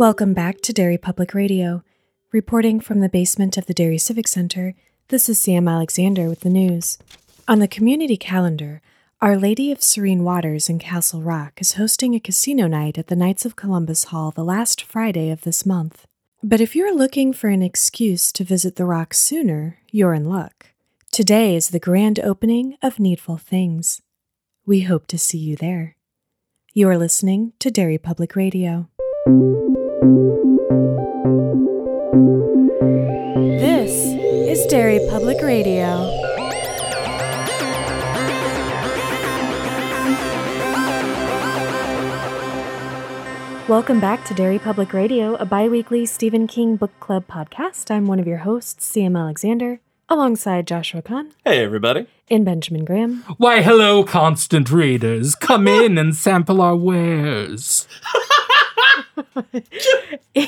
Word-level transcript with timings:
Welcome 0.00 0.32
back 0.32 0.62
to 0.62 0.72
Derry 0.72 0.96
Public 0.96 1.34
Radio. 1.34 1.84
Reporting 2.32 2.80
from 2.80 3.00
the 3.00 3.10
basement 3.10 3.58
of 3.58 3.66
the 3.66 3.74
Derry 3.74 3.98
Civic 3.98 4.26
Center, 4.26 4.74
this 5.08 5.28
is 5.28 5.38
Sam 5.38 5.68
Alexander 5.68 6.26
with 6.26 6.40
the 6.40 6.48
news. 6.48 6.96
On 7.46 7.58
the 7.58 7.68
community 7.68 8.16
calendar, 8.16 8.80
Our 9.20 9.36
Lady 9.36 9.70
of 9.70 9.82
Serene 9.82 10.24
Waters 10.24 10.70
in 10.70 10.78
Castle 10.78 11.20
Rock 11.20 11.60
is 11.60 11.74
hosting 11.74 12.14
a 12.14 12.18
casino 12.18 12.66
night 12.66 12.96
at 12.96 13.08
the 13.08 13.14
Knights 13.14 13.44
of 13.44 13.56
Columbus 13.56 14.04
Hall 14.04 14.30
the 14.30 14.42
last 14.42 14.80
Friday 14.82 15.28
of 15.28 15.42
this 15.42 15.66
month. 15.66 16.06
But 16.42 16.62
if 16.62 16.74
you're 16.74 16.96
looking 16.96 17.34
for 17.34 17.48
an 17.48 17.60
excuse 17.60 18.32
to 18.32 18.42
visit 18.42 18.76
the 18.76 18.86
Rock 18.86 19.12
sooner, 19.12 19.80
you're 19.90 20.14
in 20.14 20.24
luck. 20.24 20.68
Today 21.12 21.54
is 21.54 21.68
the 21.68 21.78
grand 21.78 22.18
opening 22.20 22.78
of 22.82 22.98
Needful 22.98 23.36
Things. 23.36 24.00
We 24.64 24.80
hope 24.80 25.06
to 25.08 25.18
see 25.18 25.36
you 25.36 25.56
there. 25.56 25.96
You 26.72 26.88
are 26.88 26.96
listening 26.96 27.52
to 27.58 27.70
Derry 27.70 27.98
Public 27.98 28.34
Radio. 28.34 28.88
This 33.60 33.92
is 34.48 34.64
Derry 34.68 34.98
Public 35.10 35.42
Radio. 35.42 36.08
Welcome 43.68 44.00
back 44.00 44.24
to 44.24 44.34
Derry 44.34 44.58
Public 44.58 44.92
Radio, 44.92 45.36
a 45.36 45.44
bi 45.44 45.68
weekly 45.68 46.04
Stephen 46.04 46.48
King 46.48 46.74
Book 46.74 46.90
Club 46.98 47.26
podcast. 47.28 47.88
I'm 47.90 48.06
one 48.08 48.18
of 48.18 48.26
your 48.26 48.38
hosts, 48.38 48.90
CM 48.92 49.16
Alexander, 49.16 49.78
alongside 50.08 50.66
Joshua 50.66 51.02
Kahn 51.02 51.30
Hey, 51.44 51.62
everybody. 51.64 52.06
and 52.28 52.44
Benjamin 52.44 52.84
Graham. 52.84 53.22
Why, 53.38 53.62
hello, 53.62 54.02
constant 54.02 54.70
readers. 54.72 55.36
Come 55.36 55.68
in 55.68 55.98
and 55.98 56.16
sample 56.16 56.60
our 56.60 56.74
wares. 56.74 57.86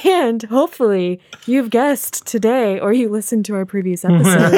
And 0.04 0.42
hopefully, 0.44 1.20
you've 1.46 1.70
guessed 1.70 2.26
today, 2.26 2.78
or 2.78 2.92
you 2.92 3.08
listened 3.08 3.44
to 3.46 3.54
our 3.54 3.66
previous 3.66 4.04
episodes, 4.04 4.56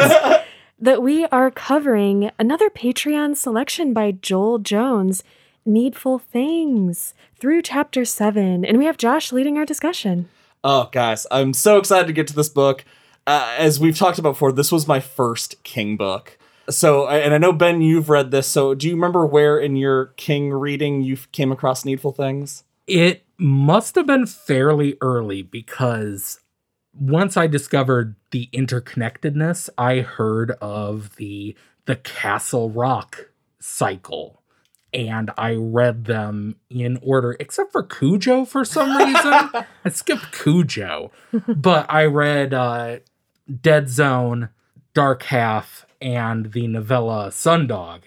that 0.79 1.03
we 1.03 1.25
are 1.27 1.51
covering 1.51 2.31
another 2.39 2.69
Patreon 2.71 3.37
selection 3.37 3.93
by 3.93 4.13
Joel 4.13 4.59
Jones, 4.59 5.25
Needful 5.65 6.19
Things, 6.19 7.15
through 7.39 7.63
chapter 7.63 8.05
seven. 8.05 8.65
And 8.65 8.79
we 8.79 8.85
have 8.85 8.97
Josh 8.97 9.33
leading 9.33 9.57
our 9.57 9.65
discussion. 9.65 10.29
Oh, 10.63 10.89
guys, 10.93 11.27
I'm 11.31 11.53
so 11.53 11.79
excited 11.79 12.07
to 12.07 12.13
get 12.13 12.27
to 12.29 12.35
this 12.35 12.49
book. 12.49 12.85
Uh, 13.27 13.55
as 13.59 13.81
we've 13.81 13.97
talked 13.97 14.19
about 14.19 14.33
before, 14.33 14.53
this 14.53 14.71
was 14.71 14.87
my 14.87 15.01
first 15.01 15.63
King 15.63 15.97
book. 15.97 16.39
So, 16.71 17.09
and 17.09 17.35
I 17.35 17.39
know, 17.39 17.53
Ben, 17.53 17.83
you've 17.83 18.09
read 18.09 18.31
this. 18.31 18.47
So, 18.47 18.75
do 18.75 18.89
you 18.89 18.95
remember 18.95 19.27
where 19.27 19.59
in 19.59 19.77
your 19.77 20.07
King 20.17 20.51
reading 20.51 21.03
you 21.03 21.17
came 21.33 21.53
across 21.53 21.85
Needful 21.85 22.13
Things? 22.13 22.65
It 22.87 23.25
must 23.39 23.95
have 23.95 24.07
been 24.07 24.27
fairly 24.27 24.97
early 25.01 25.43
because 25.43 26.41
once 26.93 27.37
I 27.37 27.47
discovered 27.47 28.15
the 28.31 28.49
interconnectedness, 28.53 29.69
I 29.77 30.01
heard 30.01 30.53
of 30.61 31.17
the 31.17 31.57
the 31.87 31.97
Castle 31.97 32.71
Rock 32.71 33.31
cycle. 33.61 34.41
And 34.93 35.33
I 35.37 35.55
read 35.55 36.05
them 36.05 36.57
in 36.71 37.01
order, 37.03 37.37
except 37.41 37.73
for 37.73 37.83
Cujo 37.83 38.45
for 38.45 38.65
some 38.65 38.97
reason. 38.97 39.51
I 39.85 39.89
skipped 39.91 40.31
Cujo. 40.33 41.11
But 41.49 41.87
I 41.93 42.05
read 42.05 42.55
uh, 42.55 42.99
Dead 43.61 43.89
Zone, 43.89 44.51
Dark 44.95 45.25
Half, 45.25 45.85
and 46.01 46.53
the 46.53 46.69
novella 46.69 47.31
Sundog, 47.31 48.03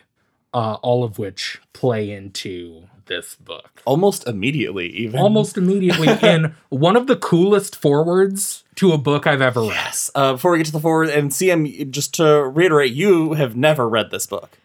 uh, 0.54 0.76
all 0.76 1.04
of 1.04 1.20
which 1.20 1.60
play 1.74 2.10
into 2.10 2.88
this 3.08 3.36
book 3.36 3.82
Almost 3.86 4.28
immediately, 4.28 4.88
even. 4.90 5.20
almost 5.20 5.58
immediately 5.58 6.08
in 6.28 6.56
one 6.70 6.96
of 6.96 7.08
the 7.08 7.16
coolest 7.16 7.76
forwards 7.76 8.64
to 8.76 8.92
a 8.92 8.98
book 8.98 9.26
I've 9.26 9.42
ever 9.42 9.62
read. 9.62 9.70
Yes. 9.70 10.12
Uh, 10.14 10.34
before 10.34 10.52
we 10.52 10.58
get 10.60 10.68
to 10.68 10.72
the 10.72 10.80
forward, 10.80 11.10
and 11.10 11.32
CM, 11.32 11.90
just 11.90 12.14
to 12.16 12.44
reiterate, 12.44 12.94
you 12.94 13.34
have 13.34 13.56
never 13.56 13.90
read 13.90 14.12
this 14.12 14.28
book. 14.28 14.58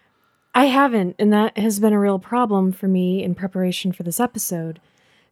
I 0.54 0.66
haven't, 0.66 1.16
and 1.18 1.32
that 1.32 1.56
has 1.56 1.80
been 1.80 1.94
a 1.94 1.98
real 1.98 2.18
problem 2.18 2.72
for 2.72 2.86
me 2.86 3.22
in 3.22 3.34
preparation 3.34 3.92
for 3.92 4.02
this 4.02 4.20
episode. 4.20 4.80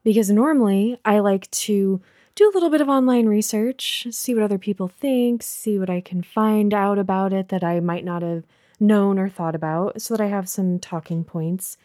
Because 0.02 0.30
normally 0.30 0.98
I 1.04 1.18
like 1.18 1.50
to 1.50 2.00
do 2.34 2.48
a 2.50 2.54
little 2.54 2.70
bit 2.70 2.80
of 2.80 2.88
online 2.88 3.26
research, 3.26 4.06
see 4.10 4.34
what 4.34 4.44
other 4.44 4.56
people 4.56 4.88
think, 4.88 5.42
see 5.42 5.78
what 5.78 5.90
I 5.90 6.00
can 6.00 6.22
find 6.22 6.72
out 6.72 6.98
about 6.98 7.34
it 7.34 7.50
that 7.50 7.62
I 7.62 7.80
might 7.80 8.04
not 8.04 8.22
have 8.22 8.44
known 8.78 9.18
or 9.18 9.28
thought 9.28 9.54
about, 9.54 10.00
so 10.00 10.16
that 10.16 10.22
I 10.24 10.28
have 10.28 10.48
some 10.48 10.78
talking 10.78 11.22
points. 11.22 11.76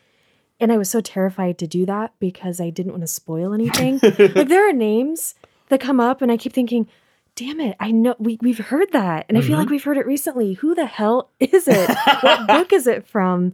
And 0.60 0.72
I 0.72 0.78
was 0.78 0.90
so 0.90 1.02
terrified 1.02 1.58
to 1.60 1.68
do 1.68 1.86
that 1.86 2.14
because 2.20 2.62
I 2.62 2.70
didn't 2.70 2.94
want 2.94 3.04
to 3.04 3.08
spoil 3.08 3.54
anything. 3.54 4.00
like 4.04 4.48
there 4.48 4.70
are 4.70 4.74
names 4.74 5.36
that 5.70 5.80
come 5.82 6.00
up, 6.00 6.22
and 6.22 6.32
I 6.32 6.38
keep 6.38 6.54
thinking, 6.54 6.88
damn 7.36 7.60
it, 7.60 7.76
I 7.80 7.92
know 7.92 8.16
we, 8.18 8.38
we've 8.42 8.58
heard 8.58 8.92
that. 8.94 9.26
And 9.28 9.38
I 9.38 9.42
feel 9.42 9.58
like 9.58 9.66
mm-hmm. 9.66 9.74
we've 9.74 9.84
heard 9.84 9.98
it 9.98 10.06
recently. 10.06 10.54
Who 10.54 10.74
the 10.74 10.86
hell 10.86 11.30
is 11.40 11.68
it? 11.68 11.90
what 12.22 12.48
book 12.48 12.74
is 12.74 12.88
it 12.88 13.06
from? 13.08 13.54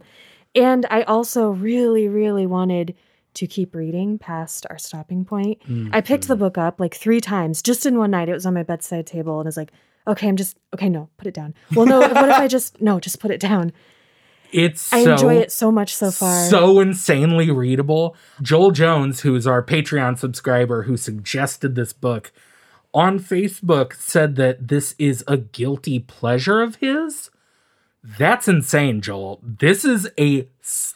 And 0.54 0.86
I 0.90 1.02
also 1.02 1.50
really, 1.50 2.08
really 2.08 2.46
wanted 2.46 2.94
to 3.34 3.46
keep 3.46 3.74
reading 3.74 4.18
past 4.18 4.66
our 4.70 4.78
stopping 4.78 5.24
point. 5.24 5.58
Mm, 5.66 5.90
I 5.92 6.00
picked 6.02 6.28
the 6.28 6.36
book 6.36 6.58
up 6.58 6.78
like 6.78 6.94
three 6.94 7.20
times 7.20 7.62
just 7.62 7.86
in 7.86 7.98
one 7.98 8.10
night. 8.10 8.28
It 8.28 8.34
was 8.34 8.46
on 8.46 8.54
my 8.54 8.62
bedside 8.62 9.06
table, 9.06 9.40
and 9.40 9.46
I 9.46 9.48
was 9.48 9.56
like, 9.56 9.72
okay, 10.06 10.28
I'm 10.28 10.36
just, 10.36 10.58
okay, 10.74 10.88
no, 10.88 11.08
put 11.16 11.26
it 11.26 11.34
down. 11.34 11.54
Well, 11.74 11.86
no, 11.86 12.00
what 12.00 12.28
if 12.28 12.36
I 12.36 12.48
just, 12.48 12.80
no, 12.80 13.00
just 13.00 13.20
put 13.20 13.30
it 13.30 13.40
down? 13.40 13.72
It's 14.52 14.92
I 14.92 15.04
so, 15.04 15.12
enjoy 15.12 15.36
it 15.36 15.50
so 15.50 15.72
much 15.72 15.94
so 15.94 16.10
far. 16.10 16.48
so 16.48 16.78
insanely 16.80 17.50
readable. 17.50 18.14
Joel 18.40 18.70
Jones, 18.70 19.20
who 19.20 19.34
is 19.34 19.46
our 19.46 19.62
Patreon 19.62 20.18
subscriber 20.18 20.82
who 20.82 20.96
suggested 20.96 21.74
this 21.74 21.92
book 21.92 22.32
on 22.92 23.18
Facebook, 23.18 23.94
said 23.94 24.36
that 24.36 24.68
this 24.68 24.94
is 24.98 25.24
a 25.26 25.38
guilty 25.38 25.98
pleasure 25.98 26.60
of 26.60 26.76
his. 26.76 27.30
That's 28.04 28.48
insane, 28.48 29.00
Joel. 29.00 29.40
This 29.42 29.84
is 29.84 30.10
a 30.18 30.48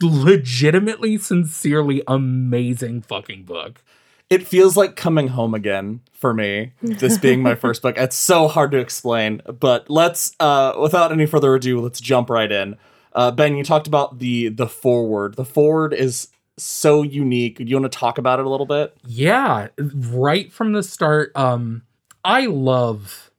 legitimately, 0.02 1.18
sincerely 1.18 2.02
amazing 2.06 3.02
fucking 3.02 3.44
book. 3.44 3.82
It 4.28 4.44
feels 4.44 4.76
like 4.76 4.96
coming 4.96 5.28
home 5.28 5.54
again 5.54 6.00
for 6.12 6.34
me, 6.34 6.72
this 6.82 7.16
being 7.16 7.42
my 7.42 7.54
first 7.56 7.80
book. 7.80 7.96
It's 7.96 8.16
so 8.16 8.48
hard 8.48 8.72
to 8.72 8.78
explain, 8.78 9.40
but 9.60 9.88
let's, 9.88 10.34
uh, 10.40 10.72
without 10.80 11.12
any 11.12 11.26
further 11.26 11.54
ado, 11.54 11.80
let's 11.80 12.00
jump 12.00 12.28
right 12.28 12.50
in. 12.50 12.76
Uh, 13.16 13.30
ben, 13.30 13.56
you 13.56 13.64
talked 13.64 13.86
about 13.86 14.18
the 14.18 14.50
the 14.50 14.68
forward. 14.68 15.34
The 15.34 15.44
forward 15.44 15.94
is 15.94 16.28
so 16.58 17.02
unique. 17.02 17.56
Do 17.56 17.64
you 17.64 17.80
want 17.80 17.90
to 17.90 17.98
talk 17.98 18.18
about 18.18 18.38
it 18.38 18.46
a 18.46 18.48
little 18.48 18.66
bit? 18.66 18.96
Yeah, 19.04 19.68
right 19.78 20.52
from 20.52 20.72
the 20.72 20.82
start. 20.82 21.32
Um, 21.34 21.82
I 22.24 22.46
love 22.46 23.30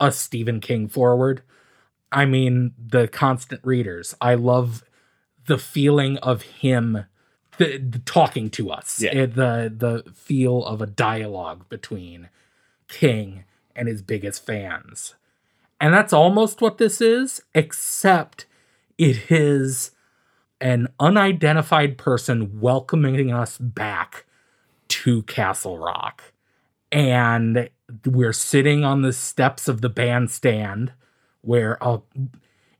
a 0.00 0.10
Stephen 0.10 0.60
King 0.60 0.88
forward. 0.88 1.42
I 2.10 2.26
mean, 2.26 2.74
the 2.76 3.06
constant 3.06 3.60
readers. 3.64 4.14
I 4.20 4.34
love 4.34 4.84
the 5.46 5.56
feeling 5.56 6.18
of 6.18 6.42
him 6.42 7.04
the, 7.58 7.78
the 7.78 7.98
talking 8.00 8.50
to 8.50 8.70
us. 8.70 9.00
Yeah. 9.00 9.10
Eh, 9.10 9.26
the 9.26 9.72
the 9.74 10.10
feel 10.12 10.64
of 10.64 10.82
a 10.82 10.86
dialogue 10.86 11.68
between 11.68 12.28
King 12.88 13.44
and 13.76 13.86
his 13.86 14.02
biggest 14.02 14.44
fans. 14.44 15.14
And 15.80 15.94
that's 15.94 16.12
almost 16.12 16.60
what 16.60 16.78
this 16.78 17.00
is, 17.00 17.42
except 17.54 18.46
it 19.02 19.30
is 19.30 19.90
an 20.60 20.86
unidentified 21.00 21.98
person 21.98 22.60
welcoming 22.60 23.32
us 23.32 23.58
back 23.58 24.26
to 24.88 25.22
Castle 25.22 25.76
Rock. 25.78 26.22
And 26.92 27.68
we're 28.06 28.32
sitting 28.32 28.84
on 28.84 29.02
the 29.02 29.12
steps 29.12 29.66
of 29.66 29.80
the 29.80 29.88
bandstand 29.88 30.92
where 31.40 31.82
uh, 31.82 31.98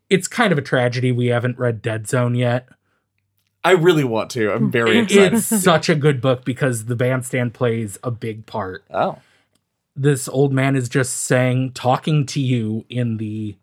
it's 0.08 0.28
kind 0.28 0.52
of 0.52 0.58
a 0.58 0.62
tragedy 0.62 1.10
we 1.10 1.26
haven't 1.26 1.58
read 1.58 1.82
Dead 1.82 2.06
Zone 2.06 2.34
yet. 2.36 2.68
I 3.64 3.72
really 3.72 4.04
want 4.04 4.30
to. 4.32 4.52
I'm 4.52 4.70
very 4.70 4.98
excited. 4.98 5.34
It's 5.34 5.46
such 5.62 5.88
a 5.88 5.94
good 5.96 6.20
book 6.20 6.44
because 6.44 6.84
the 6.84 6.96
bandstand 6.96 7.54
plays 7.54 7.98
a 8.04 8.10
big 8.12 8.46
part. 8.46 8.84
oh, 8.90 9.18
This 9.96 10.28
old 10.28 10.52
man 10.52 10.76
is 10.76 10.88
just 10.88 11.14
saying, 11.14 11.72
talking 11.72 12.26
to 12.26 12.40
you 12.40 12.84
in 12.88 13.16
the 13.16 13.56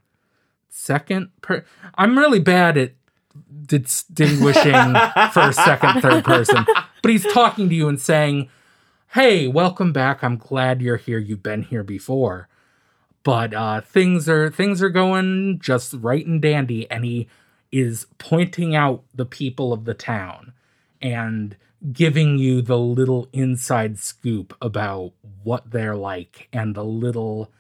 second 0.69 1.29
per. 1.41 1.65
I'm 1.95 2.17
really 2.17 2.39
bad 2.39 2.77
at 2.77 2.93
distinguishing 3.65 4.95
first, 5.33 5.63
second, 5.63 6.01
third 6.01 6.23
person, 6.23 6.65
but 7.01 7.11
he's 7.11 7.25
talking 7.33 7.69
to 7.69 7.75
you 7.75 7.87
and 7.87 7.99
saying, 7.99 8.49
"Hey, 9.09 9.47
welcome 9.47 9.91
back. 9.91 10.23
I'm 10.23 10.37
glad 10.37 10.81
you're 10.81 10.97
here. 10.97 11.19
You've 11.19 11.43
been 11.43 11.63
here 11.63 11.83
before." 11.83 12.47
But 13.23 13.53
uh, 13.53 13.81
things 13.81 14.29
are 14.29 14.49
things 14.49 14.81
are 14.81 14.89
going 14.89 15.59
just 15.59 15.93
right 15.93 16.25
and 16.25 16.41
dandy, 16.41 16.89
and 16.89 17.03
he 17.03 17.27
is 17.71 18.07
pointing 18.17 18.75
out 18.75 19.03
the 19.13 19.25
people 19.25 19.73
of 19.73 19.85
the 19.85 19.93
town 19.93 20.53
and 21.01 21.55
giving 21.93 22.37
you 22.37 22.61
the 22.61 22.77
little 22.77 23.29
inside 23.31 23.99
scoop 23.99 24.55
about 24.61 25.13
what 25.43 25.71
they're 25.71 25.95
like 25.95 26.47
and 26.51 26.75
the 26.75 26.83
little 26.83 27.51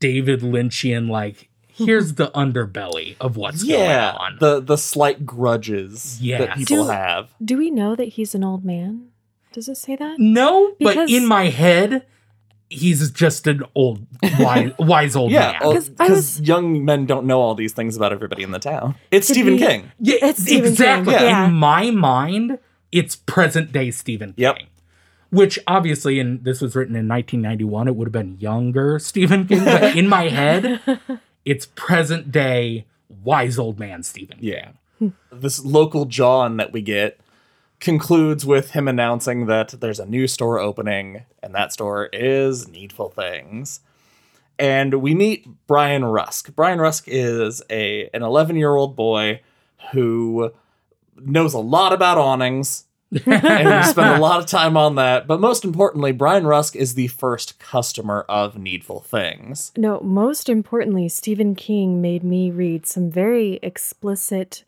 David 0.00 0.40
Lynchian 0.40 1.08
like 1.08 1.47
here's 1.78 2.14
the 2.14 2.30
underbelly 2.32 3.16
of 3.20 3.36
what's 3.36 3.64
yeah. 3.64 4.12
going 4.12 4.16
on. 4.20 4.36
The 4.40 4.60
the 4.60 4.76
slight 4.76 5.24
grudges 5.24 6.18
Yes. 6.20 6.40
that 6.40 6.56
people 6.58 6.84
Do- 6.84 6.90
have. 6.90 7.30
Do 7.42 7.56
we 7.56 7.70
know 7.70 7.96
that 7.96 8.04
he's 8.08 8.34
an 8.34 8.44
old 8.44 8.64
man? 8.64 9.08
Does 9.52 9.68
it 9.68 9.76
say 9.76 9.96
that? 9.96 10.18
No, 10.18 10.74
but 10.78 11.08
in 11.10 11.26
my 11.26 11.46
head, 11.46 12.04
he's 12.70 13.10
just 13.10 13.46
an 13.46 13.62
old, 13.74 14.06
wise, 14.38 14.72
wise 14.78 15.16
old 15.16 15.30
Yeah, 15.32 15.52
man. 15.52 15.60
well, 15.62 15.72
'Cause 15.72 15.88
I 15.98 16.04
because 16.08 16.10
was- 16.38 16.40
young 16.42 16.84
men 16.84 17.06
don't 17.06 17.24
know 17.26 17.40
all 17.40 17.54
these 17.54 17.72
things 17.72 17.96
about 17.96 18.12
everybody 18.12 18.42
in 18.42 18.50
the 18.50 18.58
town. 18.58 18.94
It's 19.10 19.26
Could 19.28 19.34
Stephen 19.36 19.56
be- 19.56 19.62
King. 19.66 19.90
Yeah, 20.00 20.16
It's 20.22 20.42
Stephen 20.42 20.70
exactly. 20.72 21.14
King, 21.14 21.22
yeah. 21.24 21.46
In 21.46 21.54
my 21.54 21.90
mind, 21.90 22.58
it's 22.92 23.16
present 23.16 23.72
day 23.72 23.90
Stephen 23.90 24.34
Yep. 24.36 24.56
King. 24.58 24.66
Which 25.30 25.58
obviously, 25.66 26.20
and 26.20 26.42
this 26.44 26.60
was 26.62 26.74
written 26.74 26.94
in 26.96 27.06
1991, 27.08 27.86
it 27.88 27.96
would 27.96 28.06
have 28.08 28.12
been 28.12 28.38
younger 28.38 28.98
Stephen 28.98 29.46
King. 29.46 29.62
But 29.64 29.94
in 29.96 30.08
my 30.08 30.28
head, 30.28 30.80
it's 31.50 31.66
present 31.74 32.30
day 32.30 32.84
wise 33.24 33.58
old 33.58 33.78
man 33.78 34.02
Stephen 34.02 34.36
Yeah. 34.40 34.70
this 35.32 35.64
local 35.64 36.04
John 36.04 36.56
that 36.58 36.72
we 36.72 36.82
get 36.82 37.18
concludes 37.80 38.44
with 38.44 38.72
him 38.72 38.88
announcing 38.88 39.46
that 39.46 39.80
there's 39.80 40.00
a 40.00 40.06
new 40.06 40.26
store 40.26 40.58
opening, 40.58 41.22
and 41.42 41.54
that 41.54 41.72
store 41.72 42.06
is 42.12 42.66
Needful 42.68 43.10
Things. 43.10 43.80
And 44.58 44.94
we 44.94 45.14
meet 45.14 45.46
Brian 45.68 46.04
Rusk. 46.04 46.54
Brian 46.56 46.80
Rusk 46.80 47.04
is 47.06 47.62
a 47.70 48.10
an 48.12 48.22
11 48.24 48.56
year 48.56 48.74
old 48.74 48.96
boy 48.96 49.40
who 49.92 50.52
knows 51.16 51.54
a 51.54 51.58
lot 51.60 51.92
about 51.92 52.18
awnings. 52.18 52.84
And 53.10 53.68
we 53.68 53.82
spend 53.90 54.16
a 54.16 54.20
lot 54.20 54.40
of 54.40 54.46
time 54.46 54.76
on 54.76 54.96
that. 54.96 55.26
But 55.26 55.40
most 55.40 55.64
importantly, 55.64 56.12
Brian 56.12 56.46
Rusk 56.46 56.76
is 56.76 56.94
the 56.94 57.08
first 57.08 57.58
customer 57.58 58.24
of 58.28 58.58
Needful 58.58 59.00
Things. 59.00 59.72
No, 59.76 60.00
most 60.00 60.48
importantly, 60.48 61.08
Stephen 61.08 61.54
King 61.54 62.00
made 62.00 62.22
me 62.22 62.50
read 62.50 62.86
some 62.86 63.10
very 63.10 63.58
explicit 63.62 64.64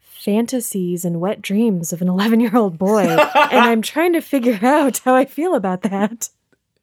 fantasies 0.00 1.04
and 1.04 1.20
wet 1.20 1.42
dreams 1.42 1.92
of 1.92 2.00
an 2.00 2.08
11 2.08 2.40
year 2.40 2.56
old 2.56 2.78
boy. 2.78 3.02
and 3.02 3.18
I'm 3.60 3.82
trying 3.82 4.14
to 4.14 4.20
figure 4.22 4.58
out 4.62 4.98
how 4.98 5.14
I 5.14 5.26
feel 5.26 5.54
about 5.54 5.82
that. 5.82 6.30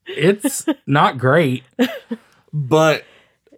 It's 0.06 0.66
not 0.86 1.18
great. 1.18 1.64
But 2.54 3.04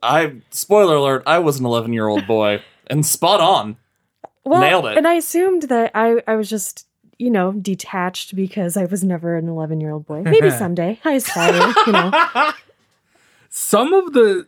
I, 0.01 0.41
spoiler 0.51 0.95
alert, 0.95 1.23
I 1.25 1.39
was 1.39 1.59
an 1.59 1.65
11 1.65 1.93
year 1.93 2.07
old 2.07 2.27
boy 2.27 2.61
and 2.87 3.05
spot 3.05 3.41
on. 3.41 3.77
Well, 4.45 4.61
Nailed 4.61 4.85
it. 4.85 4.97
And 4.97 5.07
I 5.07 5.15
assumed 5.15 5.63
that 5.63 5.91
I, 5.95 6.21
I 6.27 6.35
was 6.35 6.49
just, 6.49 6.85
you 7.23 7.31
know, 7.31 7.53
detached 7.53 8.35
because 8.35 8.75
I 8.75 8.83
was 8.83 9.01
never 9.01 9.37
an 9.37 9.47
11 9.47 9.79
year 9.79 9.91
old 9.91 10.05
boy. 10.05 10.23
Maybe 10.23 10.49
someday. 10.51 10.99
I 11.05 11.13
aspire, 11.13 11.73
you 11.87 11.93
know. 11.93 12.51
some 13.49 13.93
of 13.93 14.11
the 14.11 14.45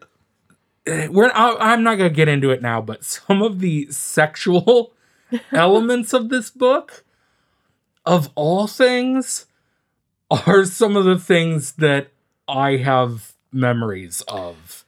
we're 1.09 1.31
I, 1.33 1.55
I'm 1.73 1.83
not 1.83 1.95
gonna 1.97 2.09
get 2.09 2.27
into 2.27 2.51
it 2.51 2.61
now, 2.61 2.81
but 2.81 3.05
some 3.05 3.41
of 3.41 3.59
the 3.59 3.87
sexual 3.91 4.93
elements 5.53 6.11
of 6.11 6.27
this 6.27 6.49
book, 6.49 7.05
of 8.05 8.29
all 8.35 8.67
things, 8.67 9.45
are 10.29 10.65
some 10.65 10.97
of 10.97 11.05
the 11.05 11.17
things 11.17 11.73
that 11.73 12.09
I 12.45 12.77
have 12.77 13.33
memories 13.53 14.21
of. 14.27 14.83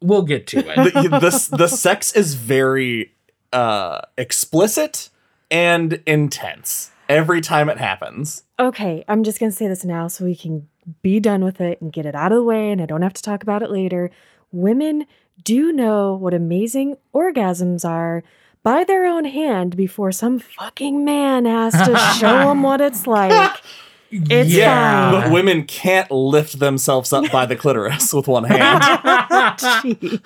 We'll 0.00 0.22
get 0.22 0.46
to 0.48 0.58
it. 0.58 0.92
the, 0.94 1.08
the, 1.08 1.56
the 1.56 1.68
sex 1.68 2.12
is 2.12 2.34
very 2.34 3.14
uh, 3.52 4.00
explicit 4.18 5.10
and 5.50 6.02
intense 6.06 6.90
every 7.08 7.40
time 7.40 7.68
it 7.68 7.78
happens. 7.78 8.42
Okay, 8.58 9.04
I'm 9.08 9.24
just 9.24 9.40
going 9.40 9.50
to 9.50 9.56
say 9.56 9.68
this 9.68 9.84
now 9.84 10.08
so 10.08 10.24
we 10.24 10.36
can 10.36 10.68
be 11.02 11.20
done 11.20 11.44
with 11.44 11.60
it 11.60 11.80
and 11.80 11.92
get 11.92 12.06
it 12.06 12.14
out 12.14 12.32
of 12.32 12.36
the 12.36 12.42
way 12.44 12.70
and 12.70 12.80
I 12.80 12.86
don't 12.86 13.02
have 13.02 13.14
to 13.14 13.22
talk 13.22 13.42
about 13.42 13.62
it 13.62 13.70
later. 13.70 14.10
Women 14.52 15.06
do 15.42 15.72
know 15.72 16.14
what 16.14 16.34
amazing 16.34 16.96
orgasms 17.14 17.84
are 17.88 18.22
by 18.62 18.84
their 18.84 19.04
own 19.04 19.24
hand 19.24 19.76
before 19.76 20.12
some 20.12 20.38
fucking 20.38 21.04
man 21.04 21.44
has 21.44 21.72
to 21.72 21.96
show 22.18 22.48
them 22.48 22.62
what 22.62 22.80
it's 22.80 23.06
like. 23.06 23.60
It's 24.10 24.50
Yeah. 24.50 25.10
But 25.10 25.32
women 25.32 25.64
can't 25.64 26.10
lift 26.10 26.60
themselves 26.60 27.12
up 27.12 27.30
by 27.32 27.46
the 27.46 27.56
clitoris 27.56 28.12
with 28.14 28.28
one 28.28 28.44
hand. 28.44 28.82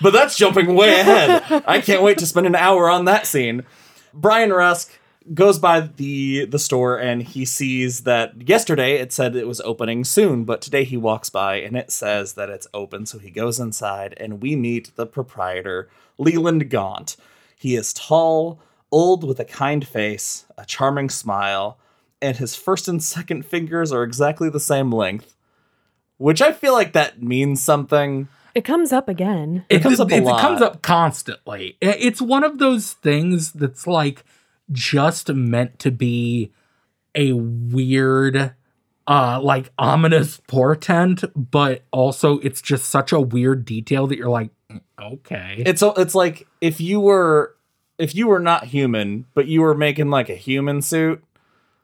But 0.00 0.12
that's 0.12 0.36
jumping 0.36 0.74
way 0.74 1.00
ahead. 1.00 1.62
I 1.66 1.80
can't 1.80 2.02
wait 2.02 2.18
to 2.18 2.26
spend 2.26 2.46
an 2.46 2.54
hour 2.56 2.90
on 2.90 3.04
that 3.06 3.26
scene. 3.26 3.64
Brian 4.12 4.52
Rusk 4.52 4.98
goes 5.34 5.58
by 5.58 5.80
the 5.80 6.44
the 6.46 6.58
store 6.58 6.98
and 6.98 7.22
he 7.22 7.44
sees 7.44 8.00
that 8.00 8.48
yesterday 8.48 8.94
it 8.94 9.12
said 9.12 9.36
it 9.36 9.46
was 9.46 9.60
opening 9.62 10.04
soon, 10.04 10.44
but 10.44 10.60
today 10.60 10.84
he 10.84 10.96
walks 10.96 11.30
by 11.30 11.56
and 11.56 11.76
it 11.76 11.90
says 11.90 12.34
that 12.34 12.50
it's 12.50 12.66
open. 12.74 13.06
So 13.06 13.18
he 13.18 13.30
goes 13.30 13.58
inside 13.60 14.14
and 14.18 14.42
we 14.42 14.56
meet 14.56 14.94
the 14.96 15.06
proprietor, 15.06 15.88
Leland 16.18 16.70
Gaunt. 16.70 17.16
He 17.56 17.76
is 17.76 17.92
tall, 17.92 18.60
old 18.90 19.24
with 19.24 19.38
a 19.40 19.44
kind 19.44 19.86
face, 19.86 20.46
a 20.58 20.64
charming 20.64 21.08
smile, 21.08 21.78
and 22.20 22.36
his 22.36 22.54
first 22.54 22.88
and 22.88 23.02
second 23.02 23.46
fingers 23.46 23.92
are 23.92 24.02
exactly 24.02 24.48
the 24.48 24.60
same 24.60 24.92
length. 24.92 25.36
Which 26.18 26.40
I 26.40 26.52
feel 26.52 26.72
like 26.72 26.92
that 26.92 27.22
means 27.22 27.62
something. 27.62 28.28
It 28.54 28.64
comes 28.64 28.92
up 28.92 29.08
again. 29.08 29.64
It 29.68 29.82
comes 29.82 29.98
up 29.98 30.12
a 30.12 30.16
it, 30.16 30.22
lot. 30.22 30.40
comes 30.40 30.60
up 30.60 30.82
constantly. 30.82 31.76
It's 31.80 32.20
one 32.20 32.44
of 32.44 32.58
those 32.58 32.92
things 32.92 33.52
that's 33.52 33.86
like 33.86 34.24
just 34.72 35.28
meant 35.28 35.78
to 35.80 35.90
be 35.90 36.52
a 37.14 37.32
weird, 37.32 38.54
uh, 39.06 39.40
like 39.42 39.70
ominous 39.78 40.40
portent, 40.46 41.24
but 41.34 41.84
also 41.90 42.38
it's 42.40 42.62
just 42.62 42.86
such 42.88 43.12
a 43.12 43.20
weird 43.20 43.64
detail 43.64 44.06
that 44.06 44.16
you're 44.16 44.30
like, 44.30 44.50
"Mm, 44.70 44.80
okay. 45.00 45.62
It's 45.64 45.82
it's 45.82 46.14
like 46.14 46.46
if 46.60 46.80
you 46.80 47.00
were 47.00 47.54
if 47.98 48.14
you 48.14 48.28
were 48.28 48.40
not 48.40 48.64
human, 48.64 49.26
but 49.34 49.46
you 49.46 49.60
were 49.60 49.74
making 49.74 50.10
like 50.10 50.28
a 50.28 50.34
human 50.34 50.82
suit, 50.82 51.22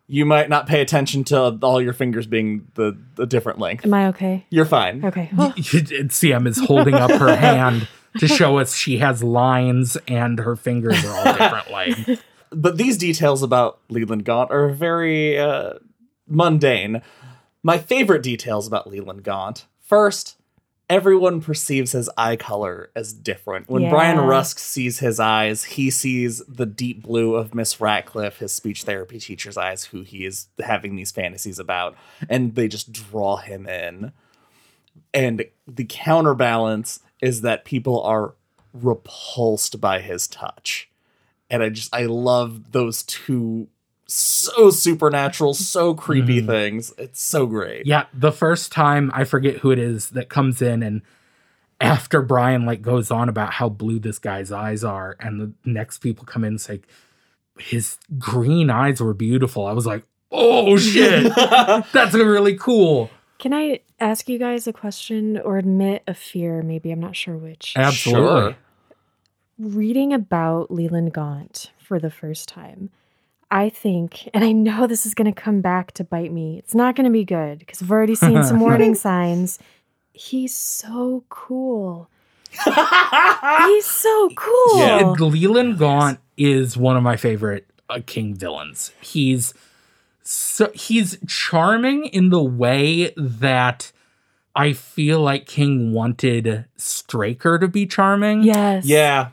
you 0.07 0.25
might 0.25 0.49
not 0.49 0.67
pay 0.67 0.81
attention 0.81 1.23
to 1.25 1.59
all 1.63 1.81
your 1.81 1.93
fingers 1.93 2.27
being 2.27 2.67
the 2.75 2.99
the 3.17 3.27
different 3.27 3.59
length. 3.59 3.85
Am 3.85 3.95
I 3.95 4.09
okay? 4.09 4.47
You're 4.51 4.65
fine. 4.65 5.05
Okay. 5.05 5.31
Oh, 5.39 5.53
CM 5.57 6.49
is 6.49 6.59
holding 6.59 6.95
up 6.95 7.11
her 7.11 7.37
hand 7.49 7.87
to 8.19 8.27
show 8.27 8.59
us 8.59 8.75
she 8.75 8.99
has 8.99 9.23
lines 9.23 9.97
and 10.09 10.39
her 10.41 10.57
fingers 10.57 11.05
are 11.05 11.15
all 11.15 11.37
different 11.37 11.71
lengths. 11.71 12.23
But 12.51 12.77
these 12.77 12.97
details 12.97 13.43
about 13.43 13.81
Leland 13.89 14.25
Gaunt 14.25 14.51
are 14.51 14.69
very 14.69 15.39
uh, 15.39 15.75
mundane. 16.27 17.03
My 17.63 17.79
favorite 17.79 18.23
details 18.23 18.67
about 18.67 18.89
Leland 18.89 19.25
Gaunt 19.25 19.67
first, 19.81 20.37
everyone 20.89 21.41
perceives 21.41 21.93
his 21.93 22.09
eye 22.17 22.37
color 22.37 22.91
as 22.95 23.13
different. 23.13 23.69
When 23.69 23.91
Brian 23.91 24.19
Rusk 24.19 24.59
sees 24.59 25.01
his 25.01 25.21
eyes, 25.21 25.65
he 25.65 25.91
sees 25.91 26.43
the 26.49 26.67
deep 26.67 27.03
blue 27.03 27.35
of 27.35 27.55
Miss 27.55 27.81
Ratcliffe, 27.81 28.39
his 28.39 28.53
speech 28.53 28.85
therapy 28.85 29.19
teacher's 29.19 29.57
eyes, 29.57 29.85
who 29.85 30.03
he 30.03 30.25
is 30.25 30.47
having 30.59 30.97
these 30.97 31.11
fantasies 31.11 31.59
about, 31.59 31.97
and 32.29 32.55
they 32.55 32.69
just 32.69 32.93
draw 32.93 33.37
him 33.37 33.67
in. 33.67 34.13
And 35.13 35.45
the 35.67 35.85
counterbalance 35.85 37.01
is 37.21 37.41
that 37.43 37.65
people 37.65 38.03
are 38.03 38.35
repulsed 38.73 39.81
by 39.81 40.01
his 40.01 40.27
touch. 40.27 40.88
And 41.51 41.63
I 41.63 41.69
just 41.71 41.95
I 41.95 42.05
love 42.07 42.73
those 42.73 43.03
two 43.05 43.69
so 44.07 44.71
supernatural, 44.71 45.53
so 45.55 45.95
creepy 45.95 46.41
Mhm. 46.43 46.47
things. 46.47 46.95
It's 46.99 47.21
so 47.23 47.47
great. 47.47 47.87
Yeah, 47.87 48.07
the 48.15 48.33
first 48.33 48.73
time 48.73 49.11
I 49.15 49.25
forget 49.25 49.59
who 49.59 49.71
it 49.71 49.79
is 49.79 50.11
that 50.11 50.29
comes 50.31 50.63
in 50.63 50.83
and 50.83 51.03
after 51.81 52.23
Brian 52.23 52.65
like 52.67 52.83
goes 52.83 53.11
on 53.11 53.29
about 53.29 53.53
how 53.55 53.69
blue 53.69 53.99
this 53.99 54.19
guy's 54.19 54.51
eyes 54.51 54.83
are, 54.83 55.17
and 55.21 55.41
the 55.41 55.53
next 55.71 55.99
people 55.99 56.25
come 56.25 56.43
in 56.43 56.49
and 56.55 56.61
say 56.61 56.81
his 57.59 57.99
green 58.19 58.71
eyes 58.71 59.01
were 59.01 59.15
beautiful. 59.15 59.67
I 59.67 59.73
was 59.73 59.87
like, 59.87 60.05
oh 60.33 60.77
shit, 60.77 61.33
that's 61.93 62.15
really 62.15 62.57
cool. 62.57 63.11
Can 63.39 63.53
I 63.55 63.81
ask 64.01 64.29
you 64.29 64.39
guys 64.39 64.67
a 64.67 64.73
question 64.73 65.39
or 65.39 65.59
admit 65.59 66.03
a 66.09 66.15
fear? 66.15 66.63
Maybe 66.63 66.91
I'm 66.91 66.99
not 67.01 67.15
sure 67.15 67.37
which. 67.37 67.75
Absolutely. 67.77 68.53
Sure. 68.53 68.57
Reading 69.59 70.13
about 70.13 70.71
Leland 70.71 71.13
Gaunt 71.13 71.71
for 71.79 71.99
the 71.99 72.11
first 72.11 72.49
time, 72.49 72.91
I 73.51 73.69
think, 73.69 74.29
and 74.35 74.45
I 74.45 74.53
know 74.53 74.87
this 74.87 75.07
is 75.07 75.15
going 75.15 75.33
to 75.33 75.41
come 75.41 75.61
back 75.61 75.93
to 75.93 76.05
bite 76.05 76.33
me. 76.33 76.59
It's 76.59 76.75
not 76.75 76.95
going 76.97 77.07
to 77.07 77.11
be 77.11 77.25
good 77.25 77.59
because 77.59 77.83
I've 77.83 77.91
already 77.91 78.15
seen 78.15 78.45
some 78.45 78.61
warning 78.61 78.95
signs. 78.95 79.59
He's 80.13 80.55
so 80.55 81.25
cool. 81.29 82.09
He's 82.65 83.87
so 83.87 84.31
cool. 84.37 84.79
Yeah. 84.79 85.15
Leland 85.19 85.79
Gaunt 85.79 86.19
is 86.37 86.77
one 86.77 86.97
of 86.97 87.03
my 87.03 87.17
favorite 87.17 87.67
uh, 87.89 88.01
King 88.05 88.35
villains. 88.35 88.93
He's 89.01 89.55
so 90.23 90.71
he's 90.75 91.17
charming 91.27 92.07
in 92.07 92.29
the 92.29 92.43
way 92.43 93.13
that 93.17 93.93
I 94.55 94.73
feel 94.75 95.21
like 95.21 95.47
King 95.47 95.93
wanted 95.93 96.67
Straker 96.77 97.59
to 97.59 97.69
be 97.69 97.87
charming. 97.87 98.43
Yes. 98.43 98.85
Yeah. 98.85 99.29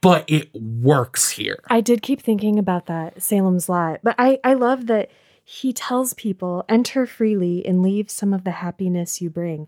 But 0.00 0.24
it 0.30 0.50
works 0.54 1.30
here. 1.30 1.58
I 1.68 1.80
did 1.80 2.02
keep 2.02 2.20
thinking 2.20 2.58
about 2.58 2.86
that, 2.86 3.22
Salem's 3.22 3.68
Lot. 3.68 4.00
But 4.02 4.14
I, 4.18 4.38
I 4.44 4.54
love 4.54 4.86
that 4.86 5.10
he 5.44 5.72
tells 5.72 6.14
people, 6.14 6.64
enter 6.68 7.06
freely 7.06 7.64
and 7.66 7.82
leave 7.82 8.10
some 8.10 8.32
of 8.32 8.44
the 8.44 8.52
happiness 8.52 9.20
you 9.20 9.30
bring. 9.30 9.66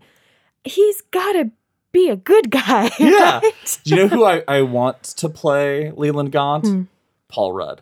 He's 0.63 1.01
got 1.01 1.33
to 1.33 1.51
be 1.91 2.09
a 2.09 2.15
good 2.15 2.51
guy. 2.51 2.91
Yeah. 2.99 3.39
right? 3.39 3.79
Do 3.83 3.89
you 3.89 3.95
know 3.95 4.07
who 4.07 4.25
I, 4.25 4.43
I 4.47 4.61
want 4.61 5.03
to 5.03 5.29
play 5.29 5.91
Leland 5.91 6.31
Gaunt? 6.31 6.65
Hmm. 6.65 6.81
Paul 7.27 7.53
Rudd. 7.53 7.81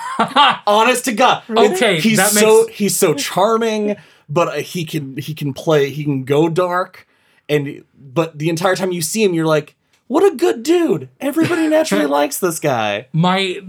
Honest 0.66 1.04
to 1.04 1.12
God. 1.12 1.42
Okay, 1.50 2.00
he's 2.00 2.16
that 2.16 2.30
so 2.30 2.66
he's 2.68 2.96
so 2.96 3.14
charming, 3.14 3.96
but 4.28 4.48
uh, 4.48 4.52
he 4.52 4.84
can 4.84 5.18
he 5.18 5.34
can 5.34 5.52
play 5.52 5.90
he 5.90 6.02
can 6.02 6.24
go 6.24 6.48
dark, 6.48 7.06
and 7.48 7.84
but 7.94 8.38
the 8.38 8.48
entire 8.48 8.74
time 8.74 8.90
you 8.90 9.02
see 9.02 9.22
him, 9.22 9.34
you're 9.34 9.46
like, 9.46 9.76
what 10.06 10.32
a 10.32 10.36
good 10.36 10.62
dude. 10.62 11.08
Everybody 11.20 11.66
naturally 11.68 12.06
likes 12.06 12.38
this 12.38 12.60
guy. 12.60 13.08
My 13.12 13.60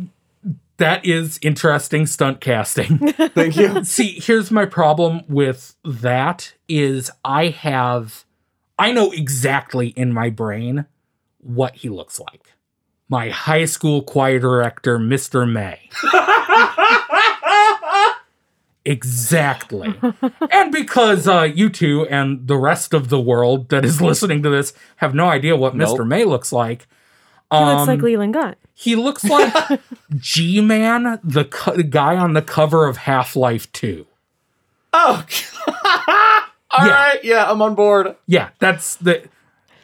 that 0.77 1.05
is 1.05 1.39
interesting 1.41 2.05
stunt 2.05 2.39
casting. 2.39 2.97
Thank 3.11 3.57
you. 3.57 3.83
See, 3.83 4.19
here's 4.19 4.51
my 4.51 4.65
problem 4.65 5.21
with 5.27 5.75
that 5.83 6.53
is 6.67 7.11
I 7.25 7.47
have 7.47 8.25
I 8.79 8.91
know 8.91 9.11
exactly 9.11 9.87
in 9.89 10.13
my 10.13 10.29
brain 10.29 10.85
what 11.39 11.77
he 11.77 11.89
looks 11.89 12.19
like. 12.19 12.53
My 13.09 13.29
high 13.29 13.65
school 13.65 14.03
choir 14.03 14.37
director, 14.37 14.99
Mr. 14.99 15.49
May. 15.49 15.89
Exactly. 18.87 19.93
and 20.51 20.71
because 20.71 21.27
uh, 21.27 21.43
you 21.43 21.69
two 21.69 22.07
and 22.07 22.47
the 22.47 22.57
rest 22.57 22.93
of 22.93 23.09
the 23.09 23.19
world 23.19 23.69
that 23.69 23.85
is 23.85 24.01
listening 24.09 24.41
to 24.43 24.49
this 24.49 24.73
have 24.97 25.13
no 25.13 25.27
idea 25.27 25.55
what 25.55 25.75
Nope. 25.75 25.97
Mr. 25.99 26.07
May 26.07 26.23
looks 26.23 26.51
like, 26.51 26.87
He 27.51 27.57
looks 27.57 27.81
um, 27.81 27.87
like 27.87 28.01
Leland 28.01 28.33
Gaunt. 28.33 28.57
he 28.73 28.95
looks 28.95 29.23
like 29.23 29.53
G 30.17 30.61
Man, 30.61 31.19
the, 31.23 31.45
co- 31.45 31.77
guy 31.83 32.15
on 32.17 32.33
the 32.33 32.41
cover 32.41 32.87
of 32.87 32.97
Half 32.97 33.35
Life 33.35 33.71
2. 33.73 34.05
Oh, 34.93 35.25
all 35.67 35.73
right, 36.87 37.19
Yeah. 37.23 37.33
yeah. 37.43 37.51
I'm 37.51 37.61
on 37.61 37.75
board. 37.75 38.15
Yeah, 38.25 38.49
that's 38.59 38.95
the 38.95 39.23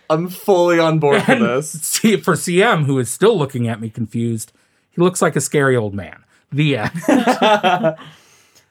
I'm 0.10 0.28
fully 0.30 0.80
on 0.80 1.00
board 1.00 1.24
for 1.24 1.36
this. 1.36 1.72
see 1.72 2.18
for 2.18 2.34
CM 2.34 2.86
who 2.86 3.00
is 3.00 3.10
still 3.10 3.38
looking 3.38 3.68
at 3.68 3.80
me 3.82 3.90
confused. 3.90 4.52
He 4.92 5.02
looks 5.02 5.22
like 5.22 5.36
a 5.36 5.42
scary 5.42 5.76
old 5.76 5.94
man. 5.94 6.24
The 6.52 6.78
end. 6.78 6.92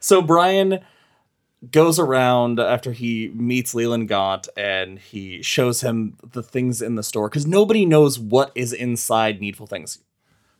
So 0.02 0.20
Brian 0.20 0.80
goes 1.70 1.98
around 1.98 2.58
after 2.58 2.90
he 2.92 3.30
meets 3.34 3.72
Leland 3.74 4.08
Gaunt 4.08 4.48
and 4.56 4.98
he 4.98 5.42
shows 5.42 5.80
him 5.80 6.16
the 6.32 6.42
things 6.42 6.82
in 6.82 6.96
the 6.96 7.04
store 7.04 7.28
because 7.28 7.46
nobody 7.46 7.86
knows 7.86 8.18
what 8.18 8.50
is 8.56 8.72
inside 8.72 9.40
Needful 9.40 9.68
Things. 9.68 9.98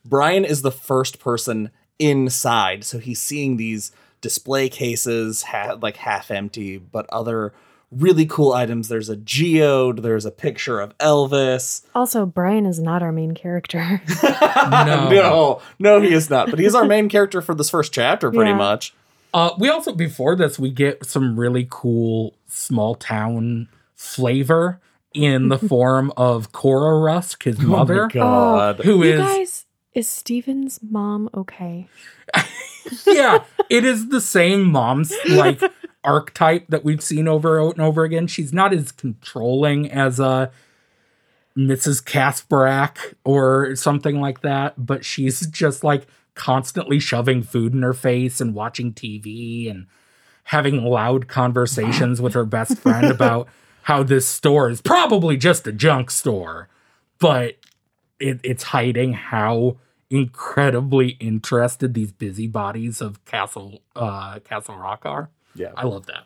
Brian 0.05 0.45
is 0.45 0.63
the 0.63 0.71
first 0.71 1.19
person 1.19 1.71
inside, 1.99 2.85
so 2.85 2.99
he's 2.99 3.21
seeing 3.21 3.57
these 3.57 3.91
display 4.21 4.69
cases, 4.69 5.43
ha- 5.43 5.77
like 5.83 5.97
half 5.97 6.31
empty, 6.31 6.79
but 6.79 7.07
other 7.11 7.53
really 7.91 8.25
cool 8.27 8.53
items. 8.53 8.89
There's 8.89 9.09
a 9.09 9.17
geode, 9.17 10.03
there's 10.03 10.25
a 10.25 10.31
picture 10.31 10.81
of 10.81 10.97
Elvis. 10.99 11.83
Also, 11.95 12.25
Brian 12.27 12.65
is 12.65 12.79
not 12.81 13.03
our 13.03 13.13
main 13.13 13.35
character. 13.35 14.01
No. 14.23 15.09
no, 15.11 15.61
no, 15.81 16.01
he 16.01 16.13
is 16.15 16.31
not. 16.31 16.49
But 16.49 16.61
he's 16.61 16.75
our 16.77 16.85
main 16.85 17.09
character 17.09 17.43
for 17.43 17.55
this 17.55 17.69
first 17.69 17.93
chapter, 17.93 18.31
pretty 18.31 18.53
Yeah. 18.53 18.57
much. 18.57 18.95
Uh, 19.35 19.55
we 19.59 19.69
also 19.69 19.93
before 19.93 20.37
this 20.37 20.59
we 20.59 20.71
get 20.71 21.05
some 21.07 21.39
really 21.39 21.67
cool 21.71 22.35
small 22.47 22.95
town 22.95 23.69
flavor 23.95 24.81
in 25.15 25.49
the 25.49 25.59
form 25.69 26.13
of 26.17 26.53
Cora 26.53 26.99
Rusk, 26.99 27.45
his 27.45 27.59
mother, 27.61 28.09
God. 28.09 28.81
who 28.81 29.05
you 29.05 29.15
is 29.15 29.21
guys, 29.21 29.67
is 29.95 30.09
Stephen's 30.09 30.81
mom 30.83 31.31
okay? 31.35 31.89
yeah, 33.07 33.45
it 33.71 33.85
is 33.85 34.09
the 34.09 34.21
same 34.21 34.65
mom's 34.65 35.13
like 35.29 35.61
archetype 36.05 36.67
that 36.69 36.85
we've 36.85 37.03
seen 37.03 37.29
over 37.29 37.59
and 37.59 37.81
over 37.81 38.05
again. 38.05 38.27
She's 38.27 38.53
not 38.53 38.73
as 38.73 38.93
controlling 38.93 39.91
as 39.91 40.21
uh 40.21 40.51
Mrs. 41.57 42.03
Kaspbrak 42.03 43.15
or 43.25 43.77
something 43.77 44.21
like 44.21 44.41
that, 44.41 44.75
but 44.85 45.05
she's 45.05 45.47
just 45.47 45.85
like 45.85 46.07
constantly 46.35 46.99
shoving 46.99 47.43
food 47.43 47.73
in 47.75 47.83
her 47.83 47.93
face 47.93 48.41
and 48.41 48.55
watching 48.55 48.93
TV 48.93 49.71
and 49.71 49.87
having 50.45 50.85
loud 50.85 51.29
conversations 51.29 52.21
with 52.21 52.35
her 52.35 52.45
best 52.45 52.79
friend 52.79 53.07
about 53.11 53.49
how 53.83 54.03
this 54.03 54.27
store 54.27 54.69
is 54.71 54.81
probably 54.81 55.37
just 55.37 55.67
a 55.67 55.73
junk 55.73 56.11
store, 56.11 56.69
but 57.19 57.57
it, 58.19 58.41
it's 58.43 58.63
hiding 58.65 59.13
how 59.13 59.77
incredibly 60.11 61.11
interested 61.21 61.95
these 61.95 62.13
busybodies 62.13 63.01
of 63.01 63.25
Castle 63.25 63.81
uh, 63.97 64.39
Castle 64.41 64.77
Rock 64.77 65.03
are. 65.05 65.31
Yeah. 65.55 65.73
I 65.77 65.85
love 65.85 66.07
that. 66.07 66.25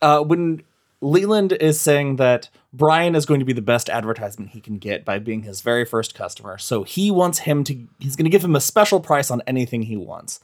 uh, 0.00 0.20
when 0.20 0.62
Leland 1.02 1.52
is 1.52 1.80
saying 1.80 2.16
that 2.16 2.48
Brian 2.72 3.14
is 3.14 3.26
going 3.26 3.40
to 3.40 3.46
be 3.46 3.52
the 3.52 3.60
best 3.60 3.90
advertisement 3.90 4.52
he 4.52 4.60
can 4.60 4.78
get 4.78 5.04
by 5.04 5.18
being 5.18 5.42
his 5.42 5.60
very 5.60 5.84
first 5.84 6.14
customer. 6.14 6.56
So 6.56 6.84
he 6.84 7.10
wants 7.10 7.40
him 7.40 7.64
to, 7.64 7.86
he's 7.98 8.16
going 8.16 8.24
to 8.24 8.30
give 8.30 8.44
him 8.44 8.56
a 8.56 8.60
special 8.60 9.00
price 9.00 9.30
on 9.30 9.42
anything 9.46 9.82
he 9.82 9.96
wants. 9.96 10.40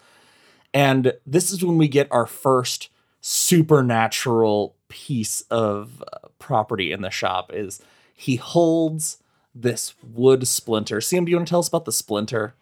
And 0.75 1.15
this 1.25 1.53
is 1.53 1.65
when 1.65 1.79
we 1.79 1.89
get 1.89 2.09
our 2.11 2.27
first 2.27 2.91
supernatural 3.21 4.75
piece 4.89 5.43
of 5.43 6.03
uh, 6.13 6.29
property 6.39 6.93
in 6.93 7.03
the 7.03 7.11
shop 7.11 7.53
is 7.53 7.81
he 8.15 8.37
holds 8.37 9.19
this 9.55 9.95
wood 10.03 10.47
splinter. 10.47 11.01
Sam, 11.01 11.25
do 11.25 11.31
you 11.31 11.37
want 11.37 11.49
to 11.49 11.51
tell 11.51 11.61
us 11.61 11.69
about 11.69 11.85
the 11.85 11.93
splinter? 11.93 12.55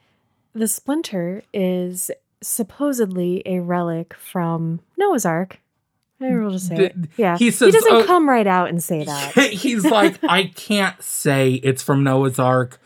The 0.54 0.68
splinter 0.68 1.42
is 1.52 2.10
supposedly 2.42 3.42
a 3.46 3.60
relic 3.60 4.14
from 4.14 4.80
Noah's 4.96 5.24
Ark. 5.24 5.60
I 6.20 6.30
will 6.36 6.50
just 6.50 6.68
say 6.68 6.76
The- 6.76 6.84
it. 6.86 6.94
Yeah. 7.16 7.36
he 7.38 7.50
says, 7.50 7.66
he 7.74 7.78
doesn't 7.78 7.94
uh, 8.02 8.04
come 8.06 8.28
right 8.28 8.46
out 8.46 8.68
and 8.68 8.82
say 8.82 9.04
that. 9.04 9.34
He's 9.52 9.84
like, 9.84 10.18
I 10.24 10.44
can't 10.54 11.00
say 11.02 11.54
it's 11.54 11.82
from 11.82 12.02
Noah's 12.04 12.38
Ark, 12.38 12.80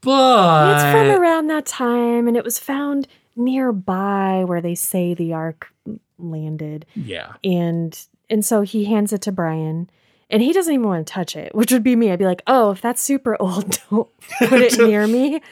but 0.00 0.72
it's 0.74 0.82
from 0.82 1.20
around 1.20 1.48
that 1.48 1.66
time 1.66 2.26
and 2.28 2.36
it 2.36 2.44
was 2.44 2.58
found 2.58 3.06
nearby 3.36 4.44
where 4.46 4.60
they 4.60 4.74
say 4.74 5.14
the 5.14 5.32
ark 5.32 5.72
landed. 6.18 6.86
yeah. 6.94 7.32
And 7.42 7.98
and 8.30 8.44
so 8.44 8.62
he 8.62 8.84
hands 8.84 9.12
it 9.12 9.20
to 9.22 9.32
Brian 9.32 9.90
and 10.30 10.40
he 10.42 10.52
doesn't 10.52 10.72
even 10.72 10.86
want 10.86 11.06
to 11.06 11.12
touch 11.12 11.36
it, 11.36 11.54
which 11.54 11.70
would 11.72 11.82
be 11.82 11.94
me. 11.96 12.10
I'd 12.10 12.18
be 12.18 12.24
like, 12.24 12.42
"Oh, 12.46 12.70
if 12.70 12.80
that's 12.80 13.02
super 13.02 13.36
old, 13.40 13.78
don't 13.90 14.08
put 14.38 14.52
it 14.62 14.78
near 14.78 15.06
me. 15.06 15.42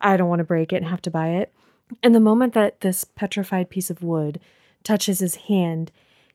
I 0.00 0.16
don't 0.18 0.28
want 0.28 0.40
to 0.40 0.44
break 0.44 0.72
it 0.72 0.76
and 0.76 0.86
have 0.86 1.00
to 1.02 1.10
buy 1.10 1.28
it." 1.28 1.52
And 2.02 2.14
the 2.14 2.20
moment 2.20 2.52
that 2.54 2.82
this 2.82 3.04
petrified 3.04 3.70
piece 3.70 3.88
of 3.90 4.02
wood 4.02 4.38
touches 4.84 5.20
his 5.20 5.34
hand, 5.36 5.90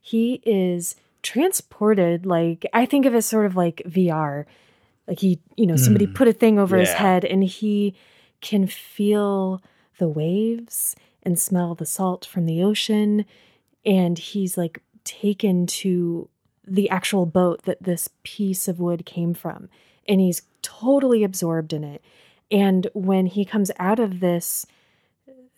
he 0.06 0.40
is 0.46 0.96
transported 1.24 2.28
like 2.28 2.64
I 2.72 2.86
think 2.86 3.08
of 3.08 3.16
it 3.16 3.24
sort 3.24 3.48
of 3.48 3.56
like 3.56 3.82
VR. 3.88 4.46
Like 5.08 5.20
he, 5.20 5.40
you 5.58 5.66
know, 5.66 5.78
somebody 5.78 6.06
hmm. 6.06 6.14
put 6.14 6.28
a 6.28 6.34
thing 6.34 6.60
over 6.60 6.78
his 6.78 6.94
head 6.94 7.26
and 7.26 7.44
he 7.44 7.96
can 8.40 8.68
feel 8.68 9.64
the 9.98 10.08
waves 10.08 10.96
and 11.24 11.40
smell 11.40 11.74
the 11.74 11.88
salt 11.88 12.24
from 12.24 12.46
the 12.46 12.62
ocean. 12.62 13.26
And 13.84 14.20
he's 14.20 14.60
like 14.60 14.84
taken 15.06 15.66
to 15.68 16.30
the 16.68 16.88
actual 16.92 17.26
boat 17.26 17.64
that 17.64 17.82
this 17.82 18.08
piece 18.22 18.68
of 18.68 18.80
wood 18.80 19.08
came 19.08 19.34
from. 19.34 19.70
And 20.08 20.22
he's 20.22 20.44
totally 20.62 21.24
absorbed 21.24 21.74
in 21.74 21.84
it. 21.84 22.04
And 22.52 22.88
when 22.94 23.26
he 23.26 23.44
comes 23.44 23.72
out 23.80 24.00
of 24.00 24.20
this 24.20 24.68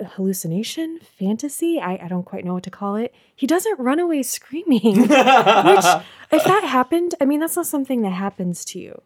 hallucination 0.06 1.00
fantasy 1.20 1.80
I, 1.80 2.00
I 2.04 2.08
don't 2.08 2.24
quite 2.24 2.46
know 2.46 2.54
what 2.54 2.64
to 2.64 2.70
call 2.70 2.96
it. 2.96 3.14
He 3.36 3.48
doesn't 3.48 3.80
run 3.80 4.00
away 4.00 4.24
screaming 4.24 5.02
which 5.02 5.10
if 5.12 6.44
that 6.44 6.64
happened 6.64 7.16
i 7.20 7.26
mean 7.26 7.40
that's 7.40 7.56
not 7.56 7.66
something 7.68 8.02
that 8.04 8.14
happens 8.14 8.64
to 8.66 8.80
you. 8.80 9.02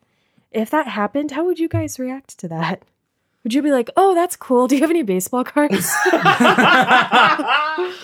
If 0.51 0.69
that 0.71 0.87
happened 0.87 1.31
how 1.31 1.45
would 1.45 1.59
you 1.59 1.69
guys 1.69 1.97
react 1.99 2.37
to 2.39 2.47
that? 2.49 2.83
Would 3.43 3.53
you 3.53 3.61
be 3.61 3.71
like 3.71 3.89
oh 3.95 4.13
that's 4.13 4.35
cool. 4.35 4.67
Do 4.67 4.75
you 4.75 4.81
have 4.81 4.89
any 4.91 5.03
baseball 5.03 5.43
cards? 5.43 5.89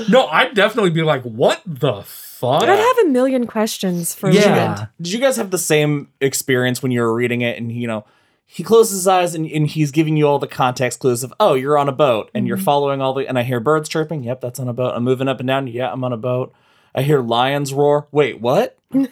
No, 0.10 0.28
I'd 0.28 0.54
definitely 0.54 0.92
be 0.92 1.02
like, 1.04 1.24
what 1.24 1.62
the 1.66 2.04
fuck? 2.04 2.64
i'd 2.64 2.70
have 2.70 2.98
a 3.00 3.10
million 3.10 3.48
questions 3.48 4.14
for 4.14 4.30
Yeah. 4.30 4.88
Did 5.02 5.12
you 5.12 5.20
guys 5.20 5.38
have 5.38 5.50
the 5.50 5.58
same 5.58 6.10
experience 6.22 6.84
when 6.84 6.92
you 6.92 7.02
were 7.02 7.14
reading 7.14 7.42
it 7.42 7.58
and 7.58 7.72
you 7.72 7.88
know 7.88 8.06
he 8.50 8.64
closes 8.64 9.00
his 9.00 9.08
eyes 9.08 9.36
and, 9.36 9.46
and 9.46 9.68
he's 9.68 9.92
giving 9.92 10.16
you 10.18 10.26
all 10.28 10.40
the 10.40 10.48
context 10.48 11.00
clues 11.00 11.22
of 11.24 11.34
oh 11.40 11.54
you're 11.54 11.78
on 11.78 11.90
a 11.90 11.92
boat 11.92 12.32
and 12.34 12.48
you're 12.48 12.58
following 12.58 13.02
all 13.02 13.14
the 13.14 13.28
and 13.28 13.38
I 13.38 13.44
hear 13.44 13.60
birds 13.60 13.90
chirping. 13.90 14.24
Yep 14.24 14.42
that's 14.42 14.60
on 14.60 14.68
a 14.68 14.74
boat. 14.74 14.94
I'm 14.96 15.04
moving 15.04 15.28
up 15.28 15.40
and 15.40 15.48
down. 15.48 15.68
Yeah 15.68 15.92
I'm 15.92 16.04
on 16.04 16.14
a 16.14 16.18
boat. 16.18 16.54
I 16.96 17.02
hear 17.04 17.22
lions 17.22 17.74
roar. 17.74 18.08
Wait 18.12 18.42
what? 18.42 18.78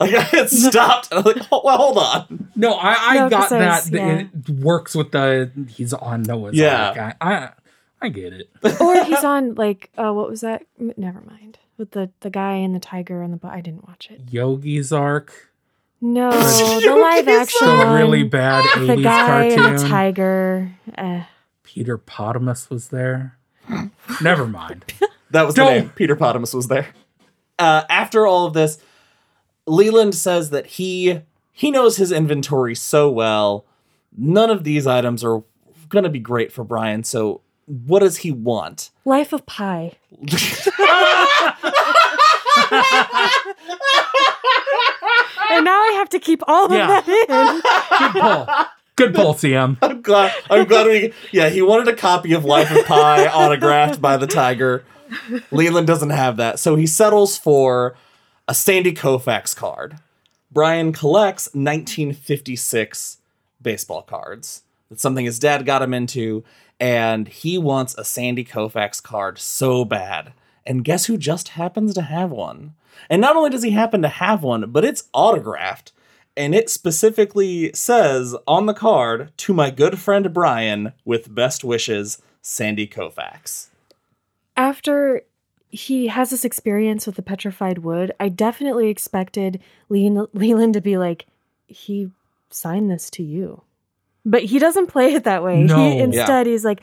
Like 0.00 0.12
I 0.14 0.20
had 0.22 0.50
stopped. 0.50 1.08
And 1.12 1.20
I'm 1.20 1.24
like 1.24 1.46
oh, 1.52 1.62
well 1.64 1.76
hold 1.78 1.98
on. 1.98 2.50
No, 2.56 2.74
I, 2.74 2.96
I 2.98 3.14
No, 3.14 3.28
got 3.30 3.42
'cause 3.44 3.52
I 3.52 3.58
that. 3.60 3.82
was- 3.84 3.90
yeah. 3.92 4.18
It 4.48 4.50
works 4.50 4.94
with 4.94 5.12
the 5.12 5.50
he's 5.68 5.92
on 5.94 6.22
Noah's 6.22 6.54
Yeah. 6.56 6.88
Ark. 6.98 7.16
I, 7.20 7.34
I 7.34 7.50
I 8.02 8.08
get 8.10 8.32
it. 8.34 8.50
or 8.80 9.04
he's 9.04 9.24
on 9.24 9.54
like 9.54 9.90
uh, 9.96 10.12
what 10.12 10.28
was 10.28 10.40
that? 10.42 10.66
Never 10.78 11.20
mind. 11.22 11.58
With 11.78 11.92
the 11.92 12.10
the 12.20 12.28
guy 12.30 12.54
and 12.54 12.74
the 12.74 12.80
tiger 12.80 13.22
on 13.22 13.30
the 13.30 13.36
boat 13.36 13.52
i 13.52 13.60
didn't 13.60 13.86
watch 13.88 14.08
it. 14.10 14.20
Yogi's 14.30 14.92
Ark, 14.92 15.50
no 16.00 16.30
the 16.80 16.96
live 17.00 17.28
action 17.28 17.66
the 17.66 17.74
one. 17.76 17.94
really 17.94 18.22
bad 18.22 18.62
the 18.80 18.94
'80s 18.94 19.02
guy 19.02 19.44
and 19.44 19.52
the 19.52 19.56
cartoon. 19.68 19.88
tiger 19.90 20.70
uh, 20.98 21.22
Peter 21.62 21.96
Potamus 21.98 22.70
was 22.70 22.88
there. 22.88 23.36
Never 24.22 24.46
mind. 24.46 24.84
that 25.30 25.44
was 25.46 25.54
the 25.54 25.62
Don't- 25.62 25.72
name 25.78 25.88
Peter 25.96 26.14
Potamus 26.16 26.52
was 26.54 26.68
there 26.68 26.88
uh, 27.58 27.82
after 27.88 28.26
all 28.26 28.46
of 28.46 28.52
this 28.54 28.78
Leland 29.66 30.14
says 30.14 30.50
that 30.50 30.66
he 30.66 31.20
he 31.52 31.70
knows 31.70 31.96
his 31.96 32.12
inventory 32.12 32.74
so 32.74 33.10
well 33.10 33.64
none 34.16 34.50
of 34.50 34.64
these 34.64 34.86
items 34.86 35.24
are 35.24 35.42
going 35.88 36.04
to 36.04 36.10
be 36.10 36.18
great 36.20 36.52
for 36.52 36.64
Brian 36.64 37.02
so 37.04 37.40
what 37.66 38.00
does 38.00 38.18
he 38.18 38.30
want? 38.30 38.90
Life 39.06 39.32
of 39.32 39.46
Pi. 39.46 39.92
and 45.50 45.64
now 45.64 45.78
I 45.78 45.92
have 45.96 46.08
to 46.10 46.18
keep 46.18 46.42
all 46.46 46.66
of 46.66 46.72
Yeah. 46.72 47.00
that 47.00 47.08
in. 47.08 48.12
Good 48.12 48.22
pull. 48.22 48.66
Good 48.96 49.14
pull, 49.14 49.34
CM. 49.34 49.76
I'm 49.82 50.02
glad. 50.02 50.32
I'm 50.50 50.66
glad 50.66 50.86
we. 50.86 51.12
Yeah, 51.32 51.48
he 51.48 51.62
wanted 51.62 51.88
a 51.88 51.96
copy 51.96 52.32
of 52.32 52.44
Life 52.44 52.70
of 52.70 52.84
Pi 52.86 53.26
autographed 53.32 54.00
by 54.00 54.16
the 54.16 54.26
Tiger. 54.26 54.84
Leland 55.50 55.86
doesn't 55.86 56.10
have 56.10 56.36
that, 56.38 56.58
so 56.58 56.76
he 56.76 56.86
settles 56.86 57.36
for 57.36 57.94
a 58.48 58.54
Sandy 58.54 58.92
Koufax 58.92 59.54
card. 59.54 59.98
Brian 60.50 60.92
collects 60.92 61.48
1956 61.54 63.18
baseball 63.60 64.02
cards. 64.02 64.62
That's 64.88 65.02
something 65.02 65.24
his 65.24 65.38
dad 65.38 65.66
got 65.66 65.82
him 65.82 65.94
into, 65.94 66.44
and 66.78 67.26
he 67.28 67.58
wants 67.58 67.94
a 67.96 68.04
Sandy 68.04 68.44
Koufax 68.44 69.02
card 69.02 69.38
so 69.38 69.84
bad. 69.84 70.32
And 70.66 70.84
guess 70.84 71.06
who 71.06 71.16
just 71.18 71.48
happens 71.50 71.94
to 71.94 72.02
have 72.02 72.30
one? 72.30 72.74
And 73.08 73.20
not 73.20 73.36
only 73.36 73.50
does 73.50 73.62
he 73.62 73.70
happen 73.70 74.02
to 74.02 74.08
have 74.08 74.42
one, 74.42 74.70
but 74.70 74.84
it's 74.84 75.08
autographed. 75.12 75.92
And 76.36 76.54
it 76.54 76.68
specifically 76.68 77.72
says 77.74 78.34
on 78.46 78.66
the 78.66 78.74
card, 78.74 79.30
to 79.38 79.54
my 79.54 79.70
good 79.70 79.98
friend 79.98 80.32
Brian, 80.32 80.92
with 81.04 81.34
best 81.34 81.62
wishes, 81.62 82.20
Sandy 82.42 82.86
Koufax. 82.86 83.68
After 84.56 85.22
he 85.70 86.08
has 86.08 86.30
this 86.30 86.44
experience 86.44 87.06
with 87.06 87.16
the 87.16 87.22
petrified 87.22 87.78
wood, 87.78 88.12
I 88.20 88.28
definitely 88.28 88.88
expected 88.88 89.60
Le- 89.88 90.28
Leland 90.32 90.74
to 90.74 90.80
be 90.80 90.96
like, 90.96 91.26
he 91.66 92.10
signed 92.50 92.90
this 92.90 93.10
to 93.10 93.22
you. 93.22 93.62
But 94.24 94.44
he 94.44 94.58
doesn't 94.58 94.86
play 94.86 95.14
it 95.14 95.24
that 95.24 95.42
way. 95.42 95.64
No. 95.64 95.76
He, 95.76 95.98
instead, 95.98 96.46
he's 96.46 96.64
like, 96.64 96.80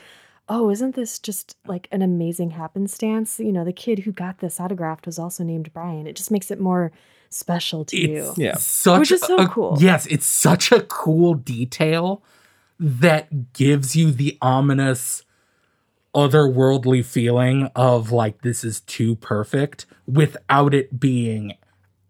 oh, 0.52 0.68
isn't 0.68 0.94
this 0.94 1.18
just 1.18 1.56
like 1.66 1.88
an 1.90 2.02
amazing 2.02 2.50
happenstance? 2.50 3.40
You 3.40 3.52
know, 3.52 3.64
the 3.64 3.72
kid 3.72 4.00
who 4.00 4.12
got 4.12 4.38
this 4.38 4.60
autographed 4.60 5.06
was 5.06 5.18
also 5.18 5.42
named 5.42 5.72
Brian. 5.72 6.06
It 6.06 6.14
just 6.14 6.30
makes 6.30 6.50
it 6.50 6.60
more 6.60 6.92
special 7.30 7.86
to 7.86 7.96
you. 7.96 8.34
Yeah. 8.36 8.56
such 8.56 9.00
Which 9.00 9.12
is 9.12 9.22
so 9.22 9.36
a- 9.36 9.48
cool. 9.48 9.78
Yes, 9.80 10.04
it's 10.06 10.26
such 10.26 10.70
a 10.70 10.82
cool 10.82 11.32
detail 11.32 12.22
that 12.78 13.54
gives 13.54 13.96
you 13.96 14.10
the 14.10 14.36
ominous 14.42 15.24
otherworldly 16.14 17.02
feeling 17.02 17.70
of 17.74 18.12
like 18.12 18.42
this 18.42 18.62
is 18.62 18.80
too 18.80 19.16
perfect 19.16 19.86
without 20.06 20.74
it 20.74 21.00
being 21.00 21.54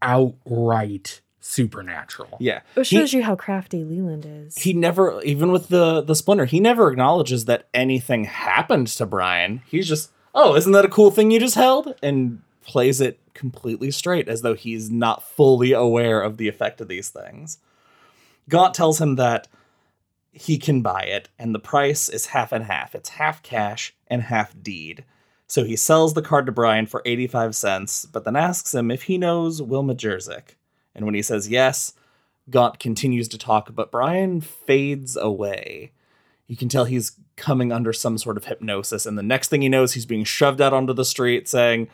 outright 0.02 1.20
supernatural. 1.44 2.36
Yeah. 2.40 2.60
It 2.76 2.86
He- 2.86 2.96
shows 2.96 3.12
you 3.12 3.22
how 3.24 3.34
crafty 3.36 3.84
Leland 3.84 4.24
is. 4.26 4.56
he 4.56 4.72
never 4.72 5.20
even 5.22 5.50
with 5.52 5.68
the 5.68 6.00
the 6.00 6.14
splinter 6.14 6.44
he 6.46 6.60
never 6.60 6.90
acknowledges 6.90 7.44
that 7.46 7.68
anything 7.74 8.24
happened 8.24 8.86
to 8.86 9.04
brian 9.04 9.60
he's 9.66 9.88
just 9.88 10.12
oh 10.36 10.54
isn't 10.54 10.70
that 10.72 10.84
a 10.84 10.88
cool 10.88 11.10
thing 11.10 11.30
you 11.32 11.40
just 11.40 11.56
held 11.56 11.94
and 12.02 12.40
plays 12.64 13.00
it 13.00 13.18
completely 13.34 13.90
straight 13.90 14.28
as 14.28 14.42
though 14.42 14.54
he's 14.54 14.88
not 14.88 15.22
fully 15.22 15.72
aware 15.72 16.20
of 16.22 16.36
the 16.36 16.46
effect 16.48 16.80
of 16.80 16.86
these 16.88 17.08
things 17.08 17.58
gaunt 18.48 18.72
tells 18.72 19.00
him 19.00 19.16
that 19.16 19.48
he 20.30 20.56
can 20.58 20.80
buy 20.80 21.02
it 21.02 21.28
and 21.40 21.52
the 21.54 21.58
price 21.58 22.08
is 22.08 22.26
half 22.26 22.52
and 22.52 22.64
half 22.64 22.94
it's 22.94 23.08
half 23.10 23.42
cash 23.42 23.94
and 24.06 24.22
half 24.22 24.54
deed 24.62 25.04
so 25.48 25.64
he 25.64 25.74
sells 25.76 26.14
the 26.14 26.22
card 26.22 26.46
to 26.46 26.52
brian 26.52 26.86
for 26.86 27.02
85 27.04 27.56
cents 27.56 28.06
but 28.06 28.24
then 28.24 28.36
asks 28.36 28.72
him 28.74 28.90
if 28.92 29.02
he 29.04 29.18
knows 29.18 29.60
wilma 29.60 29.94
jerzyck 29.96 30.54
and 30.94 31.04
when 31.04 31.14
he 31.14 31.22
says 31.22 31.48
yes 31.48 31.92
Gaunt 32.50 32.80
continues 32.80 33.28
to 33.28 33.38
talk, 33.38 33.72
but 33.72 33.92
Brian 33.92 34.40
fades 34.40 35.16
away. 35.16 35.92
You 36.48 36.56
can 36.56 36.68
tell 36.68 36.86
he's 36.86 37.12
coming 37.36 37.70
under 37.70 37.92
some 37.92 38.18
sort 38.18 38.36
of 38.36 38.46
hypnosis, 38.46 39.06
and 39.06 39.16
the 39.16 39.22
next 39.22 39.48
thing 39.48 39.62
he 39.62 39.68
knows, 39.68 39.92
he's 39.94 40.06
being 40.06 40.24
shoved 40.24 40.60
out 40.60 40.72
onto 40.72 40.92
the 40.92 41.04
street 41.04 41.48
saying, 41.48 41.88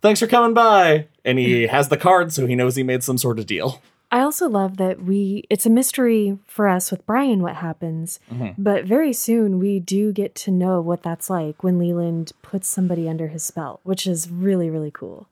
Thanks 0.00 0.18
for 0.18 0.26
coming 0.26 0.54
by. 0.54 1.06
And 1.24 1.38
he 1.38 1.68
has 1.68 1.88
the 1.88 1.96
card, 1.96 2.32
so 2.32 2.46
he 2.48 2.56
knows 2.56 2.74
he 2.74 2.82
made 2.82 3.04
some 3.04 3.16
sort 3.16 3.38
of 3.38 3.46
deal. 3.46 3.80
I 4.10 4.20
also 4.22 4.48
love 4.48 4.76
that 4.78 5.04
we, 5.04 5.44
it's 5.48 5.64
a 5.66 5.70
mystery 5.70 6.36
for 6.48 6.66
us 6.68 6.90
with 6.90 7.06
Brian 7.06 7.40
what 7.40 7.54
happens, 7.54 8.18
Mhm. 8.30 8.56
but 8.58 8.84
very 8.84 9.12
soon 9.12 9.60
we 9.60 9.78
do 9.78 10.12
get 10.12 10.34
to 10.34 10.50
know 10.50 10.80
what 10.80 11.04
that's 11.04 11.30
like 11.30 11.62
when 11.62 11.78
Leland 11.78 12.32
puts 12.42 12.66
somebody 12.66 13.08
under 13.08 13.28
his 13.28 13.44
spell, 13.44 13.78
which 13.84 14.04
is 14.06 14.28
really, 14.28 14.68
really 14.68 14.90
cool. 14.90 15.28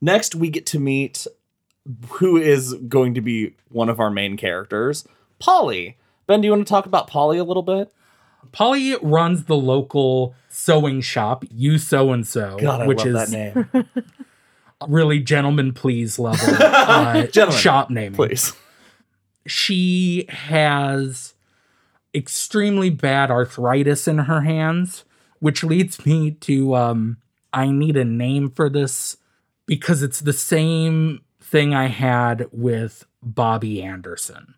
Next, 0.00 0.34
we 0.36 0.48
get 0.48 0.64
to 0.66 0.78
meet 0.78 1.26
who 2.12 2.36
is 2.36 2.74
going 2.88 3.14
to 3.14 3.20
be 3.20 3.54
one 3.70 3.88
of 3.88 4.00
our 4.00 4.10
main 4.10 4.36
characters, 4.36 5.06
Polly. 5.38 5.98
Ben, 6.26 6.40
do 6.40 6.46
you 6.46 6.52
want 6.52 6.66
to 6.66 6.70
talk 6.70 6.86
about 6.86 7.06
Polly 7.06 7.38
a 7.38 7.44
little 7.44 7.62
bit? 7.62 7.92
Polly 8.52 8.96
runs 9.02 9.44
the 9.44 9.56
local 9.56 10.34
sewing 10.48 11.00
shop, 11.00 11.44
You 11.50 11.78
Sew 11.78 12.12
and 12.12 12.26
Sew, 12.26 12.56
which 12.86 13.04
is 13.04 13.14
that 13.14 13.30
name. 13.30 13.86
really 14.88 15.18
gentleman 15.18 15.72
please 15.72 16.18
level 16.18 16.54
uh, 16.60 17.26
Gentlemen, 17.26 17.60
shop 17.60 17.90
name. 17.90 18.12
Please. 18.12 18.52
she 19.46 20.26
has 20.28 21.34
extremely 22.14 22.90
bad 22.90 23.30
arthritis 23.30 24.06
in 24.06 24.18
her 24.18 24.42
hands, 24.42 25.04
which 25.40 25.64
leads 25.64 26.04
me 26.04 26.32
to 26.32 26.74
um 26.74 27.18
I 27.52 27.70
need 27.70 27.96
a 27.96 28.04
name 28.04 28.50
for 28.50 28.68
this 28.68 29.16
because 29.66 30.02
it's 30.02 30.20
the 30.20 30.32
same 30.32 31.20
thing 31.54 31.72
I 31.72 31.86
had 31.86 32.48
with 32.50 33.06
Bobbi 33.24 33.80
Anderson. 33.80 34.54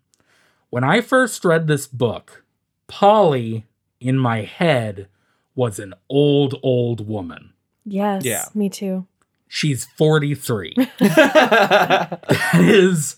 When 0.71 0.83
I 0.83 0.99
first 1.01 1.45
read 1.45 1.67
this 1.67 1.85
book, 1.85 2.43
Polly 2.87 3.67
in 3.99 4.17
my 4.17 4.41
head 4.41 5.07
was 5.53 5.77
an 5.77 5.93
old 6.09 6.55
old 6.63 7.07
woman. 7.07 7.53
Yes, 7.85 8.25
Yeah. 8.25 8.45
me 8.55 8.67
too. 8.67 9.05
She's 9.47 9.85
43. 9.85 10.73
that 10.99 12.19
is 12.55 13.17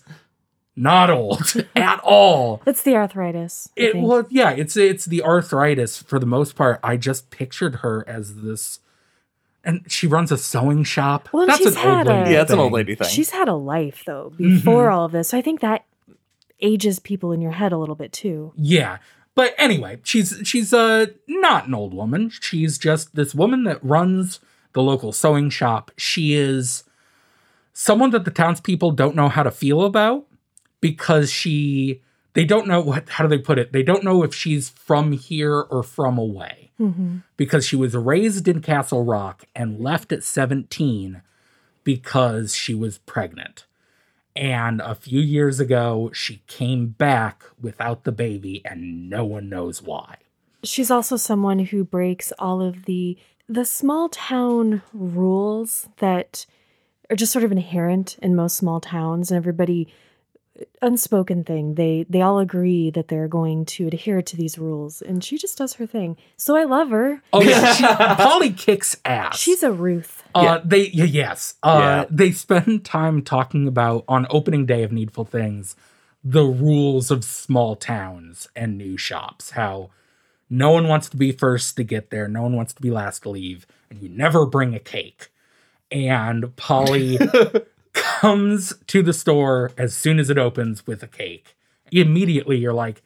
not 0.76 1.08
old 1.08 1.54
at 1.74 2.00
all. 2.00 2.60
It's 2.66 2.82
the 2.82 2.96
arthritis. 2.96 3.70
I 3.78 3.80
It 3.80 3.92
think. 3.92 4.06
well, 4.06 4.26
yeah, 4.28 4.50
it's 4.50 4.76
it's 4.76 5.06
the 5.06 5.22
arthritis 5.22 5.96
for 6.02 6.18
the 6.18 6.26
most 6.26 6.54
part. 6.54 6.80
I 6.84 6.98
just 6.98 7.30
pictured 7.30 7.76
her 7.76 8.04
as 8.06 8.42
this, 8.42 8.80
and 9.64 9.84
she 9.90 10.06
runs 10.06 10.32
a 10.32 10.38
sewing 10.38 10.84
shop. 10.84 11.28
Well, 11.32 11.46
That's 11.46 11.58
she's 11.58 11.76
an 11.76 11.86
old 11.86 12.06
lady. 12.06 12.30
a- 12.30 12.32
yeah, 12.32 12.42
it's 12.42 12.50
an 12.50 12.58
old 12.58 12.68
thing. 12.70 12.74
lady 12.76 12.94
thing. 12.94 13.08
She's 13.08 13.30
had 13.30 13.48
a 13.48 13.54
life 13.54 14.02
though 14.06 14.32
Mm-hmm. 14.34 14.56
before 14.56 14.90
all 14.90 15.04
of 15.06 15.12
this. 15.12 15.28
So 15.28 15.38
I 15.38 15.42
think 15.42 15.60
that 15.60 15.84
ages 16.60 16.98
people 16.98 17.32
in 17.32 17.40
your 17.40 17.52
head 17.52 17.72
a 17.72 17.78
little 17.78 17.94
bit 17.94 18.12
too. 18.12 18.52
Yeah, 18.56 18.98
but 19.34 19.54
anyway, 19.58 19.98
she's 20.02 20.40
she's 20.44 20.72
uh 20.74 21.06
not 21.28 21.66
an 21.68 21.74
old 21.74 21.94
woman. 21.94 22.30
She's 22.30 22.78
just 22.78 23.14
this 23.14 23.34
woman 23.34 23.64
that 23.64 23.82
runs 23.84 24.40
the 24.72 24.82
local 24.82 25.12
sewing 25.12 25.50
shop. 25.50 25.90
She 25.96 26.34
is 26.34 26.84
someone 27.72 28.10
that 28.10 28.24
the 28.24 28.30
townspeople 28.30 28.92
don't 28.92 29.16
know 29.16 29.28
how 29.28 29.42
to 29.42 29.50
feel 29.50 29.82
about 29.82 30.26
because 30.80 31.30
she 31.30 32.00
they 32.34 32.44
don't 32.44 32.66
know 32.66 32.80
what 32.80 33.08
how 33.08 33.24
do 33.24 33.28
they 33.28 33.42
put 33.42 33.58
it? 33.58 33.72
They 33.72 33.82
don't 33.82 34.04
know 34.04 34.22
if 34.22 34.34
she's 34.34 34.68
from 34.68 35.12
here 35.12 35.60
or 35.60 35.82
from 35.82 36.18
away. 36.18 36.70
hmm 36.78 37.18
because 37.36 37.66
she 37.66 37.76
was 37.76 37.94
raised 37.94 38.46
in 38.48 38.60
Castle 38.60 39.04
Rock 39.04 39.44
and 39.56 39.80
left 39.80 40.12
at 40.12 40.22
17 40.22 41.22
because 41.84 42.54
she 42.54 42.74
was 42.74 42.98
pregnant. 42.98 43.64
And 44.36 44.80
a 44.80 44.94
few 44.94 45.20
years 45.20 45.58
ago, 45.58 46.10
she 46.12 46.42
came 46.46 46.88
back 46.88 47.42
without 47.60 48.04
the 48.04 48.12
baby, 48.12 48.62
and 48.64 49.10
no 49.10 49.24
one 49.24 49.48
knows 49.48 49.82
why. 49.82 50.18
She's 50.62 50.90
also 50.90 51.16
someone 51.16 51.58
who 51.58 51.84
breaks 51.84 52.32
all 52.38 52.60
of 52.62 52.84
the 52.84 53.18
the 53.48 53.64
small 53.64 54.08
town 54.08 54.82
rules 54.92 55.88
that 55.96 56.46
are 57.10 57.16
just 57.16 57.32
sort 57.32 57.44
of 57.44 57.50
inherent 57.50 58.16
in 58.22 58.36
most 58.36 58.56
small 58.56 58.80
towns 58.80 59.30
and 59.30 59.36
everybody 59.36 59.92
unspoken 60.82 61.44
thing 61.44 61.74
they 61.74 62.04
they 62.08 62.20
all 62.22 62.38
agree 62.38 62.90
that 62.90 63.08
they're 63.08 63.28
going 63.28 63.64
to 63.64 63.86
adhere 63.86 64.20
to 64.22 64.36
these 64.36 64.58
rules 64.58 65.00
and 65.02 65.22
she 65.24 65.38
just 65.38 65.56
does 65.58 65.74
her 65.74 65.86
thing 65.86 66.16
so 66.36 66.56
i 66.56 66.64
love 66.64 66.90
her 66.90 67.22
Oh, 67.32 67.42
yeah. 67.42 67.74
She, 67.74 67.84
Polly 67.84 68.52
kicks 68.52 68.96
ass. 69.04 69.38
she's 69.38 69.62
a 69.62 69.72
ruth 69.72 70.22
Uh, 70.34 70.42
Yeah. 70.42 70.60
They 70.64 70.88
yes. 70.88 71.54
Uh, 71.62 71.78
Yeah. 71.80 72.04
They 72.10 72.32
spend 72.32 72.84
time 72.84 73.22
talking 73.22 73.66
about 73.68 74.04
on 74.08 74.26
opening 74.30 74.66
day 74.66 74.82
of 74.82 74.92
Needful 74.92 75.24
Things 75.24 75.76
the 76.22 76.44
rules 76.44 77.10
of 77.10 77.24
small 77.24 77.76
towns 77.76 78.46
and 78.54 78.76
new 78.76 78.98
shops. 78.98 79.52
How 79.52 79.88
no 80.50 80.70
one 80.70 80.86
wants 80.88 81.08
to 81.10 81.16
be 81.16 81.32
first 81.32 81.76
to 81.76 81.82
get 81.84 82.10
there, 82.10 82.28
no 82.28 82.42
one 82.42 82.54
wants 82.54 82.74
to 82.74 82.82
be 82.82 82.90
last 82.90 83.22
to 83.22 83.30
leave, 83.30 83.66
and 83.88 84.02
you 84.02 84.08
never 84.10 84.44
bring 84.44 84.74
a 84.74 84.78
cake. 84.78 85.30
And 85.90 86.54
Polly 86.56 87.18
comes 87.92 88.74
to 88.86 89.02
the 89.02 89.12
store 89.12 89.72
as 89.76 89.94
soon 89.96 90.18
as 90.18 90.30
it 90.30 90.38
opens 90.38 90.86
with 90.86 91.02
a 91.02 91.06
cake. 91.08 91.56
Immediately, 91.92 92.56
you're 92.58 92.72
like, 92.72 93.02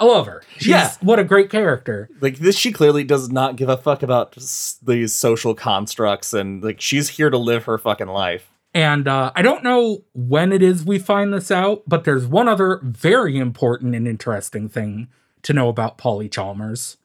I 0.00 0.04
love 0.04 0.26
her. 0.26 0.42
She's, 0.58 0.66
Yeah. 0.68 0.92
what 1.00 1.18
a 1.18 1.24
great 1.24 1.48
character. 1.48 2.08
like 2.20 2.38
this 2.38 2.56
she 2.56 2.72
clearly 2.72 3.04
does 3.04 3.30
not 3.30 3.56
give 3.56 3.68
a 3.68 3.76
fuck 3.76 4.02
about 4.02 4.36
these 4.82 5.14
social 5.14 5.54
constructs 5.54 6.32
and 6.32 6.62
like 6.62 6.80
she's 6.80 7.10
here 7.10 7.30
to 7.30 7.38
live 7.38 7.64
her 7.64 7.78
fucking 7.78 8.08
life 8.08 8.50
And 8.74 9.06
uh, 9.06 9.30
I 9.36 9.42
don't 9.42 9.62
know 9.62 10.02
when 10.12 10.50
it 10.52 10.60
is 10.62 10.84
we 10.84 10.98
find 10.98 11.32
this 11.32 11.50
out, 11.52 11.82
but 11.86 12.02
there's 12.04 12.26
one 12.26 12.48
other 12.48 12.80
very 12.82 13.38
important 13.38 13.94
and 13.94 14.08
interesting 14.08 14.68
thing 14.68 15.08
to 15.42 15.52
know 15.52 15.68
about 15.68 15.98
Polly 15.98 16.28
Chalmers. 16.28 16.96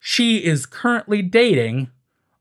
she 0.00 0.38
is 0.44 0.66
currently 0.66 1.22
dating 1.22 1.90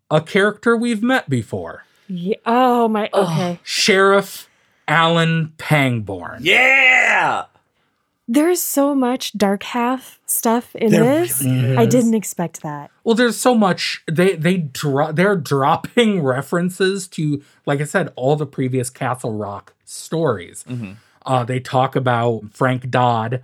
a 0.10 0.19
character 0.19 0.76
we've 0.76 1.04
met 1.04 1.30
before. 1.30 1.84
Yeah. 2.13 2.36
Oh 2.45 2.88
my. 2.88 3.10
Okay. 3.13 3.60
Sheriff 3.63 4.50
Alan 4.88 5.54
Pangborn. 5.58 6.39
Yeah. 6.41 7.45
There's 8.28 8.62
so 8.62 8.95
much 8.95 9.34
dark 9.38 9.63
half 9.63 10.19
stuff 10.26 10.74
in 10.76 10.91
There 10.91 11.04
this. 11.21 11.43
really 11.43 11.76
I 11.78 11.84
is. 11.84 11.89
didn't 11.89 12.13
expect 12.13 12.62
that. 12.63 12.89
Well, 13.04 13.15
there's 13.15 13.36
so 13.38 13.54
much 13.56 14.04
they 14.10 14.36
they 14.36 14.58
dro- 14.58 15.12
they're 15.12 15.36
dropping 15.36 16.21
references 16.24 17.08
to, 17.10 17.41
like 17.65 17.82
I 17.82 17.86
said, 17.86 18.12
all 18.15 18.36
the 18.36 18.45
previous 18.45 18.89
Castle 18.89 19.34
Rock 19.34 19.74
stories. 19.86 20.63
Uh, 21.26 21.43
they 21.43 21.60
talk 21.60 21.95
about 21.95 22.43
Frank 22.54 22.89
Dodd, 22.89 23.43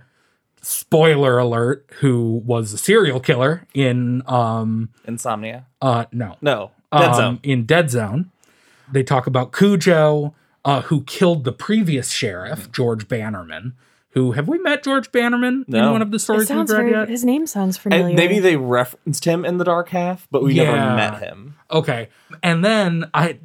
spoiler 0.62 1.38
alert, 1.38 1.86
who 2.00 2.42
was 2.44 2.72
a 2.72 2.78
serial 2.78 3.20
killer 3.20 3.66
in 3.74 4.22
um 4.26 4.90
Insomnia. 5.06 5.66
uh 5.82 6.04
no 6.12 6.36
No. 6.40 6.70
Dead 6.90 7.02
um, 7.10 7.14
Zone. 7.14 7.40
in 7.42 7.64
Dead 7.66 7.90
Zone. 7.90 8.30
They 8.92 9.02
talk 9.02 9.26
about 9.26 9.52
Cujo, 9.52 10.34
uh, 10.64 10.82
who 10.82 11.02
killed 11.04 11.44
the 11.44 11.52
previous 11.52 12.10
sheriff, 12.10 12.68
mm. 12.68 12.72
George 12.72 13.08
Bannerman. 13.08 13.74
Who 14.12 14.32
have 14.32 14.48
we 14.48 14.58
met 14.58 14.82
George 14.82 15.12
Bannerman 15.12 15.66
in 15.68 15.92
one 15.92 16.02
of 16.02 16.10
the 16.10 16.18
stories 16.18 16.48
we've 16.48 16.58
read 16.58 16.68
very. 16.68 16.90
yet? 16.90 17.08
His 17.08 17.24
name 17.24 17.46
sounds 17.46 17.76
familiar. 17.76 18.06
And 18.06 18.16
maybe 18.16 18.40
they 18.40 18.56
referenced 18.56 19.24
him 19.24 19.44
in 19.44 19.58
the 19.58 19.64
Dark 19.64 19.90
Half, 19.90 20.26
but 20.30 20.42
we 20.42 20.54
never 20.54 20.96
met 20.96 21.20
him. 21.20 21.56
Okay. 21.70 22.08
And 22.42 22.64
then 22.64 23.10
I 23.12 23.38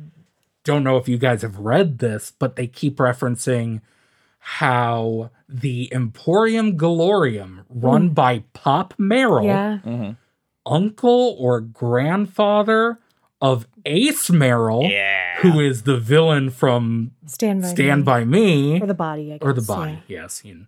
don't 0.63 0.84
know 0.84 0.97
if 0.97 1.08
you 1.08 1.17
guys 1.17 1.41
have 1.41 1.60
read 1.60 1.99
this, 1.99 2.32
but 2.39 2.56
they 2.56 2.65
keep 2.65 2.97
referencing 2.97 3.82
how 4.39 5.29
the 5.47 5.93
Emporium 5.93 6.77
Galorium, 6.77 7.65
run 7.69 8.10
mm. 8.10 8.15
by 8.15 8.43
Pop 8.53 8.93
Merrill, 8.97 9.45
Yeah. 9.45 9.79
Mm-hmm. 9.86 10.12
uncle 10.65 11.36
or 11.39 11.62
grandfather 11.62 12.99
of 13.41 13.67
Ace 13.86 14.29
Merrill, 14.29 14.84
Yeah. 14.84 15.22
Who 15.43 15.60
is 15.60 15.84
the 15.84 15.97
villain 15.97 16.49
from 16.49 17.12
Stand 17.27 17.62
by. 17.62 17.67
Stand 17.69 18.01
Me. 18.01 18.03
By 18.06 18.25
Me, 18.25 18.82
Or 18.82 18.88
the 18.88 18.93
body. 18.93 19.34
I 19.34 19.38
guess. 19.38 19.45
or 19.47 19.53
the 19.53 19.62
yeah. 19.62 19.67
body, 19.67 19.99
yes. 20.08 20.41
you- 20.43 20.65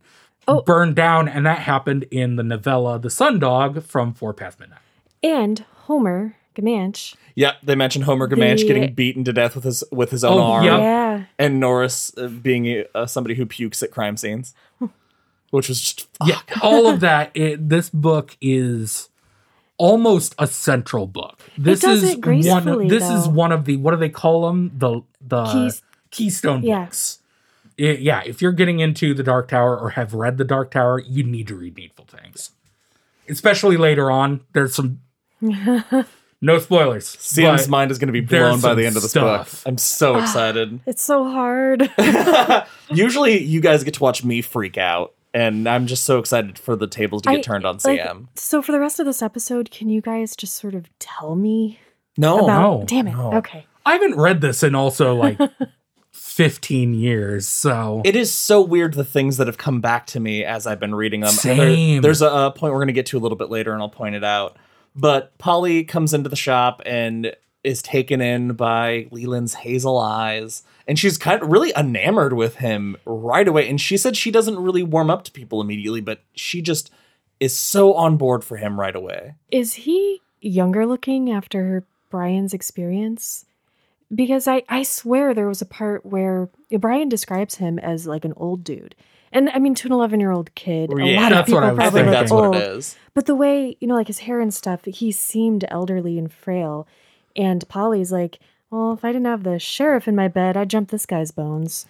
Oh. 0.48 0.62
Burned 0.62 0.96
down, 0.96 1.28
and 1.28 1.44
that 1.48 1.58
happened 1.60 2.04
in 2.12 2.36
the 2.36 2.44
novella 2.44 3.00
The 3.00 3.10
Sundog 3.10 3.82
from 3.84 4.14
Four 4.14 4.32
Past 4.32 4.60
Midnight. 4.60 4.78
And 5.24 5.66
Homer 5.86 6.36
Gamache. 6.56 7.16
Yep, 7.34 7.56
they 7.64 7.74
mentioned 7.74 8.06
Homer 8.06 8.28
Gamache 8.28 8.60
The- 8.60 8.68
getting 8.68 8.94
beaten 8.94 9.24
to 9.24 9.34
death 9.34 9.56
with 9.56 9.64
his 9.64 9.84
with 9.92 10.12
his 10.12 10.24
own 10.24 10.38
Oh, 10.40 10.44
arm, 10.44 10.66
Yep. 10.66 10.80
Yeah. 10.80 11.24
and 11.40 11.60
Norris 11.60 12.16
uh, 12.16 12.28
being 12.28 12.84
uh, 12.94 13.08
somebody 13.08 13.34
who 13.34 13.48
pukes 13.48 13.82
at 13.82 13.90
crime 13.90 14.18
scenes, 14.18 14.54
which 15.50 15.68
was 15.68 15.82
just 15.82 16.08
yeah 16.26 16.40
all 16.62 16.88
of 16.88 17.00
that 17.08 17.32
it, 17.34 17.68
this 17.70 17.90
book 17.90 18.38
is 18.40 19.10
almost 19.78 20.34
a 20.40 20.48
central 20.48 21.06
book 21.08 21.40
this 21.58 21.82
does 21.82 22.02
is 22.04 22.12
it 22.14 22.22
gracefully, 22.22 22.76
one 22.76 22.88
this 22.88 23.04
is 23.10 23.28
one 23.28 23.52
of 23.52 23.66
the 23.66 23.76
what 23.78 23.92
do 23.92 23.98
they 23.98 24.10
call 24.10 24.48
them 24.48 24.72
the 24.78 25.02
the 25.22 25.46
Keys- 25.46 25.82
keystone 26.12 26.64
Yeah. 26.64 26.86
books 26.86 27.20
It- 27.78 28.00
yeah 28.00 28.22
if 28.26 28.42
you're 28.42 28.54
getting 28.54 28.80
into 28.80 29.14
the 29.14 29.24
dark 29.24 29.50
tower 29.50 29.78
or 29.78 29.92
have 29.92 30.14
read 30.14 30.38
the 30.38 30.46
dark 30.46 30.72
tower 30.72 31.00
you 31.00 31.24
need 31.24 31.48
to 31.50 31.56
read 31.56 31.76
needful 31.76 32.06
things 32.06 32.52
especially 33.28 33.76
later 33.78 34.10
on 34.10 34.42
there's 34.54 34.74
some 34.76 35.00
no 36.42 36.60
spoilers 36.60 37.06
CM's 37.18 37.64
but 37.64 37.70
mind 37.70 37.92
is 37.92 37.98
going 37.98 38.08
to 38.08 38.14
be 38.14 38.22
blown 38.22 38.62
by 38.62 38.76
the 38.76 38.86
end 38.86 38.96
of 38.96 39.02
this 39.02 39.12
stuff. 39.12 39.64
book. 39.64 39.70
I'm 39.70 39.78
so 39.78 40.16
ah, 40.16 40.22
excited. 40.22 40.80
It's 40.86 41.04
so 41.04 41.24
hard. 41.24 41.90
Usually, 42.92 43.42
you 43.44 43.62
guys 43.62 43.84
get 43.84 43.96
to 43.96 44.04
watch 44.04 44.24
me 44.24 44.42
freak 44.42 44.78
out, 44.78 45.14
and 45.36 45.68
I'm 45.70 45.86
just 45.86 46.04
so 46.06 46.18
excited 46.18 46.58
for 46.58 46.76
the 46.76 46.88
tables 46.88 47.22
to 47.24 47.30
get 47.30 47.38
I- 47.40 47.42
turned 47.42 47.66
on 47.66 47.78
like, 47.86 48.00
CM. 48.00 48.28
so 48.36 48.62
for 48.64 48.72
the 48.72 48.80
rest 48.80 49.00
of 49.00 49.06
this 49.06 49.22
episode, 49.22 49.70
can 49.70 49.90
you 49.90 50.02
guys 50.02 50.36
just 50.36 50.56
sort 50.58 50.74
of 50.74 50.90
tell 50.98 51.36
me 51.36 51.80
No, 52.18 52.40
about? 52.46 52.80
no, 52.80 52.84
damn 52.88 53.08
it. 53.08 53.12
no. 53.14 53.34
Okay. 53.34 53.66
i 53.86 53.94
haven't 53.94 54.16
read 54.18 54.42
this 54.42 54.64
in 54.64 54.74
also 54.74 55.14
like 55.16 55.38
15 56.12 56.94
years 56.94 57.48
so 57.48 58.02
It 58.06 58.16
is 58.16 58.34
so 58.34 58.62
weird 58.62 58.94
the 58.94 59.04
things 59.04 59.38
that 59.38 59.48
have 59.48 59.58
come 59.58 59.82
back 59.82 60.08
to 60.08 60.20
me 60.20 60.44
as 60.44 60.66
I've 60.66 60.80
been 60.80 60.96
reading 60.96 61.22
them. 61.22 61.34
There- 61.44 61.56
Same. 61.58 62.02
there's 62.02 62.22
a, 62.22 62.28
a 62.28 62.52
point 62.52 62.74
we're 62.74 62.80
going 62.80 62.88
to 62.88 62.94
get 62.94 63.06
to 63.08 63.18
a 63.18 63.20
little 63.20 63.38
bit 63.38 63.50
later, 63.50 63.74
and 63.74 63.82
I'll 63.82 63.90
point 63.90 64.16
it 64.16 64.24
out. 64.24 64.58
But 64.96 65.38
Polly 65.38 65.84
comes 65.84 66.14
into 66.14 66.30
the 66.30 66.36
shop 66.38 66.82
and 66.86 67.36
is 67.66 67.82
taken 67.82 68.22
in 68.22 68.54
by 68.54 69.08
Leland's 69.12 69.56
hazel 69.56 69.98
eyes, 69.98 70.64
and 70.88 70.98
she's 71.00 71.18
kind 71.18 71.42
of 71.42 71.50
really 71.50 71.74
enamored 71.76 72.34
with 72.34 72.58
him 72.58 72.96
right 73.06 73.48
away. 73.48 73.70
And 73.70 73.80
she 73.80 73.98
said 73.98 74.16
she 74.16 74.32
doesn't 74.32 74.60
really 74.60 74.84
warm 74.84 75.10
up 75.10 75.24
to 75.26 75.32
people 75.32 75.62
immediately, 75.62 76.02
but 76.02 76.22
she 76.34 76.62
just 76.62 76.92
is 77.40 77.56
so 77.56 77.94
on 77.94 78.18
board 78.18 78.44
for 78.44 78.58
him 78.58 78.80
right 78.80 78.96
away. 78.96 79.36
Is 79.52 79.74
he 79.74 80.22
younger 80.42 80.86
looking 80.86 81.32
after 81.32 81.84
Brian's 82.10 82.54
experience? 82.54 83.46
Because 84.14 84.48
I, 84.48 84.64
I 84.70 84.84
swear 84.84 85.34
there 85.34 85.48
was 85.48 85.62
a 85.62 85.66
part 85.66 86.06
where 86.06 86.50
Brian 86.80 87.10
describes 87.10 87.56
him 87.56 87.80
as 87.80 88.06
like 88.06 88.24
an 88.24 88.34
old 88.38 88.64
dude. 88.64 88.96
And 89.32 89.50
I 89.50 89.60
mean, 89.60 89.76
to 89.76 89.88
an 89.88 89.92
11 89.92 90.20
year 90.20 90.32
old 90.32 90.54
kid, 90.56 90.94
a 90.94 91.04
Yeah, 91.04 91.22
lot 91.22 91.32
of 91.34 91.46
people 91.46 91.60
probably 91.62 91.84
think 91.90 92.06
look 92.06 92.12
that's 92.14 92.32
old. 92.32 92.50
what 92.50 92.58
it 92.62 92.68
is. 92.78 92.96
But 93.14 93.26
the 93.26 93.36
way, 93.36 93.76
you 93.82 93.88
know, 93.88 93.96
like 93.96 94.08
his 94.08 94.20
hair 94.20 94.40
and 94.40 94.54
stuff, 94.54 94.86
he 94.86 95.12
seemed 95.12 95.66
elderly 95.68 96.18
and 96.18 96.32
frail. 96.32 96.88
And 97.36 97.68
Polly's 97.68 98.12
like, 98.14 98.40
well, 98.76 98.94
if 98.94 99.06
I 99.06 99.12
didn't 99.12 99.26
have 99.26 99.44
the 99.44 99.60
sheriff 99.60 100.08
in 100.08 100.16
my 100.16 100.28
bed, 100.28 100.58
I'd 100.58 100.70
jump 100.70 100.90
this 100.90 101.06
guy's 101.06 101.32
bones. 101.32 101.86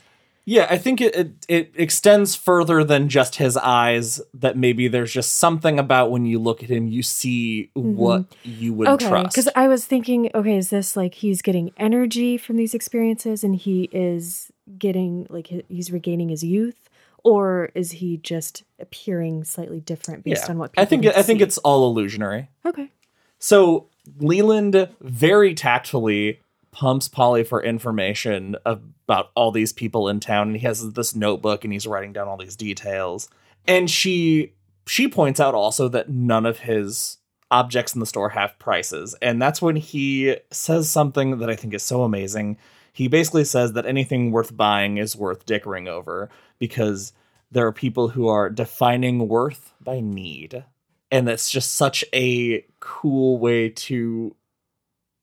Yeah, 0.47 0.67
I 0.69 0.77
think 0.77 1.01
it, 1.01 1.15
it 1.15 1.31
it 1.47 1.71
extends 1.75 2.35
further 2.35 2.83
than 2.83 3.09
just 3.09 3.37
his 3.37 3.57
eyes. 3.57 4.21
That 4.35 4.55
maybe 4.55 4.87
there's 4.87 5.11
just 5.11 5.39
something 5.39 5.79
about 5.79 6.11
when 6.11 6.25
you 6.25 6.37
look 6.37 6.61
at 6.61 6.69
him, 6.69 6.87
you 6.87 7.01
see 7.01 7.71
mm-hmm. 7.75 7.95
what 7.95 8.25
you 8.43 8.73
would 8.75 8.87
Okay. 8.87 9.07
trust. 9.09 9.31
Because 9.35 9.49
I 9.55 9.67
was 9.67 9.85
thinking, 9.85 10.29
okay, 10.35 10.55
is 10.55 10.69
this 10.69 10.95
like 10.95 11.15
he's 11.15 11.41
getting 11.41 11.71
energy 11.77 12.37
from 12.37 12.57
these 12.57 12.75
experiences 12.75 13.43
and 13.43 13.55
he 13.55 13.89
is 13.91 14.51
getting, 14.77 15.25
like, 15.31 15.47
he's 15.67 15.91
regaining 15.91 16.29
his 16.29 16.43
youth? 16.43 16.89
Or 17.23 17.71
is 17.73 17.93
he 17.93 18.17
just 18.17 18.63
appearing 18.79 19.45
slightly 19.45 19.79
different 19.79 20.23
based 20.23 20.47
on 20.47 20.59
what 20.59 20.73
people 20.73 20.83
I 20.83 20.85
think 20.85 21.05
I 21.07 21.23
think 21.23 21.39
see? 21.39 21.43
it's 21.43 21.57
all 21.57 21.89
illusionary. 21.89 22.49
Okay. 22.63 22.91
So 23.39 23.87
Leland 24.19 24.89
very 25.01 25.55
tactfully 25.55 26.39
pumps 26.75 27.07
Polly 27.07 27.45
for 27.45 27.63
information 27.63 28.57
about 28.65 29.31
all 29.33 29.51
these 29.51 29.71
people 29.71 30.09
in 30.09 30.19
town, 30.19 30.49
and 30.49 30.57
he 30.57 30.65
has 30.67 30.91
this 30.91 31.15
notebook 31.15 31.63
and 31.63 31.71
he's 31.71 31.87
writing 31.87 32.11
down 32.11 32.27
all 32.27 32.35
these 32.35 32.57
details. 32.57 33.29
And 33.65 33.89
she 33.89 34.53
she 34.85 35.07
points 35.07 35.39
out 35.39 35.55
also 35.55 35.87
that 35.87 36.09
none 36.09 36.45
of 36.45 36.59
his 36.59 37.17
objects 37.49 37.95
in 37.95 38.01
the 38.01 38.05
store 38.05 38.29
have 38.29 38.59
prices, 38.59 39.15
and 39.21 39.41
that's 39.41 39.61
when 39.61 39.77
he 39.77 40.35
says 40.51 40.89
something 40.89 41.39
that 41.39 41.49
I 41.49 41.55
think 41.55 41.73
is 41.73 41.81
so 41.81 42.03
amazing. 42.03 42.57
He 42.91 43.07
basically 43.07 43.45
says 43.45 43.73
that 43.73 43.85
anything 43.85 44.31
worth 44.31 44.55
buying 44.55 44.97
is 44.97 45.15
worth 45.15 45.45
dickering 45.45 45.87
over 45.87 46.29
because 46.59 47.13
there 47.51 47.65
are 47.65 47.71
people 47.71 48.09
who 48.09 48.27
are 48.27 48.49
defining 48.49 49.29
worth 49.29 49.73
by 49.81 50.01
need 50.01 50.65
and 51.11 51.27
that's 51.27 51.49
just 51.49 51.75
such 51.75 52.03
a 52.13 52.65
cool 52.79 53.37
way 53.37 53.69
to 53.69 54.35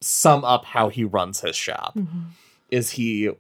sum 0.03 0.45
up 0.45 0.65
how 0.67 0.89
he 0.89 1.05
runs 1.05 1.41
his 1.41 1.57
shop. 1.57 1.95
Mhm. 1.97 2.25
is 2.71 2.91
he 2.93 3.31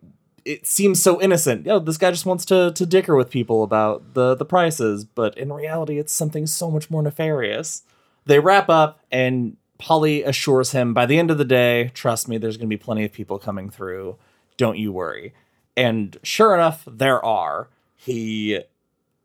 it 0.44 0.66
seems 0.66 1.00
so 1.00 1.20
innocent. 1.22 1.64
Yo 1.66 1.78
this 1.78 1.96
guy 1.98 2.10
just 2.10 2.26
wants 2.26 2.44
to 2.46 2.72
to 2.72 2.84
dicker 2.86 3.14
with 3.16 3.30
people 3.30 3.62
about 3.62 4.14
the 4.14 4.34
the 4.34 4.44
prices 4.44 5.04
but 5.04 5.36
in 5.38 5.52
reality 5.52 5.98
it's 5.98 6.12
something 6.12 6.46
so 6.46 6.70
much 6.70 6.90
more 6.90 7.02
nefarious. 7.02 7.82
They 8.26 8.38
wrap 8.40 8.68
up 8.68 9.00
and 9.10 9.56
polly 9.78 10.22
assures 10.22 10.72
him 10.72 10.94
by 10.94 11.06
the 11.06 11.18
end 11.18 11.30
of 11.30 11.38
the 11.38 11.44
day 11.44 11.90
trust 11.94 12.28
me 12.28 12.38
there's 12.38 12.56
going 12.56 12.68
to 12.68 12.76
be 12.76 12.82
plenty 12.82 13.04
of 13.04 13.12
people 13.12 13.38
coming 13.38 13.68
through. 13.70 14.16
Don't 14.56 14.78
you 14.78 14.92
worry. 14.92 15.32
And 15.76 16.16
sure 16.22 16.54
enough 16.54 16.84
there 16.86 17.24
are. 17.24 17.68
He 17.96 18.60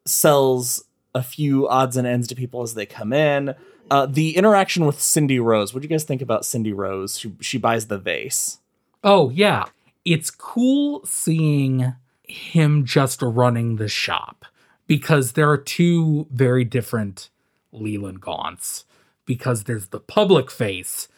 sells 0.05 0.83
a 1.13 1.23
few 1.23 1.67
odds 1.67 1.97
and 1.97 2.07
ends 2.07 2.27
to 2.27 2.35
people 2.35 2.61
as 2.61 2.73
they 2.75 2.85
come 2.85 3.11
in. 3.11 3.55
Uh, 3.89 4.05
the 4.05 4.35
interaction 4.35 4.85
with 4.85 4.99
Cyndi 4.99 5.41
Rose. 5.41 5.73
What 5.73 5.81
do 5.81 5.85
you 5.85 5.89
guys 5.89 6.03
think 6.03 6.21
about 6.21 6.43
Cyndi 6.43 6.75
Rose? 6.75 7.17
She, 7.17 7.33
she 7.39 7.57
buys 7.57 7.87
the 7.87 7.97
vase. 7.97 8.59
Oh, 9.03 9.29
yeah. 9.29 9.65
It's 10.03 10.29
cool 10.31 11.05
seeing 11.05 11.93
him 12.23 12.85
just 12.85 13.21
running 13.21 13.77
the 13.77 13.87
shop 13.87 14.45
because 14.87 15.33
there 15.33 15.49
are 15.49 15.57
two 15.57 16.27
very 16.31 16.63
different 16.63 17.29
Leland 17.71 18.21
Gaunts. 18.21 18.83
Because 19.25 19.65
there's 19.65 19.87
the 19.87 19.99
public 19.99 20.49
face 20.49 21.09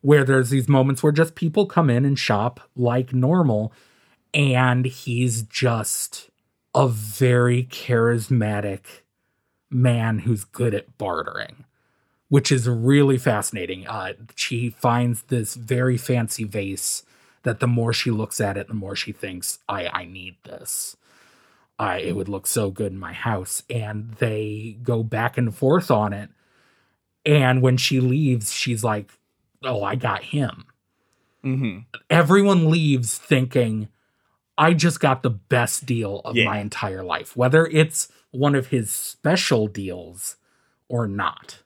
where 0.00 0.24
there's 0.24 0.48
these 0.48 0.68
moments 0.68 1.02
where 1.02 1.12
just 1.12 1.34
people 1.34 1.66
come 1.66 1.90
in 1.90 2.06
and 2.06 2.18
shop 2.18 2.60
like 2.74 3.12
normal, 3.12 3.74
and 4.32 4.86
he's 4.86 5.42
just 5.42 6.30
a 6.74 6.88
very 6.88 7.64
charismatic 7.64 9.02
man 9.68 10.20
who's 10.20 10.44
good 10.44 10.72
at 10.72 10.96
bartering 10.96 11.66
which 12.28 12.52
is 12.52 12.68
really 12.68 13.18
fascinating. 13.18 13.86
Uh, 13.86 14.12
she 14.34 14.70
finds 14.70 15.22
this 15.22 15.54
very 15.54 15.96
fancy 15.96 16.44
vase 16.44 17.02
that 17.42 17.60
the 17.60 17.66
more 17.66 17.92
she 17.92 18.10
looks 18.10 18.40
at 18.40 18.56
it, 18.56 18.68
the 18.68 18.74
more 18.74 18.96
she 18.96 19.12
thinks, 19.12 19.58
I, 19.68 19.86
I 19.88 20.04
need 20.04 20.36
this. 20.44 20.96
I, 21.78 21.98
it 21.98 22.16
would 22.16 22.28
look 22.28 22.46
so 22.46 22.70
good 22.70 22.92
in 22.92 22.98
my 22.98 23.12
house. 23.12 23.62
And 23.70 24.14
they 24.14 24.78
go 24.82 25.02
back 25.02 25.38
and 25.38 25.54
forth 25.54 25.90
on 25.90 26.12
it. 26.12 26.30
And 27.24 27.62
when 27.62 27.76
she 27.76 28.00
leaves, 28.00 28.52
she's 28.52 28.82
like, 28.82 29.10
"Oh, 29.62 29.82
I 29.82 29.96
got 29.96 30.22
him." 30.24 30.64
hmm 31.42 31.78
Everyone 32.10 32.70
leaves 32.70 33.16
thinking, 33.18 33.88
"I 34.56 34.72
just 34.72 34.98
got 35.00 35.22
the 35.22 35.30
best 35.30 35.84
deal 35.86 36.20
of 36.24 36.36
Yeah. 36.36 36.44
my 36.46 36.58
entire 36.58 37.02
life," 37.04 37.36
whether 37.36 37.66
it's 37.66 38.10
one 38.30 38.54
of 38.54 38.68
his 38.68 38.90
special 38.90 39.66
deals 39.66 40.36
or 40.88 41.06
not, 41.06 41.62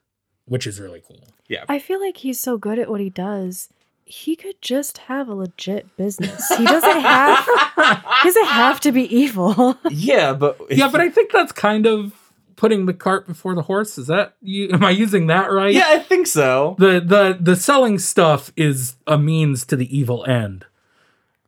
which 0.53 0.67
is 0.67 0.79
really 0.79 1.03
cool. 1.09 1.25
Yeah. 1.49 1.65
I 1.67 1.79
feel 1.79 1.99
like 1.99 2.19
he's 2.19 2.39
so 2.39 2.59
good 2.59 2.79
at 2.79 2.91
what 2.91 3.01
he 3.01 3.09
does. 3.09 3.71
He 4.05 4.37
could 4.37 4.61
just 4.61 4.99
have 4.99 5.27
a 5.27 5.35
legit 5.35 5.97
business. 5.97 6.47
He 6.59 6.67
doesn't 6.67 7.01
have 7.01 7.39
he 8.23 8.29
doesn't 8.29 8.49
have 8.49 8.79
to 8.81 8.93
be 8.93 9.05
evil. 9.15 9.79
Yeah, 9.91 10.35
but 10.35 10.59
yeah, 10.69 10.91
but 10.91 11.01
I 11.01 11.09
think 11.09 11.33
that's 11.33 11.53
kind 11.53 11.87
of 11.87 12.13
putting 12.57 12.85
the 12.85 12.93
cart 12.93 13.27
before 13.27 13.55
the 13.55 13.63
horse. 13.63 13.97
Is 13.97 14.09
that 14.09 14.35
you? 14.43 14.69
Am 14.71 14.85
I 14.85 14.91
using 14.91 15.29
that 15.29 15.51
right? 15.51 15.73
yeah, 15.73 15.87
I 15.89 16.01
think 16.01 16.27
so. 16.27 16.77
The 16.79 17.01
the 17.01 17.39
the 17.41 17.57
selling 17.57 17.99
stuff 17.99 18.53
is 18.55 18.97
a 19.07 19.17
means 19.17 19.65
to 19.67 19.77
the 19.77 19.97
evil 19.97 20.23
end, 20.27 20.67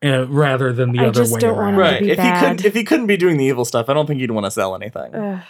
uh, 0.02 0.26
rather 0.28 0.72
than 0.72 0.92
the 0.92 1.00
I 1.00 1.08
other 1.08 1.20
just 1.20 1.34
way 1.34 1.40
don't 1.40 1.58
around. 1.58 1.76
Right. 1.76 2.00
be 2.00 2.10
If 2.10 2.18
he 2.18 2.30
couldn't, 2.30 2.64
if 2.64 2.72
he 2.72 2.84
couldn't 2.84 3.06
be 3.08 3.18
doing 3.18 3.36
the 3.36 3.44
evil 3.44 3.66
stuff, 3.66 3.90
I 3.90 3.92
don't 3.92 4.06
think 4.06 4.20
he'd 4.20 4.30
want 4.30 4.46
to 4.46 4.50
sell 4.50 4.74
anything. 4.74 5.14
Ugh. 5.14 5.42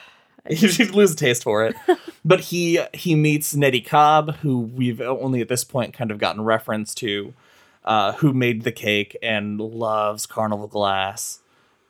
He'd 0.49 0.91
lose 0.91 1.13
a 1.13 1.17
taste 1.17 1.43
for 1.43 1.65
it. 1.65 1.75
but 2.25 2.41
he 2.41 2.81
he 2.93 3.15
meets 3.15 3.55
Nettie 3.55 3.81
Cobb, 3.81 4.37
who 4.37 4.59
we've 4.59 5.01
only 5.01 5.41
at 5.41 5.49
this 5.49 5.65
point 5.65 5.95
kind 5.95 6.11
of 6.11 6.19
gotten 6.19 6.43
reference 6.45 6.95
to, 6.97 7.33
uh, 7.85 8.13
who 8.15 8.33
made 8.33 8.63
the 8.63 8.73
cake 8.73 9.17
and 9.23 9.59
loves 9.61 10.27
Carnival 10.27 10.67
Glass, 10.67 11.41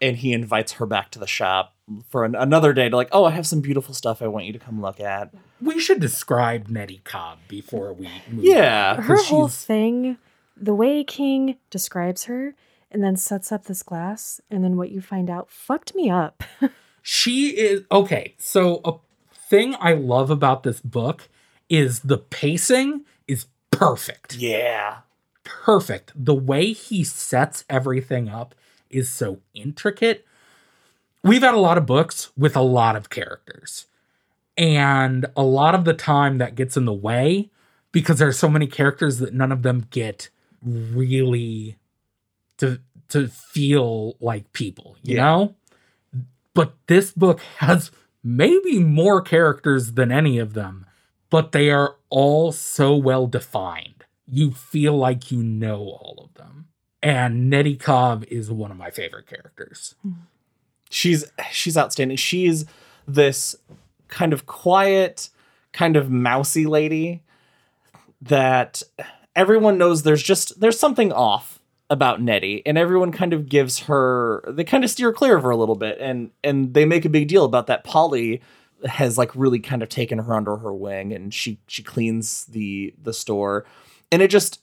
and 0.00 0.16
he 0.18 0.32
invites 0.32 0.72
her 0.72 0.86
back 0.86 1.10
to 1.12 1.18
the 1.18 1.26
shop 1.26 1.74
for 2.08 2.24
an, 2.24 2.34
another 2.34 2.72
day 2.72 2.88
to 2.88 2.96
like, 2.96 3.08
oh, 3.12 3.24
I 3.24 3.30
have 3.32 3.46
some 3.46 3.60
beautiful 3.60 3.92
stuff 3.94 4.22
I 4.22 4.28
want 4.28 4.46
you 4.46 4.52
to 4.52 4.58
come 4.58 4.80
look 4.80 5.00
at. 5.00 5.34
We 5.60 5.80
should 5.80 6.00
describe 6.00 6.68
Nettie 6.68 7.00
Cobb 7.04 7.38
before 7.48 7.92
we 7.92 8.08
move. 8.30 8.44
Yeah, 8.44 9.00
her 9.02 9.16
whole 9.16 9.48
she's- 9.48 9.64
thing, 9.64 10.16
the 10.56 10.74
way 10.74 11.02
King 11.04 11.56
describes 11.70 12.24
her 12.24 12.54
and 12.90 13.02
then 13.02 13.16
sets 13.16 13.50
up 13.50 13.64
this 13.64 13.82
glass, 13.82 14.40
and 14.48 14.62
then 14.62 14.76
what 14.76 14.92
you 14.92 15.00
find 15.00 15.28
out 15.28 15.50
fucked 15.50 15.96
me 15.96 16.08
up. 16.08 16.44
she 17.06 17.50
is 17.50 17.82
okay. 17.92 18.34
So 18.38 18.80
a 18.82 18.94
thing 19.50 19.76
I 19.78 19.92
love 19.92 20.30
about 20.30 20.62
this 20.62 20.80
book 20.80 21.28
is 21.68 22.00
the 22.00 22.16
pacing 22.16 23.04
is 23.28 23.44
perfect. 23.70 24.36
yeah, 24.36 24.98
perfect. 25.44 26.12
The 26.16 26.34
way 26.34 26.72
he 26.72 27.04
sets 27.04 27.64
everything 27.68 28.30
up 28.30 28.54
is 28.88 29.10
so 29.10 29.40
intricate. 29.52 30.24
We've 31.22 31.42
had 31.42 31.52
a 31.54 31.58
lot 31.58 31.76
of 31.76 31.84
books 31.84 32.30
with 32.38 32.56
a 32.56 32.62
lot 32.62 32.96
of 32.96 33.10
characters. 33.10 33.86
And 34.56 35.26
a 35.36 35.42
lot 35.42 35.74
of 35.74 35.84
the 35.84 35.94
time 35.94 36.38
that 36.38 36.54
gets 36.54 36.76
in 36.76 36.84
the 36.86 36.92
way 36.92 37.50
because 37.92 38.18
there 38.18 38.28
are 38.28 38.32
so 38.32 38.48
many 38.48 38.66
characters 38.66 39.18
that 39.18 39.34
none 39.34 39.52
of 39.52 39.62
them 39.62 39.86
get 39.90 40.30
really 40.64 41.76
to 42.58 42.80
to 43.08 43.28
feel 43.28 44.16
like 44.20 44.52
people, 44.52 44.96
you 45.02 45.16
Yeah. 45.16 45.22
know? 45.24 45.54
But 46.54 46.74
this 46.86 47.12
book 47.12 47.40
has 47.58 47.90
maybe 48.22 48.78
more 48.78 49.20
characters 49.20 49.92
than 49.92 50.10
any 50.10 50.38
of 50.38 50.54
them, 50.54 50.86
but 51.30 51.52
they 51.52 51.70
are 51.70 51.96
all 52.10 52.52
so 52.52 52.96
well 52.96 53.26
defined. 53.26 54.04
You 54.26 54.52
feel 54.52 54.96
like 54.96 55.30
you 55.30 55.42
know 55.42 55.80
all 55.80 56.24
of 56.24 56.34
them. 56.34 56.68
And 57.02 57.50
Nettie 57.50 57.76
Cobb 57.76 58.24
is 58.30 58.50
one 58.50 58.70
of 58.70 58.78
my 58.78 58.90
favorite 58.90 59.26
characters. 59.26 59.94
she's 60.90 61.24
she's 61.50 61.76
outstanding. 61.76 62.16
She's 62.16 62.64
this 63.06 63.56
kind 64.08 64.32
of 64.32 64.46
quiet, 64.46 65.28
kind 65.72 65.96
of 65.96 66.10
mousy 66.10 66.64
lady 66.66 67.22
that 68.22 68.82
everyone 69.36 69.76
knows 69.76 70.02
there's 70.02 70.22
just 70.22 70.58
there's 70.60 70.78
something 70.78 71.12
off 71.12 71.58
about 71.94 72.20
Nettie 72.20 72.62
and 72.66 72.76
everyone 72.76 73.12
kind 73.12 73.32
of 73.32 73.48
gives 73.48 73.78
her 73.80 74.44
they 74.48 74.64
kind 74.64 74.84
of 74.84 74.90
steer 74.90 75.12
clear 75.12 75.36
of 75.36 75.44
her 75.44 75.50
a 75.50 75.56
little 75.56 75.76
bit 75.76 75.96
and 76.00 76.30
and 76.42 76.74
they 76.74 76.84
make 76.84 77.04
a 77.04 77.08
big 77.08 77.28
deal 77.28 77.44
about 77.44 77.68
that 77.68 77.84
Polly 77.84 78.42
has 78.84 79.16
like 79.16 79.34
really 79.34 79.60
kind 79.60 79.82
of 79.82 79.88
taken 79.88 80.18
her 80.18 80.34
under 80.34 80.56
her 80.56 80.74
wing 80.74 81.12
and 81.12 81.32
she 81.32 81.60
she 81.66 81.82
cleans 81.82 82.44
the 82.46 82.92
the 83.00 83.14
store 83.14 83.64
and 84.12 84.20
it 84.20 84.28
just 84.28 84.60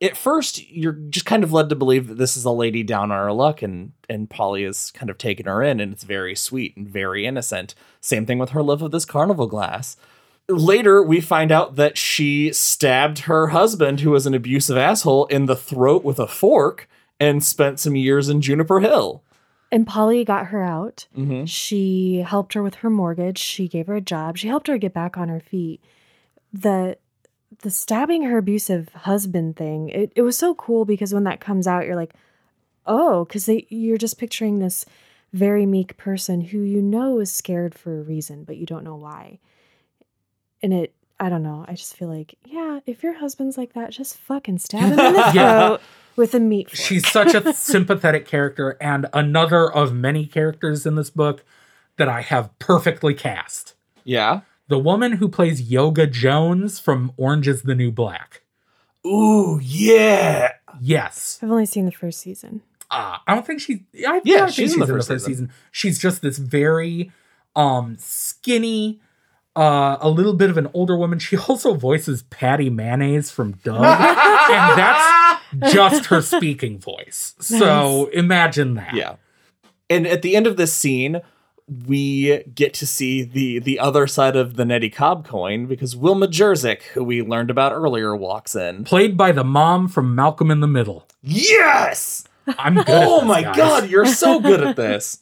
at 0.00 0.16
first 0.16 0.70
you're 0.70 0.92
just 0.92 1.26
kind 1.26 1.42
of 1.42 1.52
led 1.52 1.68
to 1.68 1.76
believe 1.76 2.08
that 2.08 2.18
this 2.18 2.36
is 2.36 2.44
a 2.44 2.50
lady 2.50 2.82
down 2.82 3.10
on 3.10 3.18
her 3.18 3.32
luck 3.32 3.60
and 3.60 3.92
and 4.08 4.30
Polly 4.30 4.64
is 4.64 4.90
kind 4.92 5.10
of 5.10 5.18
taken 5.18 5.46
her 5.46 5.62
in 5.62 5.80
and 5.80 5.92
it's 5.92 6.04
very 6.04 6.34
sweet 6.34 6.76
and 6.76 6.88
very 6.88 7.26
innocent. 7.26 7.74
Same 8.00 8.24
thing 8.24 8.38
with 8.38 8.50
her 8.50 8.62
love 8.62 8.82
of 8.82 8.92
this 8.92 9.04
carnival 9.04 9.46
glass. 9.46 9.96
Later 10.48 11.02
we 11.02 11.20
find 11.20 11.52
out 11.52 11.76
that 11.76 11.98
she 11.98 12.52
stabbed 12.52 13.20
her 13.20 13.48
husband 13.48 14.00
who 14.00 14.10
was 14.10 14.26
an 14.26 14.34
abusive 14.34 14.76
asshole 14.76 15.26
in 15.26 15.46
the 15.46 15.56
throat 15.56 16.04
with 16.04 16.18
a 16.18 16.26
fork 16.26 16.88
and 17.20 17.44
spent 17.44 17.80
some 17.80 17.96
years 17.96 18.28
in 18.28 18.40
Juniper 18.40 18.80
Hill. 18.80 19.22
And 19.70 19.86
Polly 19.86 20.24
got 20.24 20.46
her 20.46 20.62
out. 20.62 21.06
Mm-hmm. 21.16 21.44
She 21.44 22.24
helped 22.26 22.54
her 22.54 22.62
with 22.62 22.76
her 22.76 22.88
mortgage. 22.88 23.38
She 23.38 23.68
gave 23.68 23.86
her 23.86 23.96
a 23.96 24.00
job. 24.00 24.38
She 24.38 24.48
helped 24.48 24.66
her 24.66 24.78
get 24.78 24.94
back 24.94 25.18
on 25.18 25.28
her 25.28 25.40
feet. 25.40 25.82
The 26.52 26.96
the 27.62 27.70
stabbing 27.70 28.22
her 28.24 28.38
abusive 28.38 28.90
husband 28.90 29.56
thing, 29.56 29.88
it, 29.88 30.12
it 30.14 30.22
was 30.22 30.36
so 30.36 30.54
cool 30.54 30.84
because 30.84 31.14
when 31.14 31.24
that 31.24 31.40
comes 31.40 31.66
out, 31.66 31.86
you're 31.86 31.96
like, 31.96 32.14
oh, 32.86 33.24
because 33.24 33.48
you're 33.68 33.98
just 33.98 34.18
picturing 34.18 34.58
this 34.58 34.84
very 35.32 35.66
meek 35.66 35.96
person 35.96 36.40
who 36.40 36.60
you 36.60 36.80
know 36.80 37.18
is 37.18 37.32
scared 37.32 37.74
for 37.74 37.98
a 37.98 38.02
reason, 38.02 38.44
but 38.44 38.56
you 38.56 38.66
don't 38.66 38.84
know 38.84 38.96
why. 38.96 39.38
And 40.62 40.72
it, 40.72 40.94
I 41.20 41.28
don't 41.28 41.42
know. 41.42 41.64
I 41.68 41.72
just 41.74 41.96
feel 41.96 42.08
like, 42.08 42.34
yeah, 42.44 42.80
if 42.86 43.02
your 43.02 43.14
husband's 43.14 43.56
like 43.58 43.72
that, 43.74 43.90
just 43.90 44.16
fucking 44.16 44.58
stab 44.58 44.80
him 44.92 44.98
in 44.98 45.12
the 45.14 45.30
Yeah. 45.34 45.66
throat 45.68 45.80
with 46.16 46.34
a 46.34 46.40
meat 46.40 46.68
fork. 46.70 46.76
She's 46.76 47.08
such 47.08 47.34
a 47.34 47.52
sympathetic 47.54 48.26
character 48.26 48.76
and 48.80 49.06
another 49.12 49.70
of 49.70 49.92
many 49.94 50.26
characters 50.26 50.84
in 50.86 50.94
this 50.96 51.10
book 51.10 51.44
that 51.96 52.08
I 52.08 52.22
have 52.22 52.56
perfectly 52.58 53.14
cast. 53.14 53.74
Yeah. 54.04 54.40
The 54.68 54.78
woman 54.78 55.12
who 55.12 55.28
plays 55.28 55.62
Yoga 55.70 56.06
Jones 56.06 56.78
from 56.78 57.12
Orange 57.16 57.48
is 57.48 57.62
the 57.62 57.74
New 57.74 57.90
Black. 57.90 58.42
Ooh, 59.06 59.58
yeah. 59.62 60.52
Yes. 60.80 61.38
I've 61.42 61.50
only 61.50 61.66
seen 61.66 61.86
the 61.86 61.92
first 61.92 62.20
season. 62.20 62.62
Uh, 62.90 63.18
I 63.26 63.34
don't 63.34 63.46
think 63.46 63.60
she. 63.60 63.84
I, 64.06 64.20
Yeah, 64.24 64.36
I 64.36 64.38
think 64.46 64.50
she's 64.52 64.74
in 64.74 64.80
the 64.80 64.86
first 64.86 65.08
season. 65.08 65.26
season. 65.26 65.52
She's 65.70 65.98
just 65.98 66.20
this 66.22 66.38
very 66.38 67.12
um 67.56 67.96
skinny, 67.98 69.00
uh, 69.58 69.98
a 70.00 70.08
little 70.08 70.34
bit 70.34 70.50
of 70.50 70.56
an 70.56 70.68
older 70.72 70.96
woman. 70.96 71.18
She 71.18 71.36
also 71.48 71.74
voices 71.74 72.22
Patty 72.24 72.70
Mayonnaise 72.70 73.30
from 73.30 73.52
Doug, 73.64 73.76
and 73.84 74.78
that's 74.78 75.72
just 75.72 76.06
her 76.06 76.22
speaking 76.22 76.78
voice. 76.78 77.34
So 77.58 78.06
imagine 78.12 78.74
that. 78.74 78.94
Yeah. 78.94 79.16
And 79.90 80.06
at 80.06 80.22
the 80.22 80.36
end 80.36 80.46
of 80.46 80.56
this 80.56 80.72
scene, 80.72 81.22
we 81.86 82.44
get 82.54 82.72
to 82.74 82.86
see 82.86 83.22
the 83.22 83.58
the 83.58 83.80
other 83.80 84.06
side 84.06 84.36
of 84.36 84.54
the 84.54 84.64
Nettie 84.64 84.90
Cobb 84.90 85.26
coin 85.26 85.66
because 85.66 85.96
Wilma 85.96 86.28
Jerzyck, 86.28 86.82
who 86.92 87.02
we 87.02 87.22
learned 87.22 87.50
about 87.50 87.72
earlier, 87.72 88.14
walks 88.14 88.54
in. 88.54 88.84
Played 88.84 89.16
by 89.16 89.32
the 89.32 89.44
mom 89.44 89.88
from 89.88 90.14
Malcolm 90.14 90.50
in 90.50 90.60
the 90.60 90.68
Middle. 90.68 91.06
Yes! 91.22 92.28
I'm 92.46 92.74
good. 92.74 92.84
Oh 92.88 93.20
this, 93.20 93.28
my 93.28 93.42
guys. 93.42 93.56
god, 93.56 93.90
you're 93.90 94.06
so 94.06 94.38
good 94.38 94.62
at 94.62 94.76
this. 94.76 95.20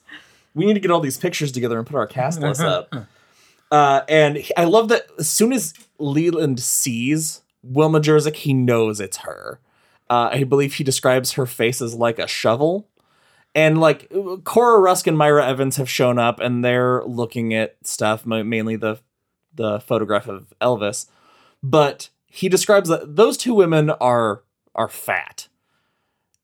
We 0.55 0.66
need 0.66 0.75
to 0.75 0.81
get 0.81 0.90
all 0.90 1.01
these 1.01 1.16
pictures 1.16 1.53
together 1.53 1.79
and 1.79 1.87
put 1.87 1.96
our 1.96 2.07
cast 2.07 2.40
list 2.40 2.61
up. 2.61 2.92
Uh, 3.70 4.02
and 4.09 4.37
he- 4.37 4.57
I 4.57 4.64
love 4.64 4.88
that 4.88 5.07
as 5.18 5.29
soon 5.29 5.52
as 5.52 5.74
Leland 5.98 6.61
sees 6.61 7.42
Wilma 7.62 8.00
Jerzyck, 8.00 8.37
he 8.37 8.55
knows 8.55 9.00
it's 9.00 9.18
her. 9.18 9.61
Uh, 10.09 10.31
I 10.33 10.44
believe 10.44 10.74
he 10.74 10.85
describes 10.85 11.33
her 11.33 11.46
face 11.46 11.81
as 11.83 11.94
like 11.94 12.18
a 12.18 12.29
shovel. 12.29 12.88
And 13.55 13.81
like 13.81 14.12
Cora 14.44 14.79
Rusk 14.79 15.07
and 15.07 15.16
Myra 15.16 15.46
Evans 15.46 15.76
have 15.76 15.88
shown 15.90 16.18
up 16.18 16.40
and 16.40 16.64
they're 16.64 17.02
looking 17.05 17.55
at 17.55 17.76
stuff, 17.83 18.24
mainly 18.26 18.76
the 18.76 19.00
the 19.55 19.81
photograph 19.81 20.29
of 20.29 20.52
Elvis. 20.61 21.07
But 21.62 22.11
he 22.26 22.48
describes 22.50 22.90
that 22.90 23.16
those 23.16 23.37
two 23.38 23.55
women 23.55 23.88
are 23.90 24.42
are 24.74 24.88
fat. 24.88 25.48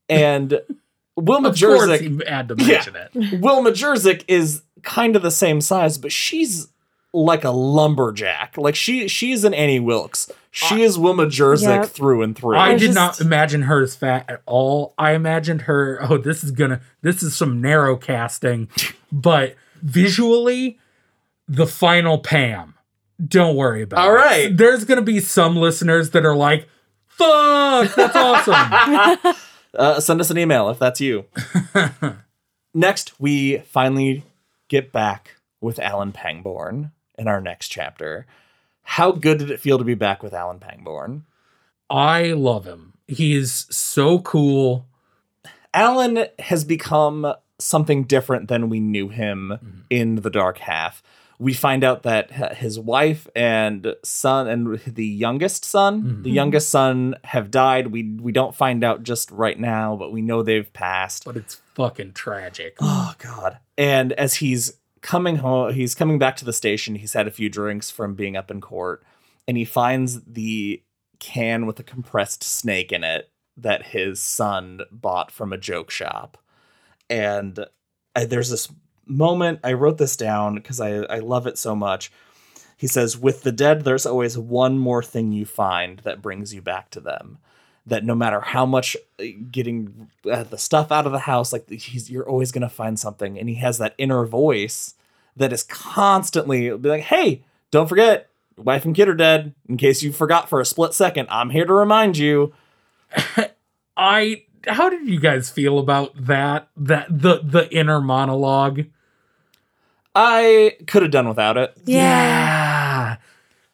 And 0.09 0.61
Wilma 1.17 1.51
Of 1.51 1.61
you 1.61 2.23
had 2.27 2.49
to 2.49 2.55
Yeah. 2.59 2.67
mention 2.67 2.97
it. 2.97 3.41
Wilma 3.41 3.71
Jerzyck 3.73 4.25
is 4.29 4.63
kind 4.83 5.15
of 5.15 5.21
the 5.23 5.31
same 5.31 5.61
size, 5.61 5.99
but 5.99 6.11
she's 6.11 6.69
like 7.13 7.45
a 7.45 7.51
lumberjack. 7.51 8.57
Like 8.57 8.75
she 8.75 9.09
she's 9.09 9.45
an 9.45 9.53
Annie 9.55 9.81
Wilkes. 9.81 10.31
She 10.51 10.83
is 10.83 10.99
Wilma 10.99 11.27
Jerzyck 11.27 11.83
Yep. 11.83 11.89
through 11.91 12.23
and 12.23 12.37
through. 12.37 12.57
I 12.57 12.69
I 12.69 12.73
did 12.73 12.81
just- 12.81 12.95
not 12.95 13.21
imagine 13.21 13.63
her 13.63 13.83
as 13.83 13.97
fat 13.97 14.27
at 14.29 14.43
all. 14.47 14.93
I 14.99 15.13
imagined 15.13 15.63
her, 15.63 15.99
oh, 16.03 16.19
this 16.19 16.45
is 16.45 16.51
gonna, 16.51 16.81
this 17.01 17.23
is 17.23 17.35
some 17.35 17.61
narrow 17.63 17.97
casting, 17.97 18.69
but 19.13 19.55
visually, 19.83 20.79
the 21.49 21.67
final 21.67 22.19
Pam. 22.19 22.75
Don't 23.25 23.57
worry 23.57 23.83
about 23.83 24.01
All 24.07 24.13
it. 24.15 24.17
right. 24.19 24.57
There's 24.57 24.85
gonna 24.85 25.01
be 25.03 25.21
some 25.21 25.57
listeners 25.57 26.11
that 26.11 26.25
are 26.27 26.37
like, 26.37 26.69
fuck, 27.09 27.95
that's 27.95 28.17
awesome. 28.17 29.35
uh, 29.79 30.01
send 30.01 30.21
us 30.21 30.31
an 30.31 30.39
email 30.39 30.69
if 30.71 30.79
that's 30.79 31.01
you. 31.01 31.25
next, 32.75 33.19
we 33.21 33.59
finally 33.59 34.25
get 34.69 34.93
back 34.93 35.37
with 35.61 35.79
Alan 35.79 36.13
Pangborn 36.13 36.91
in 37.23 37.29
our 37.29 37.41
next 37.41 37.69
chapter. 37.69 38.27
How 38.83 39.13
good 39.13 39.39
did 39.39 39.51
it 39.51 39.61
feel 39.61 39.79
to 39.79 39.85
be 39.85 39.95
back 39.95 40.23
with 40.23 40.35
Alan 40.35 40.59
Pangborn? 40.59 41.23
I 41.89 42.33
love 42.33 42.67
him. 42.67 42.95
He's 43.07 43.67
so 43.75 44.19
cool. 44.19 44.87
Alan 45.73 46.27
has 46.39 46.65
become 46.65 47.33
something 47.59 48.05
different 48.05 48.49
than 48.49 48.69
we 48.69 48.81
knew 48.81 49.09
him 49.09 49.53
mm-hmm. 49.55 49.81
in 49.89 50.17
the 50.17 50.31
dark 50.31 50.59
half. 50.59 51.03
We 51.39 51.55
find 51.55 51.83
out 51.83 52.03
that 52.03 52.57
his 52.57 52.79
wife 52.79 53.27
and 53.35 53.95
son 54.05 54.47
and 54.49 54.79
the 54.87 55.07
youngest 55.07 55.65
son, 55.65 56.03
mm-hmm. 56.03 56.23
the 56.23 56.31
youngest 56.31 56.69
son 56.69 57.17
have 57.25 57.51
died. 57.51 57.89
We 57.89 58.15
we 58.21 58.31
don't 58.31 58.55
find 58.55 58.85
out 58.85 59.03
just 59.03 59.31
right 59.33 59.59
now, 59.59 59.97
but 59.97 60.13
we 60.13 60.23
know 60.23 60.43
they've 60.43 60.73
passed. 60.73 61.25
But 61.25 61.37
it's 61.37 61.61
fucking 61.75 62.13
tragic. 62.13 62.77
Oh 62.81 63.15
god. 63.19 63.59
And 63.77 64.13
as 64.13 64.35
he's 64.35 64.75
coming 65.03 65.37
home, 65.37 65.75
he's 65.75 65.95
coming 65.95 66.19
back 66.19 66.37
to 66.37 66.45
the 66.45 66.53
station. 66.53 66.95
He's 66.95 67.13
had 67.13 67.27
a 67.27 67.33
few 67.33 67.49
drinks 67.49 67.91
from 67.91 68.15
being 68.15 68.37
up 68.37 68.51
in 68.51 68.61
court, 68.61 69.05
and 69.47 69.57
he 69.57 69.65
finds 69.65 70.23
the 70.23 70.83
can 71.19 71.67
with 71.67 71.79
a 71.79 71.85
compressed 71.85 72.43
snake 72.43 72.91
in 72.91 73.05
it 73.05 73.31
that 73.57 73.87
his 73.87 74.21
son 74.21 74.81
bought 74.91 75.31
from 75.31 75.53
a 75.53 75.59
joke 75.59 75.91
shop. 75.91 76.39
And 77.11 77.67
I, 78.17 78.25
there's 78.25 78.51
this 78.51 78.73
moment 79.07 79.61
I 79.63 79.75
wrote 79.75 79.99
this 79.99 80.17
down 80.17 80.55
because 80.55 80.81
I 80.81 81.03
I 81.05 81.19
love 81.19 81.47
it 81.47 81.59
so 81.59 81.77
much. 81.77 82.11
He 82.77 82.87
says, 82.87 83.19
"With 83.19 83.43
the 83.43 83.53
dead, 83.53 83.85
there's 83.85 84.07
always 84.07 84.39
one 84.39 84.79
more 84.79 85.03
thing 85.03 85.33
you 85.33 85.45
find 85.45 85.99
that 86.01 86.23
brings 86.23 86.55
you 86.55 86.63
back 86.63 86.91
to 86.91 87.01
them." 87.01 87.39
That 87.87 88.05
no 88.05 88.15
matter 88.15 88.41
how 88.41 88.65
much 88.65 88.97
uh, 89.19 89.25
getting 89.51 90.09
uh, 90.31 90.45
the 90.45 90.59
stuff 90.59 90.93
out 90.93 91.07
of 91.07 91.13
the 91.13 91.21
house, 91.21 91.53
like 91.53 91.69
he's 91.71 92.11
you're 92.11 92.29
always 92.29 92.53
gonna 92.53 92.69
find 92.69 92.99
something, 92.99 93.39
and 93.39 93.49
he 93.49 93.57
has 93.57 93.79
that 93.79 93.95
inner 93.99 94.25
voice 94.25 94.95
that 95.37 95.53
is 95.53 95.63
constantly 95.63 96.77
be 96.77 96.89
like, 96.89 97.03
"Hey, 97.03 97.43
don't 97.71 97.89
forget, 97.89 98.29
wife 98.57 98.85
and 98.85 98.95
kid 98.95 99.09
are 99.09 99.15
dead. 99.15 99.55
In 99.69 99.77
case 99.77 100.03
you 100.03 100.13
forgot 100.13 100.49
for 100.49 100.61
a 100.61 100.65
split 100.65 100.95
second, 100.95 101.29
I'm 101.31 101.51
here 101.51 101.65
to 101.65 101.73
remind 101.73 102.17
you." 102.17 102.53
I 103.97 104.45
how 104.67 104.89
did 104.89 105.09
you 105.09 105.21
guys 105.21 105.51
feel 105.51 105.79
about 105.79 106.13
that? 106.27 106.69
That 106.77 107.07
the 107.11 107.41
the 107.43 107.69
inner 107.75 108.01
monologue? 108.01 108.85
I 110.15 110.77
could 110.87 111.03
have 111.03 111.11
done 111.11 111.29
without 111.29 111.57
it. 111.57 111.75
Yeah. 111.85 112.62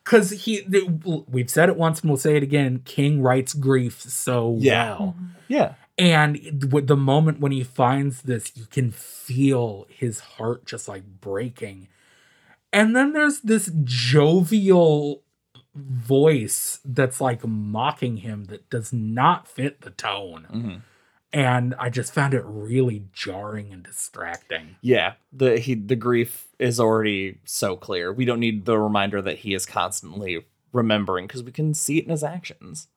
Cause 0.08 0.30
he 0.30 0.62
th- 0.62 0.88
we've 1.28 1.50
said 1.50 1.68
it 1.68 1.76
once 1.76 2.00
and 2.00 2.08
we'll 2.10 2.16
say 2.16 2.34
it 2.36 2.42
again. 2.42 2.80
King 2.86 3.20
writes 3.20 3.52
grief 3.52 4.00
so 4.00 4.56
Yeah. 4.58 4.96
well. 4.98 5.16
Yeah, 5.48 5.74
And 5.98 6.72
with 6.72 6.86
the 6.86 6.96
moment 6.96 7.40
when 7.40 7.52
he 7.52 7.62
finds 7.62 8.22
this, 8.22 8.52
you 8.56 8.64
can 8.66 8.90
feel 8.90 9.86
his 9.90 10.20
heart 10.20 10.64
just 10.64 10.88
like 10.88 11.04
breaking. 11.20 11.88
And 12.72 12.94
then 12.96 13.12
there's 13.12 13.40
this 13.40 13.70
jovial 13.84 15.22
voice 15.74 16.80
that's 16.84 17.20
like 17.20 17.46
mocking 17.46 18.18
him 18.18 18.44
that 18.44 18.68
does 18.70 18.92
not 18.92 19.46
fit 19.46 19.80
the 19.82 19.90
tone. 19.90 20.46
Mhm. 20.50 20.80
And 21.32 21.74
I 21.78 21.90
just 21.90 22.14
found 22.14 22.32
it 22.32 22.42
really 22.46 23.04
jarring 23.12 23.72
and 23.72 23.82
distracting. 23.82 24.76
yeah. 24.80 25.14
The 25.32 25.58
he 25.58 25.74
the 25.74 25.96
grief 25.96 26.46
is 26.58 26.80
already 26.80 27.38
so 27.44 27.76
clear. 27.76 28.12
We 28.12 28.24
don't 28.24 28.40
need 28.40 28.64
the 28.64 28.78
reminder 28.78 29.20
that 29.22 29.38
he 29.38 29.54
is 29.54 29.66
constantly 29.66 30.46
remembering 30.72 31.26
because 31.26 31.42
we 31.42 31.52
can 31.52 31.74
see 31.74 31.98
it 31.98 32.04
in 32.04 32.10
his 32.10 32.24
actions. 32.24 32.88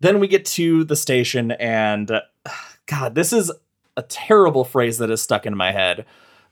Then 0.00 0.20
we 0.20 0.28
get 0.28 0.44
to 0.46 0.84
the 0.84 0.96
station, 0.96 1.52
and 1.52 2.10
uh, 2.10 2.22
God, 2.86 3.14
this 3.14 3.32
is 3.32 3.52
a 3.96 4.02
terrible 4.02 4.64
phrase 4.64 4.98
that 4.98 5.10
is 5.10 5.22
stuck 5.22 5.46
in 5.46 5.56
my 5.56 5.72
head. 5.72 6.04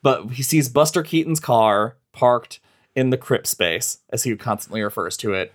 But 0.03 0.33
he 0.33 0.43
sees 0.43 0.69
Buster 0.69 1.03
Keaton's 1.03 1.41
car 1.41 1.97
parked 2.13 2.61
in 2.95 3.11
the 3.11 3.17
crypt 3.17 3.47
space, 3.47 3.99
as 4.11 4.23
he 4.23 4.37
constantly 4.37 4.83
refers 4.83 5.17
to 5.19 5.33
it. 5.35 5.53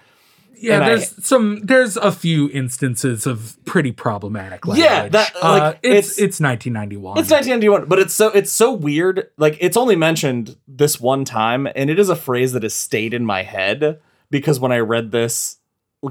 Yeah, 0.56 0.76
And 0.76 0.84
I- 0.84 0.88
there's 0.90 1.26
some 1.26 1.62
there's 1.64 1.96
a 1.98 2.12
few 2.12 2.50
instances 2.52 3.26
of 3.26 3.58
pretty 3.66 3.92
problematic 3.92 4.66
language. 4.68 4.86
Yeah, 4.86 5.08
that, 5.08 5.34
like, 5.42 5.62
uh, 5.62 5.74
it's, 5.84 6.18
it's- 6.18 6.20
it's 6.20 6.40
1991. 6.42 7.18
It's 7.18 7.30
1991, 7.32 7.86
but 7.88 8.00
it's 8.00 8.14
so 8.14 8.30
it's 8.32 8.52
so 8.52 8.74
weird. 8.74 9.30
Like 9.38 9.58
it's 9.62 9.78
only 9.78 9.96
mentioned 9.96 10.58
this 10.68 11.00
one 11.00 11.24
time, 11.26 11.68
and 11.76 11.90
it 11.90 11.98
is 12.00 12.10
a 12.10 12.16
phrase 12.16 12.52
that 12.54 12.64
has 12.64 12.74
stayed 12.74 13.14
in 13.14 13.26
my 13.26 13.44
head 13.44 14.00
because 14.30 14.60
when 14.60 14.72
I 14.72 14.80
read 14.80 15.12
this 15.12 15.58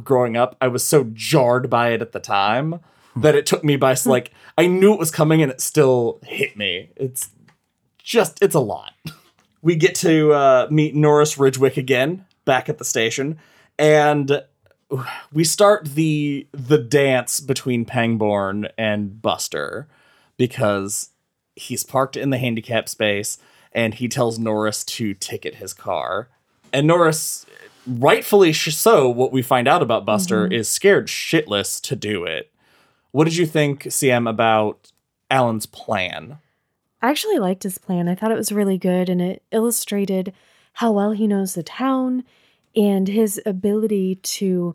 growing 0.02 0.36
up, 0.36 0.56
I 0.60 0.68
was 0.68 0.84
so 0.86 1.08
jarred 1.12 1.68
by 1.70 1.90
it 1.90 2.00
at 2.02 2.12
the 2.12 2.20
time 2.20 2.80
that 3.16 3.34
it 3.34 3.46
took 3.46 3.62
me 3.64 3.76
by 3.76 3.96
like 4.06 4.32
I 4.56 4.66
knew 4.66 4.92
it 4.94 4.98
was 4.98 5.10
coming, 5.10 5.42
and 5.42 5.50
it 5.52 5.60
still 5.60 6.20
hit 6.24 6.56
me. 6.56 6.90
It's 6.96 7.30
just 8.02 8.42
it's 8.42 8.54
a 8.54 8.60
lot. 8.60 8.92
We 9.60 9.74
get 9.76 9.94
to 9.96 10.32
uh, 10.32 10.68
meet 10.70 10.94
Norris 10.94 11.34
Ridgewick 11.36 11.76
again 11.76 12.24
back 12.44 12.68
at 12.68 12.78
the 12.78 12.84
station, 12.84 13.38
and 13.78 14.42
we 15.32 15.44
start 15.44 15.86
the 15.86 16.46
the 16.52 16.78
dance 16.78 17.40
between 17.40 17.84
Pangborn 17.84 18.68
and 18.76 19.20
Buster 19.20 19.88
because 20.36 21.10
he's 21.56 21.84
parked 21.84 22.16
in 22.16 22.30
the 22.30 22.38
handicap 22.38 22.88
space 22.88 23.38
and 23.72 23.94
he 23.94 24.08
tells 24.08 24.38
Norris 24.38 24.84
to 24.84 25.14
ticket 25.14 25.56
his 25.56 25.74
car. 25.74 26.28
And 26.72 26.86
Norris, 26.86 27.44
rightfully 27.86 28.52
so, 28.52 29.08
what 29.08 29.32
we 29.32 29.42
find 29.42 29.68
out 29.68 29.82
about 29.82 30.06
Buster 30.06 30.44
mm-hmm. 30.44 30.52
is 30.52 30.68
scared 30.68 31.08
shitless 31.08 31.80
to 31.82 31.96
do 31.96 32.24
it. 32.24 32.50
What 33.10 33.24
did 33.24 33.36
you 33.36 33.46
think, 33.46 33.84
CM, 33.84 34.28
about 34.28 34.92
Alan's 35.30 35.66
plan? 35.66 36.38
I 37.00 37.10
actually 37.10 37.38
liked 37.38 37.62
his 37.62 37.78
plan. 37.78 38.08
I 38.08 38.14
thought 38.14 38.32
it 38.32 38.36
was 38.36 38.52
really 38.52 38.78
good 38.78 39.08
and 39.08 39.20
it 39.22 39.42
illustrated 39.50 40.32
how 40.74 40.92
well 40.92 41.12
he 41.12 41.26
knows 41.26 41.54
the 41.54 41.62
town 41.62 42.24
and 42.76 43.08
his 43.08 43.40
ability 43.46 44.16
to. 44.16 44.74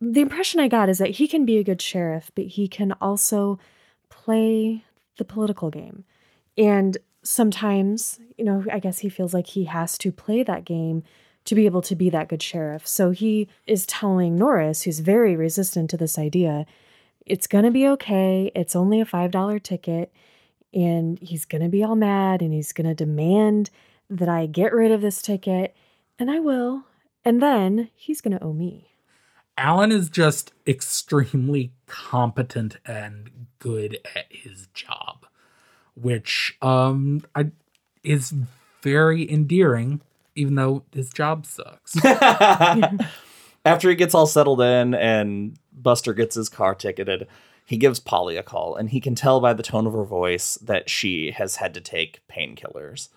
The 0.00 0.20
impression 0.20 0.60
I 0.60 0.68
got 0.68 0.88
is 0.88 0.98
that 0.98 1.10
he 1.10 1.26
can 1.26 1.46
be 1.46 1.56
a 1.56 1.64
good 1.64 1.80
sheriff, 1.80 2.30
but 2.34 2.44
he 2.44 2.68
can 2.68 2.92
also 3.00 3.58
play 4.10 4.84
the 5.16 5.24
political 5.24 5.70
game. 5.70 6.04
And 6.58 6.98
sometimes, 7.22 8.20
you 8.36 8.44
know, 8.44 8.64
I 8.70 8.80
guess 8.80 8.98
he 8.98 9.08
feels 9.08 9.32
like 9.32 9.46
he 9.46 9.64
has 9.64 9.96
to 9.98 10.12
play 10.12 10.42
that 10.42 10.64
game 10.64 11.04
to 11.44 11.54
be 11.54 11.66
able 11.66 11.82
to 11.82 11.94
be 11.94 12.10
that 12.10 12.28
good 12.28 12.42
sheriff. 12.42 12.86
So 12.86 13.10
he 13.10 13.48
is 13.66 13.86
telling 13.86 14.36
Norris, 14.36 14.82
who's 14.82 15.00
very 15.00 15.36
resistant 15.36 15.90
to 15.90 15.96
this 15.96 16.18
idea, 16.18 16.66
it's 17.26 17.46
going 17.46 17.64
to 17.64 17.70
be 17.70 17.86
okay. 17.88 18.50
It's 18.54 18.76
only 18.76 19.00
a 19.00 19.06
$5 19.06 19.62
ticket 19.62 20.12
and 20.72 21.18
he's 21.20 21.44
going 21.44 21.62
to 21.62 21.68
be 21.68 21.84
all 21.84 21.96
mad 21.96 22.42
and 22.42 22.52
he's 22.52 22.72
going 22.72 22.88
to 22.88 22.94
demand 22.94 23.70
that 24.10 24.28
I 24.28 24.46
get 24.46 24.72
rid 24.72 24.90
of 24.90 25.00
this 25.00 25.22
ticket 25.22 25.74
and 26.18 26.30
I 26.30 26.40
will. 26.40 26.84
And 27.24 27.42
then 27.42 27.90
he's 27.94 28.20
going 28.20 28.36
to 28.36 28.44
owe 28.44 28.52
me. 28.52 28.90
Alan 29.56 29.92
is 29.92 30.08
just 30.08 30.52
extremely 30.66 31.72
competent 31.86 32.76
and 32.84 33.30
good 33.58 33.98
at 34.14 34.26
his 34.28 34.66
job, 34.74 35.26
which 35.94 36.56
um 36.60 37.22
I, 37.34 37.52
is 38.02 38.34
very 38.82 39.30
endearing, 39.30 40.00
even 40.34 40.56
though 40.56 40.84
his 40.92 41.10
job 41.10 41.46
sucks. 41.46 41.94
After 43.64 43.88
he 43.88 43.94
gets 43.94 44.14
all 44.14 44.26
settled 44.26 44.60
in 44.60 44.94
and 44.94 45.56
Buster 45.72 46.12
gets 46.12 46.34
his 46.34 46.48
car 46.48 46.74
ticketed, 46.74 47.26
he 47.64 47.76
gives 47.78 47.98
Polly 47.98 48.36
a 48.36 48.42
call, 48.42 48.76
and 48.76 48.90
he 48.90 49.00
can 49.00 49.14
tell 49.14 49.40
by 49.40 49.54
the 49.54 49.62
tone 49.62 49.86
of 49.86 49.94
her 49.94 50.04
voice 50.04 50.56
that 50.56 50.90
she 50.90 51.30
has 51.30 51.56
had 51.56 51.72
to 51.74 51.80
take 51.80 52.20
painkillers. 52.28 53.08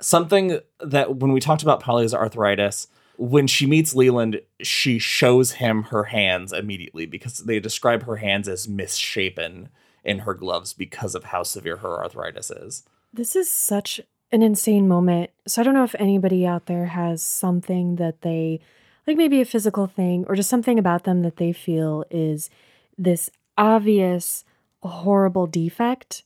Something 0.00 0.60
that 0.80 1.16
when 1.16 1.32
we 1.32 1.40
talked 1.40 1.62
about 1.62 1.80
Polly's 1.80 2.14
arthritis, 2.14 2.88
when 3.16 3.46
she 3.46 3.66
meets 3.66 3.94
Leland, 3.94 4.40
she 4.60 4.98
shows 4.98 5.52
him 5.52 5.84
her 5.84 6.04
hands 6.04 6.52
immediately 6.52 7.06
because 7.06 7.38
they 7.38 7.60
describe 7.60 8.04
her 8.04 8.16
hands 8.16 8.48
as 8.48 8.68
misshapen 8.68 9.68
in 10.04 10.20
her 10.20 10.34
gloves 10.34 10.72
because 10.72 11.14
of 11.14 11.24
how 11.24 11.42
severe 11.42 11.76
her 11.78 12.02
arthritis 12.02 12.50
is. 12.50 12.84
This 13.12 13.36
is 13.36 13.50
such 13.50 14.00
an 14.32 14.42
insane 14.42 14.88
moment. 14.88 15.30
So 15.46 15.60
I 15.60 15.64
don't 15.64 15.74
know 15.74 15.84
if 15.84 15.94
anybody 15.96 16.46
out 16.46 16.66
there 16.66 16.86
has 16.86 17.22
something 17.22 17.96
that 17.96 18.22
they 18.22 18.60
like 19.06 19.16
maybe 19.16 19.40
a 19.40 19.44
physical 19.44 19.86
thing 19.86 20.24
or 20.28 20.34
just 20.34 20.50
something 20.50 20.78
about 20.78 21.04
them 21.04 21.22
that 21.22 21.36
they 21.36 21.52
feel 21.52 22.04
is 22.10 22.50
this 22.96 23.30
obvious 23.56 24.44
horrible 24.82 25.46
defect. 25.46 26.22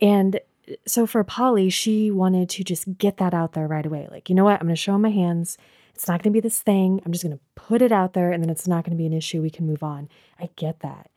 And 0.00 0.40
so 0.86 1.06
for 1.06 1.22
Polly, 1.24 1.70
she 1.70 2.10
wanted 2.10 2.48
to 2.50 2.64
just 2.64 2.96
get 2.98 3.16
that 3.18 3.34
out 3.34 3.52
there 3.52 3.66
right 3.66 3.84
away. 3.84 4.08
Like, 4.10 4.28
you 4.28 4.34
know 4.34 4.44
what? 4.44 4.60
I'm 4.60 4.66
going 4.66 4.74
to 4.74 4.80
show 4.80 4.94
him 4.94 5.02
my 5.02 5.10
hands. 5.10 5.58
It's 5.94 6.08
not 6.08 6.22
going 6.22 6.32
to 6.32 6.36
be 6.36 6.40
this 6.40 6.60
thing. 6.60 7.00
I'm 7.04 7.12
just 7.12 7.24
going 7.24 7.36
to 7.36 7.42
put 7.54 7.82
it 7.82 7.92
out 7.92 8.12
there 8.14 8.32
and 8.32 8.42
then 8.42 8.50
it's 8.50 8.68
not 8.68 8.84
going 8.84 8.96
to 8.96 9.00
be 9.00 9.06
an 9.06 9.12
issue. 9.12 9.42
We 9.42 9.50
can 9.50 9.66
move 9.66 9.82
on. 9.82 10.08
I 10.40 10.48
get 10.56 10.80
that. 10.80 11.10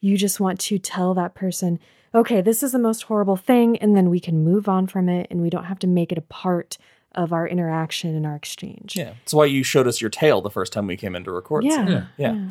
You 0.00 0.16
just 0.16 0.40
want 0.40 0.60
to 0.60 0.78
tell 0.78 1.14
that 1.14 1.34
person, 1.34 1.78
okay, 2.14 2.40
this 2.40 2.62
is 2.62 2.72
the 2.72 2.78
most 2.78 3.04
horrible 3.04 3.36
thing, 3.36 3.76
and 3.78 3.96
then 3.96 4.10
we 4.10 4.20
can 4.20 4.44
move 4.44 4.68
on 4.68 4.86
from 4.86 5.08
it 5.08 5.26
and 5.30 5.40
we 5.40 5.50
don't 5.50 5.64
have 5.64 5.78
to 5.80 5.86
make 5.86 6.12
it 6.12 6.18
a 6.18 6.22
part 6.22 6.78
of 7.14 7.32
our 7.32 7.48
interaction 7.48 8.14
and 8.14 8.26
our 8.26 8.36
exchange. 8.36 8.94
Yeah. 8.94 9.14
That's 9.20 9.34
why 9.34 9.46
you 9.46 9.62
showed 9.62 9.86
us 9.86 10.00
your 10.00 10.10
tail 10.10 10.42
the 10.42 10.50
first 10.50 10.72
time 10.72 10.86
we 10.86 10.96
came 10.96 11.16
in 11.16 11.24
to 11.24 11.32
record. 11.32 11.64
Yeah. 11.64 12.06
Yeah. 12.18 12.50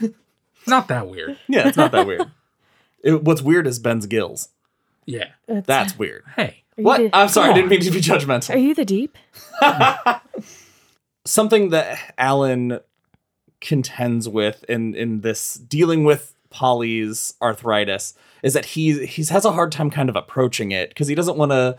Yeah. 0.00 0.08
Not 0.66 0.88
that 0.88 1.08
weird. 1.08 1.38
Yeah, 1.48 1.66
it's 1.66 1.76
not 1.76 1.90
that 1.90 2.06
weird. 2.06 2.30
It, 3.02 3.24
what's 3.24 3.42
weird 3.42 3.66
is 3.66 3.80
Ben's 3.80 4.06
gills. 4.06 4.50
Yeah. 5.06 5.28
It's- 5.48 5.64
That's 5.66 5.98
weird. 5.98 6.24
Hey. 6.36 6.62
What? 6.76 6.98
the- 6.98 7.10
I'm 7.12 7.28
sorry, 7.28 7.50
I 7.50 7.54
didn't 7.54 7.68
mean 7.70 7.80
to 7.80 7.90
be 7.90 8.00
judgmental. 8.00 8.54
Are 8.54 8.58
you 8.58 8.74
the 8.74 8.84
deep? 8.84 9.16
something 11.24 11.70
that 11.70 11.98
Alan 12.18 12.80
contends 13.60 14.28
with 14.28 14.64
in 14.68 14.94
in 14.94 15.20
this 15.20 15.54
dealing 15.54 16.04
with 16.04 16.34
Polly's 16.50 17.34
arthritis 17.40 18.14
is 18.42 18.54
that 18.54 18.64
he 18.66 19.06
he 19.06 19.22
has 19.24 19.44
a 19.44 19.52
hard 19.52 19.70
time 19.72 19.90
kind 19.90 20.08
of 20.08 20.16
approaching 20.16 20.72
it 20.72 20.88
because 20.88 21.08
he 21.08 21.14
doesn't 21.14 21.36
want 21.36 21.52
to 21.52 21.76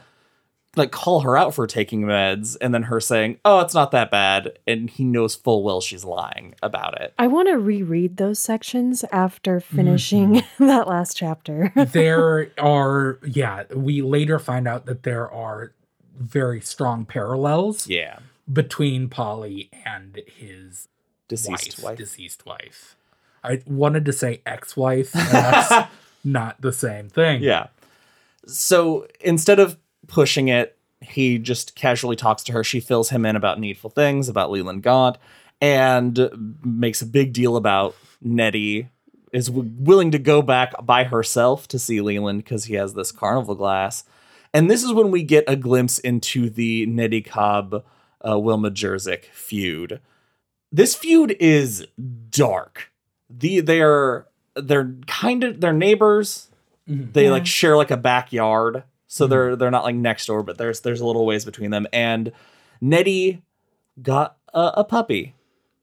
like 0.76 0.92
call 0.92 1.22
her 1.22 1.38
out 1.38 1.54
for 1.54 1.68
taking 1.68 2.02
meds 2.02 2.58
and 2.60 2.74
then 2.74 2.84
her 2.84 3.00
saying, 3.00 3.38
"Oh, 3.46 3.60
it's 3.60 3.74
not 3.74 3.92
that 3.92 4.10
bad," 4.10 4.58
and 4.66 4.90
he 4.90 5.04
knows 5.04 5.36
full 5.36 5.64
well 5.64 5.82
she's 5.82 6.04
lying 6.04 6.56
about 6.64 7.00
it. 7.02 7.14
I 7.20 7.28
want 7.28 7.48
to 7.50 7.58
reread 7.60 8.18
those 8.18 8.40
sections 8.40 9.06
after 9.12 9.60
finishing 9.60 10.36
mm-hmm. 10.36 10.66
that 10.68 10.88
last 10.88 11.16
chapter. 11.18 11.72
there 11.94 12.52
are 12.60 13.20
yeah 13.26 13.64
we 13.76 14.02
later 14.02 14.40
find 14.40 14.68
out 14.68 14.86
that 14.86 15.04
there 15.04 15.30
are 15.32 15.74
very 16.16 16.62
strong 16.62 17.06
parallels 17.06 17.88
Yeah, 17.88 18.20
between 18.52 19.10
polly 19.10 19.70
and 19.86 20.22
his 20.28 20.88
deceased 21.28 21.80
wife, 21.80 21.84
wife. 21.84 21.98
deceased 21.98 22.46
wife 22.46 22.96
i 23.44 23.62
wanted 23.66 24.06
to 24.06 24.14
say 24.14 24.42
ex-wife 24.46 25.16
and 25.16 25.28
that's 25.30 25.90
not 26.24 26.62
the 26.62 26.72
same 26.72 27.10
thing 27.10 27.42
Yeah. 27.42 27.68
So 28.46 29.08
instead 29.22 29.60
of 29.60 29.78
pushing 30.08 30.48
it, 30.48 30.78
he 31.02 31.38
just 31.38 31.76
casually 31.76 32.16
talks 32.16 32.44
to 32.44 32.54
her. 32.54 32.64
She 32.64 32.80
fills 32.80 33.10
him 33.10 33.26
in 33.26 33.36
about 33.36 33.60
needful 33.60 33.90
things, 33.90 34.30
about 34.30 34.52
Leland 34.52 34.84
Gaunt, 34.84 35.18
and 35.62 36.58
makes 36.64 37.02
a 37.02 37.06
big 37.06 37.34
deal 37.34 37.56
about 37.56 37.96
Nettie 38.22 38.90
is 39.32 39.48
w- 39.48 39.70
willing 39.80 40.12
to 40.12 40.20
go 40.20 40.42
back 40.42 40.74
by 40.86 41.04
herself 41.04 41.68
to 41.70 41.80
see 41.80 42.00
Leland 42.02 42.44
because 42.44 42.66
he 42.66 42.76
has 42.76 42.94
this 42.94 43.12
carnival 43.12 43.56
glass. 43.56 44.04
And 44.54 44.70
this 44.70 44.84
is 44.84 44.94
when 44.94 45.10
we 45.12 45.24
get 45.24 45.44
a 45.48 45.56
glimpse 45.56 45.98
into 46.00 46.50
the 46.50 46.86
Nettie 46.86 47.22
Cobb 47.24 47.84
uh, 48.28 48.38
Wilma 48.40 48.70
Jerzyck 48.72 49.26
feud. 49.26 50.00
This 50.72 50.96
feud 50.96 51.36
is 51.40 51.88
dark. 52.30 52.92
The 53.30 53.60
they 53.62 53.82
are 53.82 54.28
they're 54.56 54.94
kind 55.08 55.44
of 55.44 55.60
they're 55.62 55.74
neighbors. 55.74 56.48
They 56.88 57.26
Yeah. 57.26 57.32
like 57.32 57.46
share 57.48 57.76
like 57.78 57.92
a 57.92 57.98
backyard, 57.98 58.84
so 59.14 59.28
they're 59.28 59.56
they're 59.56 59.70
not 59.70 59.84
like 59.84 59.94
next 59.96 60.26
door, 60.26 60.42
but 60.42 60.58
there's 60.58 60.80
there's 60.82 61.00
a 61.00 61.06
little 61.06 61.28
ways 61.28 61.46
between 61.46 61.70
them. 61.70 61.86
And 61.94 62.32
Nettie 62.82 63.44
got 64.02 64.38
a, 64.56 64.72
a 64.78 64.84
puppy, 64.84 65.36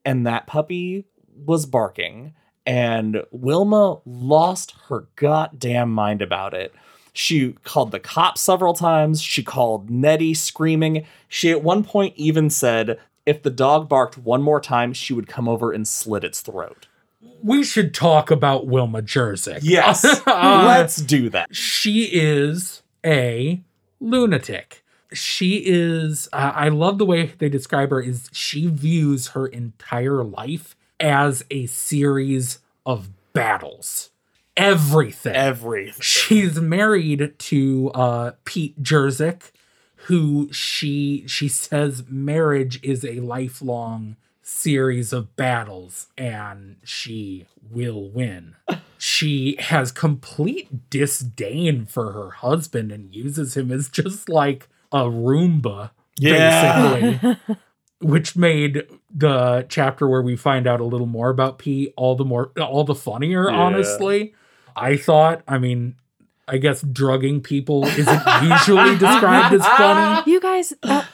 and 0.05 0.27
that 0.27 0.49
puppy 0.49 1.05
was 1.47 1.65
barking, 1.65 2.35
and 2.67 3.23
Wilma 3.31 4.01
lost 4.05 4.75
her 4.89 5.07
goddamn 5.15 5.93
mind 5.93 6.23
about 6.23 6.55
it. 6.55 6.75
She 7.13 7.53
called 7.63 7.93
the 7.93 8.01
cops 8.01 8.41
several 8.41 8.75
times. 8.75 9.23
She 9.23 9.45
called 9.45 9.91
Nettie 9.91 10.35
screaming. 10.35 11.07
She 11.29 11.53
at 11.53 11.63
one 11.63 11.85
point 11.85 12.15
even 12.17 12.51
said 12.51 12.99
if 13.27 13.45
the 13.45 13.51
dog 13.51 13.89
barked 13.89 14.19
one 14.19 14.43
more 14.43 14.61
time, 14.61 14.93
she 14.93 15.13
would 15.13 15.29
come 15.29 15.49
over 15.49 15.71
and 15.71 15.87
slit 15.87 16.25
its 16.25 16.41
throat. 16.41 16.89
we 17.45 17.63
should 17.63 17.95
talk 17.95 18.31
about 18.33 18.67
wilma 18.67 19.03
jerzyck 19.03 19.61
Yes, 19.63 20.05
Uh, 20.27 20.65
let's 20.67 20.97
do 20.97 21.31
that. 21.31 21.55
she 21.55 22.05
is 22.07 22.83
a 23.05 23.63
lunatic. 24.01 24.85
She 25.13 25.63
is 25.67 26.29
uh, 26.33 26.53
i 26.55 26.69
love 26.69 26.99
the 26.99 27.05
way 27.05 27.33
they 27.39 27.49
describe 27.49 27.91
her 27.91 28.01
is 28.01 28.31
she 28.33 28.69
views 28.69 29.29
her 29.29 29.47
entire 29.49 30.23
life 30.23 30.77
as 31.01 31.45
a 31.51 31.67
series 31.67 32.61
of 32.87 33.11
battles. 33.33 34.11
Everything. 34.57 35.35
Everything. 35.35 36.01
she's 36.01 36.61
married 36.61 37.35
to 37.39 37.91
uh 37.95 38.33
pete 38.45 38.81
jerzyck 38.83 39.51
who 40.05 40.53
she 40.53 41.25
she 41.27 41.49
says 41.49 42.05
marriage 42.09 42.81
is 42.83 43.05
a 43.05 43.21
lifelong 43.21 44.17
series 44.53 45.13
of 45.13 45.37
battles 45.37 46.09
and 46.19 46.77
she 46.85 47.47
will 47.71 48.11
win 48.11 48.57
she 48.99 49.57
has 49.61 49.93
complete 49.93 50.91
disdain 50.91 51.87
for 51.87 52.13
her 52.13 52.31
husband 52.31 52.91
and 52.91 53.15
uses 53.15 53.57
him 53.57 53.71
as 53.71 53.89
just 53.89 54.29
like 54.29 54.69
a 54.93 55.05
roomba 55.05 55.91
Yeah. 56.19 57.01
basically 57.13 57.57
which 58.01 58.35
made 58.37 58.83
the 59.15 59.65
chapter 59.69 60.09
where 60.09 60.21
we 60.23 60.37
find 60.37 60.67
out 60.67 60.81
a 60.81 60.85
little 60.85 61.07
more 61.07 61.31
about 61.31 61.59
P 61.59 61.93
all 61.97 62.17
the 62.17 62.25
more 62.25 62.51
all 62.61 62.83
the 62.85 62.95
funnier 62.95 63.49
Yeah. 63.51 63.57
honestly 63.57 64.35
i 64.77 64.97
thought 64.97 65.43
i 65.47 65.59
mean 65.59 65.95
i 66.49 66.59
guess 66.59 66.83
drugging 66.83 67.41
people 67.41 67.85
isn't 67.87 68.23
usually 68.43 68.97
described 68.99 69.55
as 69.55 69.65
funny 69.67 70.23
you 70.31 70.41
guys, 70.41 70.75
uh, 70.83 71.05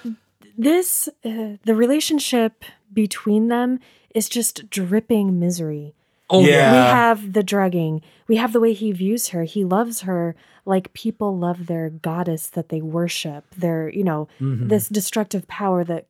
this, 0.58 1.08
uh, 1.22 1.56
the 1.64 1.74
relationship 1.74 2.64
between 2.92 3.48
them 3.48 3.78
is 4.14 4.28
just 4.28 4.68
dripping 4.70 5.38
misery. 5.38 5.94
oh 6.28 6.40
Yeah. 6.40 6.48
yeah, 6.56 6.72
we 6.72 6.78
have 6.90 7.32
the 7.34 7.42
drugging. 7.44 8.02
We 8.26 8.34
have 8.36 8.52
the 8.52 8.58
way 8.60 8.72
he 8.72 8.90
views 8.90 9.28
her. 9.28 9.44
He 9.44 9.64
loves 9.64 10.00
her 10.00 10.34
like 10.64 10.92
people 10.92 11.38
love 11.38 11.66
their 11.66 11.88
goddess 11.88 12.48
that 12.48 12.68
they 12.68 12.80
worship. 12.82 13.44
Their, 13.56 13.88
you 13.90 14.02
know, 14.02 14.26
Mhm. 14.40 14.68
this 14.68 14.88
destructive 14.88 15.46
power 15.46 15.84
that 15.84 16.06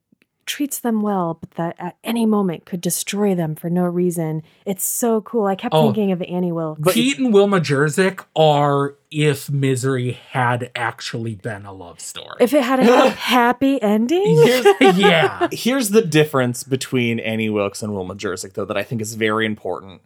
treats 0.47 0.79
them 0.79 1.03
well, 1.03 1.35
but 1.41 1.51
that 1.53 1.75
at 1.79 1.97
any 2.05 2.25
moment 2.25 2.65
could 2.65 2.81
destroy 2.81 3.35
them 3.35 3.55
for 3.55 3.69
no 3.69 3.83
reason. 3.85 4.43
It's 4.65 4.89
so 4.89 5.21
cool. 5.21 5.47
I 5.47 5.55
kept 5.57 5.75
Oh. 5.75 5.83
thinking 5.87 6.13
of 6.13 6.23
Annie 6.23 6.53
Wilkes. 6.53 6.81
But- 6.83 6.95
Pete 6.95 7.19
and 7.19 7.35
Wilma 7.35 7.61
Jerzyck 7.61 8.25
are 8.37 8.95
if 9.11 9.51
misery 9.51 10.13
had 10.31 10.71
actually 10.77 11.35
been 11.35 11.67
a 11.67 11.73
love 11.73 12.01
story. 12.01 12.37
if 12.41 12.55
it 12.55 12.63
had 12.63 12.81
a 12.81 13.11
happy 13.11 13.81
ending, 13.83 14.37
yeah. 14.81 15.49
Here's 15.53 15.91
the 15.91 16.03
difference 16.03 16.63
between 16.65 17.19
Annie 17.21 17.51
Wilkes 17.51 17.83
and 17.83 17.93
Wilma 17.93 18.15
Jerzyck, 18.15 18.53
though, 18.55 18.65
that 18.65 18.77
I 18.77 18.83
think 18.83 19.01
is 19.03 19.15
very 19.15 19.47
important. 19.47 20.01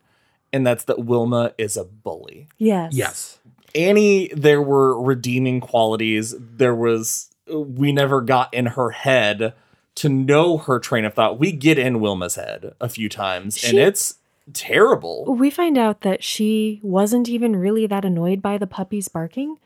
And 0.53 0.67
that's 0.67 0.85
that 0.85 1.05
Wilma 1.05 1.53
is 1.59 1.77
a 1.77 1.85
bully. 1.85 2.49
yes, 2.59 2.93
Yes. 2.95 3.37
Annie, 3.75 4.33
there 4.35 4.61
were 4.61 5.01
redeeming 5.01 5.61
qualities. 5.61 6.35
There 6.39 6.75
was, 6.75 7.31
we 7.49 7.93
never 7.93 8.21
got 8.21 8.53
in 8.53 8.67
her 8.67 8.91
head 8.91 9.55
to 9.97 10.09
know 10.09 10.59
her 10.59 10.79
train 10.79 11.05
of 11.05 11.15
thought. 11.15 11.39
We 11.39 11.53
get 11.53 11.79
in 11.79 12.01
Wilma's 12.01 12.37
head 12.37 12.75
a 12.81 12.89
few 12.89 13.09
times, 13.09 13.63
and 13.65 13.77
it's 13.79 14.17
terrible. 14.53 15.25
We 15.27 15.51
find 15.51 15.77
out 15.77 16.01
that 16.03 16.25
she 16.25 16.81
wasn't 16.83 17.29
even 17.29 17.57
really 17.57 17.87
that 17.87 18.05
annoyed 18.05 18.43
by 18.43 18.59
the 18.59 18.67
puppies 18.67 19.09
barking. 19.09 19.59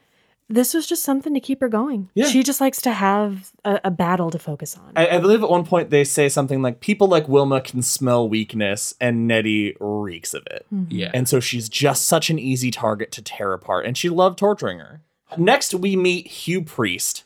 This 0.46 0.74
was 0.74 0.86
just 0.86 1.02
something 1.02 1.32
to 1.32 1.40
keep 1.40 1.62
her 1.62 1.70
going. 1.70 2.10
Yeah. 2.14 2.26
She 2.26 2.42
just 2.42 2.60
likes 2.60 2.82
to 2.82 2.92
have 2.92 3.50
a, 3.64 3.80
a 3.84 3.90
battle 3.90 4.30
to 4.30 4.38
focus 4.38 4.76
on. 4.76 4.92
I, 4.94 5.16
I 5.16 5.18
believe 5.18 5.42
at 5.42 5.48
one 5.48 5.64
point 5.64 5.88
they 5.88 6.04
say 6.04 6.28
something 6.28 6.60
like, 6.60 6.80
people 6.80 7.06
like 7.08 7.28
Wilma 7.28 7.62
can 7.62 7.80
smell 7.80 8.28
weakness, 8.28 8.94
and 9.00 9.26
Nettie 9.26 9.74
reeks 9.80 10.34
of 10.34 10.46
it. 10.50 10.66
Mm-hmm. 10.72 10.92
Yeah. 10.92 11.10
And 11.14 11.26
so 11.26 11.40
she's 11.40 11.70
just 11.70 12.06
such 12.06 12.28
an 12.28 12.38
easy 12.38 12.70
target 12.70 13.10
to 13.12 13.22
tear 13.22 13.54
apart, 13.54 13.86
and 13.86 13.96
she 13.96 14.10
loved 14.10 14.38
torturing 14.38 14.80
her. 14.80 15.00
Next, 15.38 15.74
we 15.74 15.96
meet 15.96 16.26
Hugh 16.26 16.62
Priest. 16.62 17.23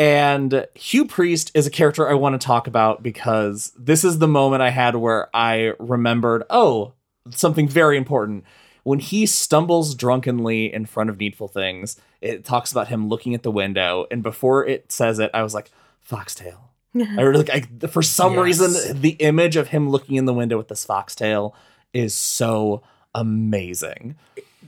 And 0.00 0.66
Hugh 0.74 1.04
Priest 1.04 1.50
is 1.52 1.66
a 1.66 1.70
character 1.70 2.08
I 2.08 2.14
want 2.14 2.40
to 2.40 2.44
talk 2.44 2.66
about 2.66 3.02
because 3.02 3.70
this 3.78 4.02
is 4.02 4.18
the 4.18 4.26
moment 4.26 4.62
I 4.62 4.70
had 4.70 4.96
where 4.96 5.28
I 5.36 5.74
remembered, 5.78 6.42
oh, 6.48 6.94
something 7.28 7.68
very 7.68 7.98
important. 7.98 8.44
When 8.82 8.98
he 8.98 9.26
stumbles 9.26 9.94
drunkenly 9.94 10.72
in 10.72 10.86
front 10.86 11.10
of 11.10 11.18
Needful 11.18 11.48
Things, 11.48 12.00
it 12.22 12.46
talks 12.46 12.72
about 12.72 12.88
him 12.88 13.08
looking 13.08 13.34
at 13.34 13.42
the 13.42 13.50
window. 13.50 14.06
And 14.10 14.22
before 14.22 14.66
it 14.66 14.90
says 14.90 15.18
it, 15.18 15.30
I 15.34 15.42
was 15.42 15.52
like, 15.52 15.70
Foxtail. 16.00 16.70
I 16.94 17.20
really 17.20 17.44
like 17.44 17.68
I, 17.82 17.86
for 17.88 18.00
some 18.00 18.32
Yes. 18.36 18.42
reason 18.42 19.00
the 19.02 19.10
image 19.20 19.56
of 19.56 19.68
him 19.68 19.90
looking 19.90 20.16
in 20.16 20.24
the 20.24 20.32
window 20.32 20.56
with 20.56 20.68
this 20.68 20.82
foxtail 20.82 21.54
is 21.92 22.14
so 22.14 22.82
amazing. 23.14 24.16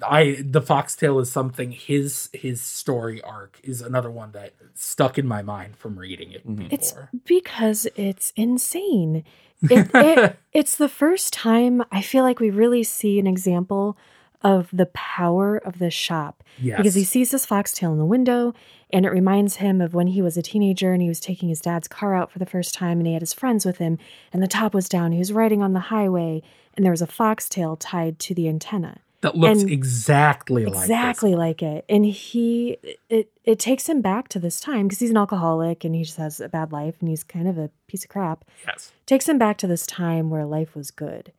I 0.05 0.43
the 0.43 0.63
foxtail 0.63 1.19
is 1.19 1.31
something 1.31 1.73
his 1.73 2.29
his 2.33 2.61
story 2.61 3.21
arc 3.23 3.61
is 3.63 3.81
another 3.81 4.11
one 4.11 4.33
that 4.33 4.55
stuck 4.75 5.19
in 5.19 5.27
my 5.27 5.43
mind 5.43 5.77
from 5.77 5.99
reading 5.99 6.33
it 6.33 6.47
mm-hmm. 6.47 6.69
It's 6.71 6.95
because 7.25 7.87
it's 7.97 8.33
insane. 8.37 9.25
It, 9.63 9.91
it, 9.95 10.39
it's 10.53 10.77
the 10.77 10.89
first 10.89 11.33
time 11.33 11.83
I 11.93 12.03
feel 12.03 12.25
like 12.25 12.41
we 12.41 12.51
really 12.51 12.83
see 12.83 13.19
an 13.19 13.27
example 13.27 13.97
of 14.43 14.69
the 14.73 14.87
power 14.87 15.57
of 15.57 15.79
the 15.79 15.91
shop. 15.91 16.43
yes. 16.59 16.77
Because 16.77 16.95
he 16.95 17.05
sees 17.05 17.31
this 17.31 17.47
foxtail 17.47 17.93
in 17.93 17.99
the 17.99 18.05
window, 18.05 18.55
and 18.91 19.07
it 19.07 19.11
reminds 19.11 19.57
him 19.57 19.81
of 19.81 19.95
when 19.95 20.09
he 20.09 20.21
was 20.21 20.37
a 20.37 20.43
teenager 20.43 20.93
and 20.93 21.01
he 21.01 21.09
was 21.09 21.21
taking 21.21 21.49
his 21.49 21.61
dad's 21.61 21.89
car 21.89 22.15
out 22.15 22.31
for 22.31 22.39
the 22.39 22.47
first 22.47 22.75
time, 22.75 22.99
and 22.99 23.07
he 23.07 23.13
had 23.13 23.23
his 23.23 23.33
friends 23.33 23.65
with 23.65 23.79
him, 23.79 23.99
and 24.33 24.43
the 24.43 24.49
top 24.49 24.75
was 24.75 24.89
down. 24.89 25.13
He 25.13 25.19
was 25.19 25.33
riding 25.33 25.63
on 25.63 25.73
the 25.73 25.81
highway, 25.81 26.43
and 26.75 26.85
there 26.85 26.93
was 26.93 27.03
a 27.03 27.07
foxtail 27.07 27.77
tied 27.77 28.19
to 28.21 28.35
the 28.35 28.49
antenna. 28.49 28.99
That 29.23 29.37
looks 29.37 29.63
exactly 29.63 30.67
like 30.67 30.83
exactly 30.85 31.35
like 31.35 31.63
it 31.63 31.85
and 31.89 32.05
he 32.05 32.77
it 33.09 33.31
it 33.45 33.59
takes 33.59 33.89
him 33.89 34.01
back 34.01 34.29
to 34.29 34.39
this 34.39 34.61
time 34.61 34.87
because 34.89 34.99
he's 35.01 35.11
an 35.11 35.17
alcoholic 35.17 35.85
and 35.85 35.95
he 35.95 36.03
just 36.05 36.19
has 36.19 36.41
a 36.41 36.49
bad 36.49 36.73
life 36.73 36.97
and 37.01 37.09
he's 37.09 37.23
kind 37.25 37.49
of 37.49 37.57
a 37.57 37.71
piece 37.87 38.03
of 38.05 38.11
crap 38.11 38.45
Yes. 38.67 38.93
takes 39.07 39.29
him 39.29 39.39
back 39.39 39.57
to 39.59 39.67
this 39.67 39.87
time 39.87 40.29
where 40.29 40.45
life 40.45 40.75
was 40.75 40.91
good 40.91 41.33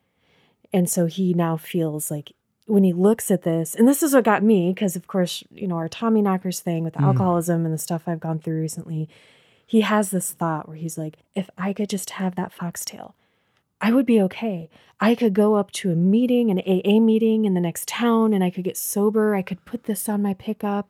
and 0.71 0.89
so 0.89 1.05
he 1.05 1.33
now 1.33 1.57
feels 1.57 2.09
like 2.09 2.31
when 2.65 2.83
he 2.85 2.93
looks 2.93 3.29
at 3.29 3.43
this 3.43 3.75
and 3.75 3.87
this 3.87 4.01
is 4.01 4.13
what 4.13 4.23
got 4.23 4.43
me 4.43 4.71
because 4.73 4.95
of 4.95 5.05
course 5.07 5.43
you 5.51 5.67
know 5.67 5.75
our 5.75 5.89
Tommyknockers 5.89 6.59
thing 6.61 6.83
with 6.85 6.93
the 6.93 6.99
Mhm. 6.99 7.07
alcoholism 7.07 7.65
and 7.65 7.73
the 7.73 7.77
stuff 7.77 8.03
i've 8.07 8.19
gone 8.21 8.39
through 8.39 8.61
recently 8.61 9.09
he 9.65 9.81
has 9.81 10.11
this 10.11 10.31
thought 10.33 10.67
where 10.67 10.77
he's 10.77 10.97
like, 10.97 11.17
if 11.35 11.49
I 11.57 11.73
could 11.73 11.89
just 11.89 12.11
have 12.11 12.35
that 12.35 12.51
foxtail, 12.53 13.15
I 13.83 13.91
would 13.91 14.05
be 14.05 14.21
okay. 14.21 14.69
I 15.01 15.13
could 15.13 15.33
go 15.33 15.55
up 15.55 15.71
to 15.71 15.91
a 15.91 15.95
meeting, 15.95 16.49
an 16.49 16.59
AA 16.59 17.01
meeting 17.01 17.43
in 17.43 17.53
the 17.53 17.59
next 17.59 17.85
town, 17.85 18.33
and 18.33 18.41
I 18.41 18.49
could 18.49 18.63
get 18.63 18.77
sober. 18.77 19.35
I 19.35 19.41
could 19.41 19.65
put 19.65 19.83
this 19.83 20.07
on 20.07 20.21
my 20.21 20.33
pickup. 20.33 20.89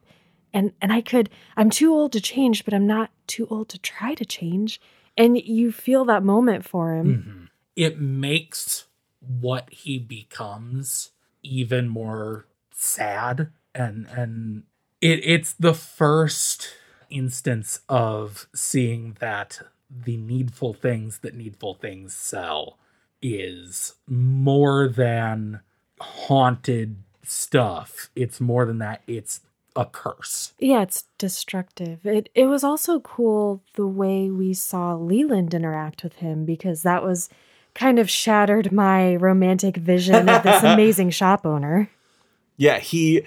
And, 0.54 0.74
and 0.80 0.94
I 0.94 1.02
could, 1.02 1.32
I'm 1.58 1.72
too 1.72 1.92
old 1.92 2.12
to 2.12 2.22
change, 2.22 2.64
but 2.64 2.74
I'm 2.76 2.86
not 2.86 3.10
too 3.26 3.48
old 3.50 3.70
to 3.70 3.80
try 3.80 4.14
to 4.14 4.24
change. 4.24 4.80
And 5.18 5.36
you 5.40 5.72
feel 5.72 6.06
that 6.06 6.24
moment 6.24 6.66
for 6.66 6.96
him. 6.96 7.08
Mm-hmm. 7.08 7.46
It 7.76 8.00
makes 8.00 8.86
what 9.20 9.70
he 9.72 9.98
becomes 9.98 11.10
even 11.42 11.88
more 11.88 12.46
sad 12.72 13.50
and 13.74 14.08
and 14.08 14.64
it 15.02 15.20
it's 15.24 15.54
the 15.54 15.74
first 15.74 16.70
instance 17.10 17.80
of 17.88 18.48
seeing 18.54 19.16
that 19.20 19.62
the 19.90 20.18
needful 20.18 20.74
things 20.74 21.20
that 21.20 21.36
needful 21.36 21.74
things 21.74 22.16
sell 22.16 22.78
is 23.24 23.96
more 24.08 24.88
than 24.88 25.62
haunted 26.00 26.98
stuff. 27.24 28.10
It's 28.16 28.40
more 28.40 28.66
than 28.66 28.78
that. 28.80 29.02
It's 29.08 29.42
a 29.76 29.86
curse. 29.86 30.54
Yeah, 30.60 30.82
it's 30.84 31.06
destructive. 31.18 32.06
It 32.06 32.30
it 32.36 32.46
was 32.46 32.64
also 32.64 33.00
cool 33.00 33.64
the 33.76 33.88
way 33.88 34.30
we 34.30 34.54
saw 34.54 34.94
Leland 34.94 35.54
interact 35.54 36.04
with 36.04 36.18
him 36.18 36.46
because 36.46 36.84
that 36.84 37.04
was 37.04 37.30
kind 37.74 37.98
of 37.98 38.10
shattered 38.10 38.72
my 38.72 39.16
romantic 39.16 39.78
vision 39.78 40.30
of 40.30 40.44
this 40.44 40.64
amazing 40.64 41.10
shop 41.10 41.46
owner. 41.46 41.90
Yeah, 42.58 42.80
he 42.80 43.24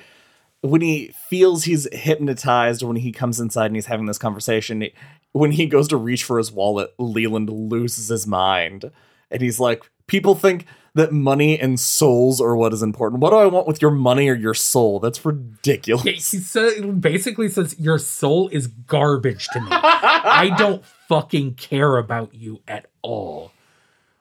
when 0.60 0.80
he 0.80 1.12
feels 1.28 1.64
he's 1.64 1.92
hypnotized 1.92 2.82
when 2.82 2.96
he 2.96 3.12
comes 3.12 3.40
inside 3.40 3.66
and 3.66 3.76
he's 3.76 3.86
having 3.86 4.06
this 4.06 4.18
conversation, 4.18 4.86
when 5.32 5.52
he 5.52 5.66
goes 5.66 5.88
to 5.88 5.96
reach 5.96 6.24
for 6.24 6.38
his 6.38 6.52
wallet, 6.52 6.92
Leland 6.98 7.50
loses 7.50 8.08
his 8.08 8.26
mind. 8.26 8.90
And 9.30 9.42
he's 9.42 9.58
like, 9.60 9.82
People 10.06 10.34
think 10.36 10.66
that 10.94 11.12
money 11.12 11.58
and 11.58 11.78
souls 11.80 12.40
are 12.40 12.56
what 12.56 12.72
is 12.72 12.82
important. 12.82 13.20
What 13.20 13.30
do 13.30 13.36
I 13.36 13.46
want 13.46 13.66
with 13.66 13.82
your 13.82 13.90
money 13.90 14.28
or 14.28 14.34
your 14.34 14.54
soul? 14.54 15.00
That's 15.00 15.24
ridiculous. 15.24 16.04
Yeah, 16.06 16.12
he 16.12 16.20
sa- 16.20 16.86
basically 16.92 17.48
says 17.48 17.78
your 17.78 17.98
soul 17.98 18.48
is 18.48 18.68
garbage 18.68 19.48
to 19.48 19.60
me. 19.60 19.66
I 19.70 20.54
don't 20.56 20.84
fucking 21.08 21.54
care 21.54 21.96
about 21.98 22.34
you 22.34 22.60
at 22.68 22.86
all, 23.02 23.50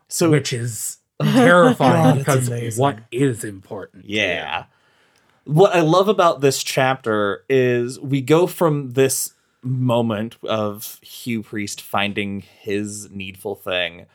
So 0.10 0.32
which 0.32 0.51
is 0.51 0.97
terrifying 1.22 2.03
God, 2.16 2.18
because 2.18 2.47
amazing. 2.47 2.82
what 2.82 2.97
is 3.12 3.43
important? 3.43 4.06
Yeah. 4.06 4.66
What 5.45 5.76
I 5.76 5.82
love 5.82 6.08
about 6.10 6.41
this 6.41 6.64
chapter 6.64 7.45
is 7.47 7.99
we 7.99 8.22
go 8.22 8.47
from 8.47 8.91
this 8.93 9.34
moment 9.62 10.38
of 10.43 10.99
Hugh 11.01 11.43
Priest 11.43 11.80
finding 11.80 12.41
his 12.41 13.10
needful 13.12 13.56
thing, 13.56 14.08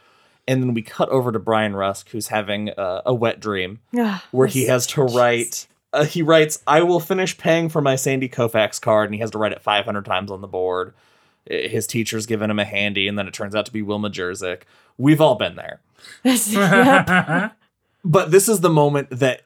and 0.49 0.63
then 0.63 0.75
we 0.75 0.83
cut 0.83 1.09
over 1.11 1.33
to 1.33 1.39
Brian 1.39 1.75
Rusk, 1.75 2.11
who's 2.11 2.29
having 2.29 2.71
a, 2.77 3.03
a 3.07 3.15
wet 3.15 3.41
dream 3.41 3.81
Ah, 3.97 4.25
where 4.31 4.47
he 4.47 4.67
has 4.67 4.87
to 4.89 5.03
write. 5.03 5.67
Uh, 5.93 6.05
he 6.05 6.23
writes, 6.23 6.63
"I 6.67 6.83
will 6.83 7.01
finish 7.01 7.37
paying 7.37 7.69
for 7.69 7.81
my 7.81 7.97
Sandy 7.97 8.29
Koufax 8.29 8.81
card," 8.81 9.07
and 9.09 9.15
he 9.15 9.21
has 9.21 9.31
to 9.33 9.39
write 9.39 9.53
it 9.53 9.61
500 9.63 10.05
times 10.05 10.31
on 10.31 10.41
the 10.41 10.47
board. 10.49 10.95
His 11.47 11.87
teacher's 11.87 12.27
given 12.27 12.51
him 12.51 12.59
a 12.59 12.65
handy, 12.65 13.09
and 13.09 13.19
then 13.19 13.27
it 13.27 13.35
turns 13.35 13.55
out 13.55 13.67
to 13.67 13.73
be 13.73 13.83
Wilma 13.83 14.11
Jerzyck. 14.11 14.63
We've 14.99 15.21
all 15.21 15.35
been 15.37 15.57
there. 15.57 15.81
Yep. 16.25 17.53
But 18.03 18.31
this 18.31 18.49
is 18.49 18.61
the 18.61 18.71
moment 18.71 19.11
that 19.11 19.43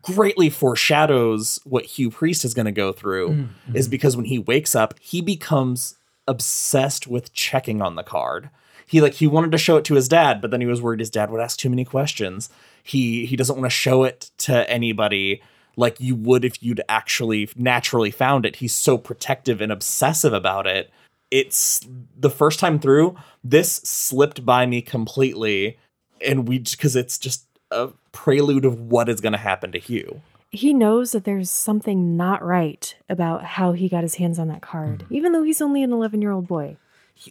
greatly 0.00 0.48
foreshadows 0.48 1.60
what 1.64 1.84
Hugh 1.84 2.10
Priest 2.10 2.46
is 2.46 2.54
going 2.54 2.64
to 2.64 2.72
go 2.72 2.92
through, 2.92 3.48
is 3.74 3.88
because 3.88 4.16
when 4.16 4.24
he 4.24 4.38
wakes 4.38 4.74
up, 4.74 4.94
he 5.00 5.20
becomes 5.20 5.96
obsessed 6.26 7.06
with 7.06 7.34
checking 7.34 7.82
on 7.82 7.96
the 7.96 8.02
card. 8.02 8.48
He 8.90 9.00
like 9.00 9.14
he 9.14 9.28
wanted 9.28 9.52
to 9.52 9.58
show 9.58 9.76
it 9.76 9.84
to 9.84 9.94
his 9.94 10.08
dad, 10.08 10.40
but 10.40 10.50
then 10.50 10.60
he 10.60 10.66
was 10.66 10.82
worried 10.82 10.98
his 10.98 11.10
dad 11.10 11.30
would 11.30 11.40
ask 11.40 11.56
too 11.56 11.70
many 11.70 11.84
questions. 11.84 12.50
He 12.82 13.24
he 13.24 13.36
doesn't 13.36 13.54
want 13.54 13.66
to 13.66 13.70
show 13.70 14.02
it 14.02 14.32
to 14.38 14.68
anybody 14.68 15.42
like 15.76 16.00
you 16.00 16.16
would 16.16 16.44
if 16.44 16.60
you'd 16.60 16.80
actually 16.88 17.48
naturally 17.54 18.10
found 18.10 18.44
it. 18.44 18.56
He's 18.56 18.74
so 18.74 18.98
protective 18.98 19.60
and 19.60 19.70
obsessive 19.70 20.32
about 20.32 20.66
it. 20.66 20.90
It's 21.30 21.86
the 22.18 22.30
first 22.30 22.58
time 22.58 22.80
through, 22.80 23.16
this 23.44 23.76
slipped 23.76 24.44
by 24.44 24.66
me 24.66 24.82
completely 24.82 25.78
and 26.20 26.48
we 26.48 26.58
because 26.58 26.96
it's 26.96 27.16
just 27.16 27.46
a 27.70 27.90
prelude 28.10 28.64
of 28.64 28.80
what 28.80 29.08
is 29.08 29.20
going 29.20 29.34
to 29.34 29.38
happen 29.38 29.70
to 29.70 29.78
Hugh. 29.78 30.20
he 30.50 30.74
knows 30.74 31.12
that 31.12 31.22
there's 31.22 31.48
something 31.48 32.16
not 32.16 32.44
right 32.44 32.96
about 33.08 33.44
how 33.44 33.70
he 33.70 33.88
got 33.88 34.02
his 34.02 34.16
hands 34.16 34.40
on 34.40 34.48
that 34.48 34.62
card, 34.62 35.04
mm-hmm. 35.04 35.14
even 35.14 35.30
though 35.30 35.44
he's 35.44 35.62
only 35.62 35.84
an 35.84 35.92
11 35.92 36.20
year 36.20 36.32
old 36.32 36.48
boy. 36.48 36.76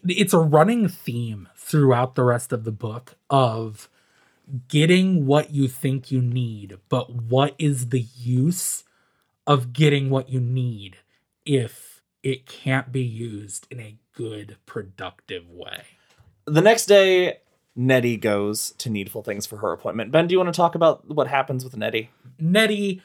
It's 0.07 0.33
a 0.33 0.39
running 0.39 0.87
theme 0.87 1.49
throughout 1.55 2.15
the 2.15 2.23
rest 2.23 2.51
of 2.51 2.63
the 2.63 2.71
book 2.71 3.15
of 3.29 3.89
getting 4.67 5.25
what 5.25 5.51
you 5.51 5.67
think 5.67 6.11
you 6.11 6.21
need, 6.21 6.77
but 6.89 7.13
what 7.13 7.55
is 7.57 7.89
the 7.89 8.01
use 8.01 8.83
of 9.45 9.73
getting 9.73 10.09
what 10.09 10.29
you 10.29 10.39
need 10.39 10.97
if 11.45 12.01
it 12.23 12.45
can't 12.45 12.91
be 12.91 13.03
used 13.03 13.67
in 13.69 13.79
a 13.79 13.97
good, 14.13 14.57
productive 14.65 15.49
way? 15.49 15.83
The 16.45 16.61
next 16.61 16.87
day, 16.87 17.37
Nettie 17.75 18.17
goes 18.17 18.71
to 18.79 18.89
Needful 18.89 19.23
Things 19.23 19.45
for 19.45 19.57
her 19.57 19.71
appointment. 19.71 20.11
Ben, 20.11 20.27
do 20.27 20.33
you 20.33 20.39
want 20.39 20.53
to 20.53 20.57
talk 20.57 20.75
about 20.75 21.07
what 21.07 21.27
happens 21.27 21.63
with 21.63 21.77
Nettie? 21.77 22.09
Nettie 22.39 23.01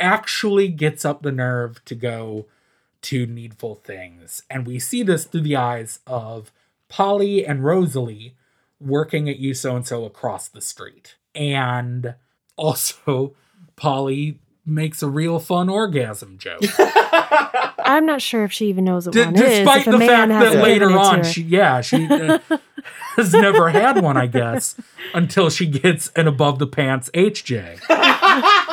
actually 0.00 0.68
gets 0.68 1.04
up 1.04 1.22
the 1.22 1.32
nerve 1.32 1.84
to 1.84 1.94
go 1.94 2.46
to 3.02 3.26
Needful 3.26 3.76
Things. 3.76 4.42
And 4.50 4.66
we 4.66 4.78
see 4.78 5.02
this 5.02 5.24
through 5.24 5.42
the 5.42 5.56
eyes 5.56 6.00
of 6.06 6.52
Polly 6.88 7.44
and 7.46 7.64
Rosalie 7.64 8.34
working 8.80 9.28
at 9.28 9.38
You 9.38 9.54
Sew 9.54 9.76
and 9.76 9.86
Sew 9.86 10.04
across 10.04 10.48
the 10.48 10.60
street. 10.60 11.16
And 11.34 12.14
also, 12.56 13.34
Polly 13.76 14.40
makes 14.66 15.02
a 15.02 15.08
real 15.08 15.38
fun 15.38 15.68
orgasm 15.68 16.38
joke. 16.38 16.60
I'm 17.78 18.04
not 18.04 18.20
sure 18.20 18.44
if 18.44 18.52
she 18.52 18.66
even 18.66 18.84
knows 18.84 19.06
what 19.06 19.14
D- 19.14 19.24
one 19.24 19.34
is. 19.34 19.40
despite 19.40 19.84
the 19.86 19.98
fact 19.98 20.28
that 20.28 20.62
later 20.62 20.88
given 20.88 21.00
it 21.00 21.02
to 21.02 21.08
on, 21.08 21.24
she, 21.24 21.42
yeah, 21.42 21.80
she 21.80 22.06
uh, 22.06 22.38
has 23.16 23.32
never 23.32 23.70
had 23.70 24.02
one, 24.02 24.16
I 24.18 24.26
guess, 24.26 24.76
until 25.14 25.48
she 25.48 25.66
gets 25.66 26.08
an 26.14 26.28
above 26.28 26.58
the 26.58 26.66
pants 26.66 27.10
HJ. 27.14 27.80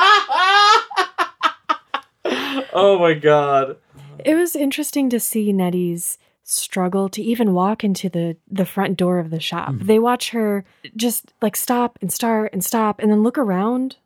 Oh 2.78 2.98
my 2.98 3.14
god. 3.14 3.78
It 4.26 4.34
was 4.34 4.56
interesting 4.56 5.08
to 5.10 5.20
see 5.20 5.52
Nettie's 5.52 6.18
struggle 6.42 7.08
to 7.08 7.22
even 7.22 7.54
walk 7.54 7.84
into 7.84 8.08
the 8.08 8.36
the 8.50 8.66
front 8.66 8.96
door 8.96 9.18
of 9.18 9.30
the 9.30 9.40
shop. 9.40 9.70
Mm-hmm. 9.70 9.86
They 9.86 9.98
watch 9.98 10.30
her 10.30 10.64
just 10.96 11.32
like 11.40 11.56
stop 11.56 11.98
and 12.02 12.12
start 12.12 12.52
and 12.52 12.64
stop 12.64 13.00
and 13.00 13.10
then 13.10 13.22
look 13.22 13.38
around 13.38 13.96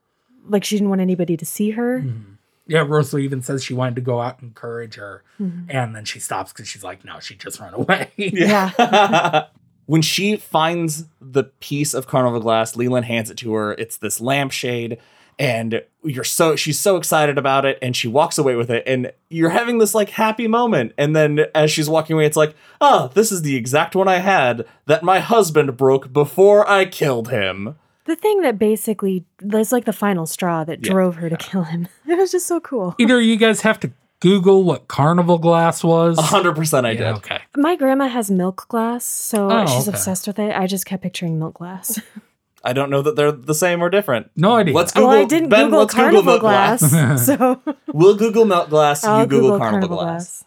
like 0.46 0.62
she 0.64 0.76
didn't 0.76 0.90
want 0.90 1.00
anybody 1.00 1.36
to 1.36 1.46
see 1.46 1.70
her. 1.70 2.00
Mm-hmm. 2.00 2.32
Yeah, 2.66 2.84
Rosalie 2.86 3.24
even 3.24 3.42
says 3.42 3.64
she 3.64 3.74
wanted 3.74 3.96
to 3.96 4.00
go 4.00 4.20
out 4.20 4.40
and 4.40 4.48
encourage 4.50 4.94
her, 4.94 5.24
and 5.38 5.96
then 5.96 6.04
she 6.04 6.20
stops 6.20 6.52
because 6.52 6.68
she's 6.68 6.84
like, 6.84 7.04
"No, 7.04 7.18
she 7.18 7.34
just 7.34 7.58
ran 7.58 7.74
away." 7.74 8.10
Yeah. 8.16 9.46
when 9.86 10.02
she 10.02 10.36
finds 10.36 11.06
the 11.20 11.44
piece 11.44 11.94
of 11.94 12.06
carnival 12.06 12.38
glass, 12.40 12.76
Leland 12.76 13.06
hands 13.06 13.28
it 13.28 13.38
to 13.38 13.52
her. 13.54 13.72
It's 13.72 13.96
this 13.96 14.20
lampshade, 14.20 14.98
and 15.40 15.82
you're 16.04 16.22
so 16.22 16.54
she's 16.54 16.78
so 16.78 16.96
excited 16.96 17.36
about 17.38 17.64
it, 17.64 17.78
and 17.82 17.96
she 17.96 18.06
walks 18.06 18.38
away 18.38 18.54
with 18.54 18.70
it, 18.70 18.84
and 18.86 19.10
you're 19.28 19.50
having 19.50 19.78
this 19.78 19.94
like 19.94 20.10
happy 20.10 20.46
moment. 20.46 20.92
And 20.96 21.16
then 21.16 21.40
as 21.54 21.72
she's 21.72 21.88
walking 21.88 22.14
away, 22.14 22.26
it's 22.26 22.36
like, 22.36 22.54
oh, 22.80 23.10
this 23.14 23.32
is 23.32 23.42
the 23.42 23.56
exact 23.56 23.96
one 23.96 24.06
I 24.06 24.18
had 24.18 24.64
that 24.86 25.02
my 25.02 25.18
husband 25.18 25.76
broke 25.76 26.12
before 26.12 26.68
I 26.70 26.84
killed 26.84 27.30
him. 27.30 27.74
The 28.04 28.16
thing 28.16 28.42
that 28.42 28.58
basically 28.58 29.24
was 29.42 29.72
like 29.72 29.84
the 29.84 29.92
final 29.92 30.26
straw 30.26 30.62
that 30.64 30.84
Yeah. 30.84 30.92
drove 30.92 31.16
her 31.16 31.28
to 31.30 31.36
kill 31.36 31.64
him. 31.64 31.88
It 32.06 32.18
was 32.18 32.32
just 32.32 32.46
so 32.46 32.60
cool. 32.60 32.94
Either 32.98 33.20
you 33.20 33.36
guys 33.36 33.60
have 33.62 33.78
to 33.80 33.92
Google 34.20 34.64
what 34.64 34.88
carnival 34.88 35.38
glass 35.38 35.82
was. 35.84 36.18
A 36.18 36.22
hundred 36.22 36.54
percent, 36.56 36.86
I 36.86 36.90
Yeah, 36.90 36.98
did. 36.98 37.16
okay. 37.18 37.38
My 37.56 37.76
grandma 37.76 38.08
has 38.08 38.30
milk 38.30 38.66
glass, 38.68 39.04
so 39.04 39.50
Oh, 39.50 39.64
she's 39.66 39.88
okay. 39.88 39.96
obsessed 39.96 40.26
with 40.26 40.38
it. 40.38 40.54
I 40.54 40.66
just 40.66 40.84
kept 40.86 41.02
picturing 41.02 41.38
milk 41.38 41.54
glass. 41.54 41.98
I 42.62 42.72
don't 42.72 42.90
know 42.90 43.02
that 43.02 43.16
they're 43.16 43.32
the 43.32 43.54
same 43.54 43.82
or 43.82 43.88
different. 43.88 44.30
No 44.36 44.56
idea. 44.56 44.74
Let's 44.74 44.92
Google. 44.92 45.08
well, 45.08 45.18
I 45.18 45.24
didn't 45.24 45.48
ben, 45.48 45.66
Google 45.66 45.80
let's 45.80 45.94
carnival 45.94 46.22
milk 46.22 46.40
glass, 46.40 47.26
so 47.26 47.60
We'll 47.86 48.16
Google 48.16 48.44
melt 48.44 48.70
glass. 48.70 49.04
I'll 49.04 49.20
you 49.20 49.26
Google, 49.26 49.50
Google 49.52 49.58
carnival, 49.58 49.96
glass. 49.98 50.44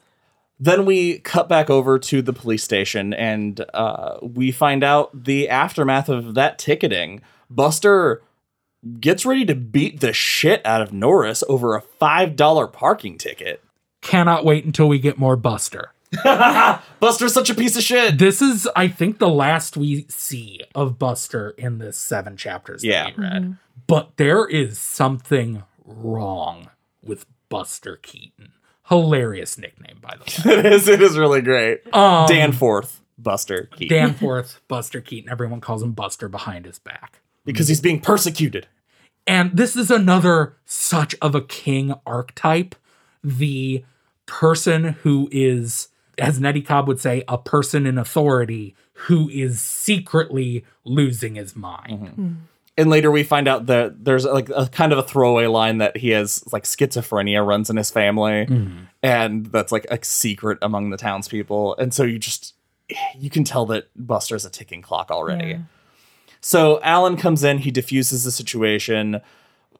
Then 0.59 0.85
we 0.85 1.19
cut 1.19 1.49
back 1.49 1.69
over 1.69 1.97
to 1.99 2.21
the 2.21 2.33
police 2.33 2.63
station 2.63 3.13
and 3.13 3.65
uh, 3.73 4.17
we 4.21 4.51
find 4.51 4.83
out 4.83 5.25
the 5.25 5.49
aftermath 5.49 6.09
of 6.09 6.35
that 6.35 6.59
ticketing. 6.59 7.21
Buster 7.49 8.21
gets 8.99 9.25
ready 9.25 9.45
to 9.45 9.55
beat 9.55 9.99
the 9.99 10.13
shit 10.13 10.65
out 10.65 10.81
of 10.81 10.93
Norris 10.93 11.43
over 11.49 11.75
a 11.75 11.81
$5 11.81 12.73
parking 12.73 13.17
ticket. 13.17 13.63
Cannot 14.01 14.45
wait 14.45 14.65
until 14.65 14.87
we 14.87 14.99
get 14.99 15.17
more 15.17 15.35
Buster. 15.35 15.92
Buster's 16.99 17.33
such 17.33 17.49
a 17.49 17.55
piece 17.55 17.75
of 17.77 17.83
shit. 17.83 18.17
This 18.17 18.41
is, 18.41 18.67
I 18.75 18.87
think, 18.87 19.19
the 19.19 19.29
last 19.29 19.75
we 19.77 20.05
see 20.09 20.61
of 20.75 20.97
Buster 20.99 21.51
in 21.57 21.77
this 21.79 21.97
seven 21.97 22.37
chapters 22.37 22.81
that 22.81 22.87
Yeah. 22.87 23.09
we 23.17 23.23
read. 23.23 23.57
But 23.87 24.17
there 24.17 24.47
is 24.47 24.77
something 24.79 25.63
wrong 25.85 26.69
with 27.03 27.25
Buster 27.49 27.97
Keaton. 27.97 28.53
Hilarious 28.89 29.57
nickname, 29.57 29.97
by 30.01 30.15
the 30.17 30.49
way. 30.49 30.57
it 30.59 30.65
is. 30.65 30.87
It 30.87 31.01
is 31.01 31.17
really 31.17 31.41
great. 31.41 31.81
Um, 31.93 32.27
Danforth, 32.27 33.01
Buster 33.17 33.69
Keaton, 33.75 33.97
Danforth, 33.97 34.61
Buster 34.67 35.01
Keaton. 35.01 35.29
Everyone 35.31 35.61
calls 35.61 35.81
him 35.81 35.93
Buster 35.93 36.27
behind 36.29 36.65
his 36.65 36.79
back. 36.79 37.21
because 37.45 37.67
he's 37.67 37.81
being 37.81 37.99
persecuted. 38.01 38.67
And 39.25 39.55
this 39.55 39.75
is 39.77 39.89
another 39.89 40.57
such 40.65 41.15
of 41.21 41.33
a 41.33 41.41
king 41.41 41.93
archetype. 42.05 42.75
The 43.23 43.85
person 44.25 44.83
who 45.03 45.29
is, 45.31 45.87
as 46.17 46.39
Nettie 46.39 46.61
Cobb 46.61 46.87
would 46.87 46.99
say, 46.99 47.23
a 47.27 47.37
person 47.37 47.85
in 47.85 47.97
authority 47.97 48.75
who 48.93 49.29
is 49.29 49.61
secretly 49.61 50.65
losing 50.83 51.35
his 51.35 51.55
mind. 51.55 51.91
Mm-hmm. 51.91 52.21
Hmm. 52.21 52.33
And 52.75 52.89
later 52.89 53.11
we 53.11 53.23
find 53.23 53.47
out 53.47 53.67
that 53.67 54.03
there's 54.03 54.25
like 54.25 54.49
a 54.49 54.67
kind 54.67 54.91
of 54.91 54.97
a 54.97 55.03
throwaway 55.03 55.45
line 55.45 55.77
that 55.77 55.97
he 55.97 56.09
has 56.09 56.43
like 56.51 56.63
schizophrenia 56.63 57.45
runs 57.45 57.69
in 57.69 57.77
his 57.77 57.91
family, 57.91 58.47
mm-hmm. 58.47 58.85
and 59.03 59.45
that's 59.47 59.71
like 59.71 59.85
a 59.91 60.03
secret 60.03 60.57
among 60.61 60.89
the 60.89 60.97
townspeople. 60.97 61.75
And 61.77 61.93
so 61.93 62.03
you 62.03 62.17
just 62.17 62.55
you 63.15 63.29
can 63.29 63.43
tell 63.43 63.67
that 63.67 63.89
Buster's 63.95 64.43
a 64.43 64.49
ticking 64.49 64.81
clock 64.81 65.11
already. 65.11 65.49
Yeah. 65.49 65.59
So 66.41 66.81
Alan 66.81 67.15
comes 67.15 67.43
in, 67.43 67.59
he 67.59 67.71
diffuses 67.71 68.23
the 68.23 68.31
situation, 68.31 69.21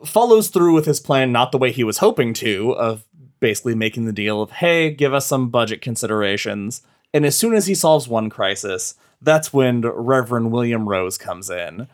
follows 0.05 0.49
through 0.49 0.73
with 0.73 0.85
his 0.85 0.99
plan, 0.99 1.31
not 1.31 1.51
the 1.51 1.57
way 1.57 1.71
he 1.71 1.83
was 1.83 1.97
hoping 1.97 2.33
to, 2.35 2.71
of 2.75 3.05
basically 3.43 3.75
making 3.75 4.05
the 4.05 4.13
deal 4.13 4.41
of, 4.41 4.51
hey, 4.51 4.89
give 4.89 5.13
us 5.13 5.27
some 5.27 5.49
budget 5.49 5.81
considerations. 5.81 6.81
And 7.13 7.25
as 7.25 7.37
soon 7.37 7.53
as 7.55 7.67
he 7.67 7.75
solves 7.75 8.07
one 8.07 8.29
crisis, 8.29 8.95
that's 9.21 9.51
when 9.51 9.81
Reverend 9.81 10.53
William 10.53 10.87
Rose 10.87 11.17
comes 11.17 11.49
in. 11.49 11.89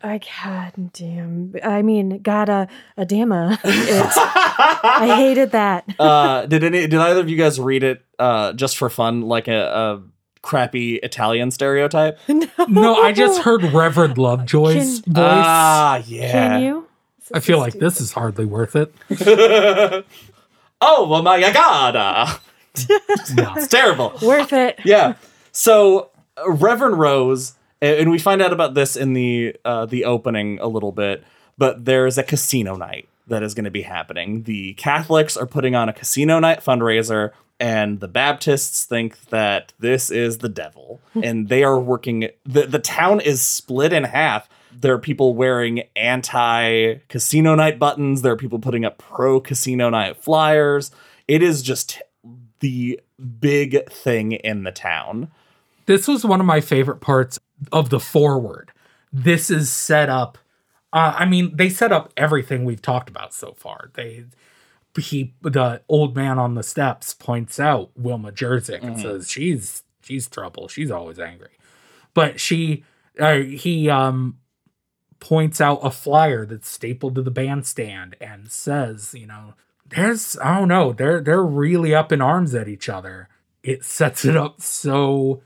I 0.00 0.20
god 0.40 0.92
damn. 0.92 1.56
I 1.64 1.82
mean, 1.82 2.22
God, 2.22 2.48
a 2.48 2.68
a 2.96 3.04
damn. 3.04 3.32
It's, 3.32 4.16
I 4.16 5.12
hated 5.16 5.50
that. 5.50 5.84
Uh, 5.98 6.46
did 6.46 6.62
any 6.62 6.86
did 6.86 6.94
either 6.94 7.20
of 7.20 7.28
you 7.28 7.36
guys 7.36 7.58
read 7.58 7.82
it 7.82 8.04
uh, 8.20 8.52
just 8.52 8.76
for 8.76 8.88
fun, 8.88 9.22
like 9.22 9.48
a, 9.48 9.60
a 9.60 10.02
crappy 10.42 10.96
Italian 11.02 11.50
stereotype? 11.50 12.16
No, 12.68 12.94
I 13.02 13.10
just 13.10 13.42
heard 13.42 13.64
Reverend 13.64 14.18
Lovejoy's 14.18 15.00
Can- 15.00 15.14
voice. 15.14 15.24
Ah, 15.26 16.02
yeah. 16.06 16.30
Can 16.30 16.62
you? 16.62 16.88
I 17.34 17.40
feel 17.40 17.58
like 17.58 17.74
this 17.74 18.00
is 18.00 18.12
hardly 18.12 18.44
worth 18.44 18.76
it. 18.76 18.94
Oh 20.84 21.22
my 21.22 21.40
god, 21.52 21.94
No. 23.34 23.52
it's 23.56 23.68
terrible. 23.68 24.12
Worth 24.20 24.52
it. 24.52 24.80
yeah. 24.84 25.14
So 25.52 26.10
uh, 26.36 26.50
Reverend 26.50 26.98
Rose, 26.98 27.54
and 27.80 28.10
we 28.10 28.18
find 28.18 28.42
out 28.42 28.52
about 28.52 28.74
this 28.74 28.96
in 28.96 29.12
the 29.12 29.54
uh, 29.64 29.86
the 29.86 30.04
opening 30.04 30.58
a 30.60 30.66
little 30.66 30.92
bit, 30.92 31.22
but 31.56 31.84
there's 31.84 32.18
a 32.18 32.22
casino 32.22 32.74
night 32.76 33.08
that 33.28 33.42
is 33.42 33.54
going 33.54 33.64
to 33.66 33.70
be 33.70 33.82
happening. 33.82 34.42
The 34.42 34.74
Catholics 34.74 35.36
are 35.36 35.46
putting 35.46 35.74
on 35.76 35.88
a 35.88 35.92
casino 35.92 36.38
night 36.40 36.60
fundraiser, 36.64 37.30
and 37.60 38.00
the 38.00 38.08
Baptists 38.08 38.84
think 38.84 39.20
that 39.26 39.72
this 39.78 40.10
is 40.10 40.38
the 40.38 40.48
devil, 40.48 41.00
and 41.14 41.48
they 41.48 41.62
are 41.62 41.78
working. 41.78 42.28
the 42.44 42.66
The 42.66 42.78
town 42.80 43.20
is 43.20 43.40
split 43.40 43.92
in 43.92 44.04
half. 44.04 44.48
There 44.80 44.94
are 44.94 44.98
people 44.98 45.34
wearing 45.34 45.82
anti 45.96 46.94
casino 47.08 47.54
night 47.54 47.78
buttons. 47.78 48.22
There 48.22 48.32
are 48.32 48.36
people 48.36 48.58
putting 48.58 48.84
up 48.84 48.98
pro 48.98 49.40
casino 49.40 49.90
night 49.90 50.16
flyers. 50.16 50.90
It 51.28 51.42
is 51.42 51.62
just 51.62 52.00
the 52.60 53.00
big 53.40 53.88
thing 53.90 54.32
in 54.32 54.64
the 54.64 54.72
town. 54.72 55.30
this 55.86 56.08
was 56.08 56.24
one 56.24 56.40
of 56.40 56.46
my 56.46 56.60
favorite 56.60 57.00
parts 57.00 57.38
of 57.72 57.90
the 57.90 58.00
forward. 58.00 58.72
This 59.12 59.50
is 59.50 59.70
set 59.70 60.08
up. 60.08 60.38
Uh, 60.92 61.14
I 61.16 61.24
mean, 61.24 61.56
they 61.56 61.68
set 61.68 61.92
up 61.92 62.12
everything 62.16 62.64
we've 62.64 62.82
talked 62.82 63.08
about 63.08 63.34
so 63.34 63.52
far. 63.52 63.90
They, 63.94 64.24
he, 64.96 65.34
the 65.42 65.82
old 65.88 66.14
man 66.14 66.38
on 66.38 66.54
the 66.54 66.62
steps 66.62 67.14
points 67.14 67.58
out 67.58 67.90
Wilma 67.96 68.32
Jerzyck 68.32 68.82
and 68.82 69.00
says 69.00 69.30
she's 69.30 69.82
she's 70.02 70.28
trouble. 70.28 70.68
She's 70.68 70.90
always 70.90 71.18
angry, 71.18 71.56
but 72.14 72.40
she, 72.40 72.84
uh, 73.18 73.36
he, 73.36 73.88
um, 73.88 74.38
points 75.22 75.60
out 75.60 75.78
a 75.84 75.90
flyer 75.90 76.44
that's 76.44 76.68
stapled 76.68 77.14
to 77.14 77.22
the 77.22 77.30
bandstand 77.30 78.16
and 78.20 78.50
says, 78.50 79.14
you 79.14 79.26
know, 79.26 79.54
there's 79.88 80.36
I 80.42 80.58
don't 80.58 80.68
know, 80.68 80.92
they're 80.92 81.20
they're 81.20 81.44
really 81.44 81.94
up 81.94 82.10
in 82.10 82.20
arms 82.20 82.56
at 82.56 82.68
each 82.68 82.88
other. 82.88 83.28
It 83.62 83.84
sets 83.84 84.24
it 84.24 84.36
up 84.36 84.60
so 84.60 85.40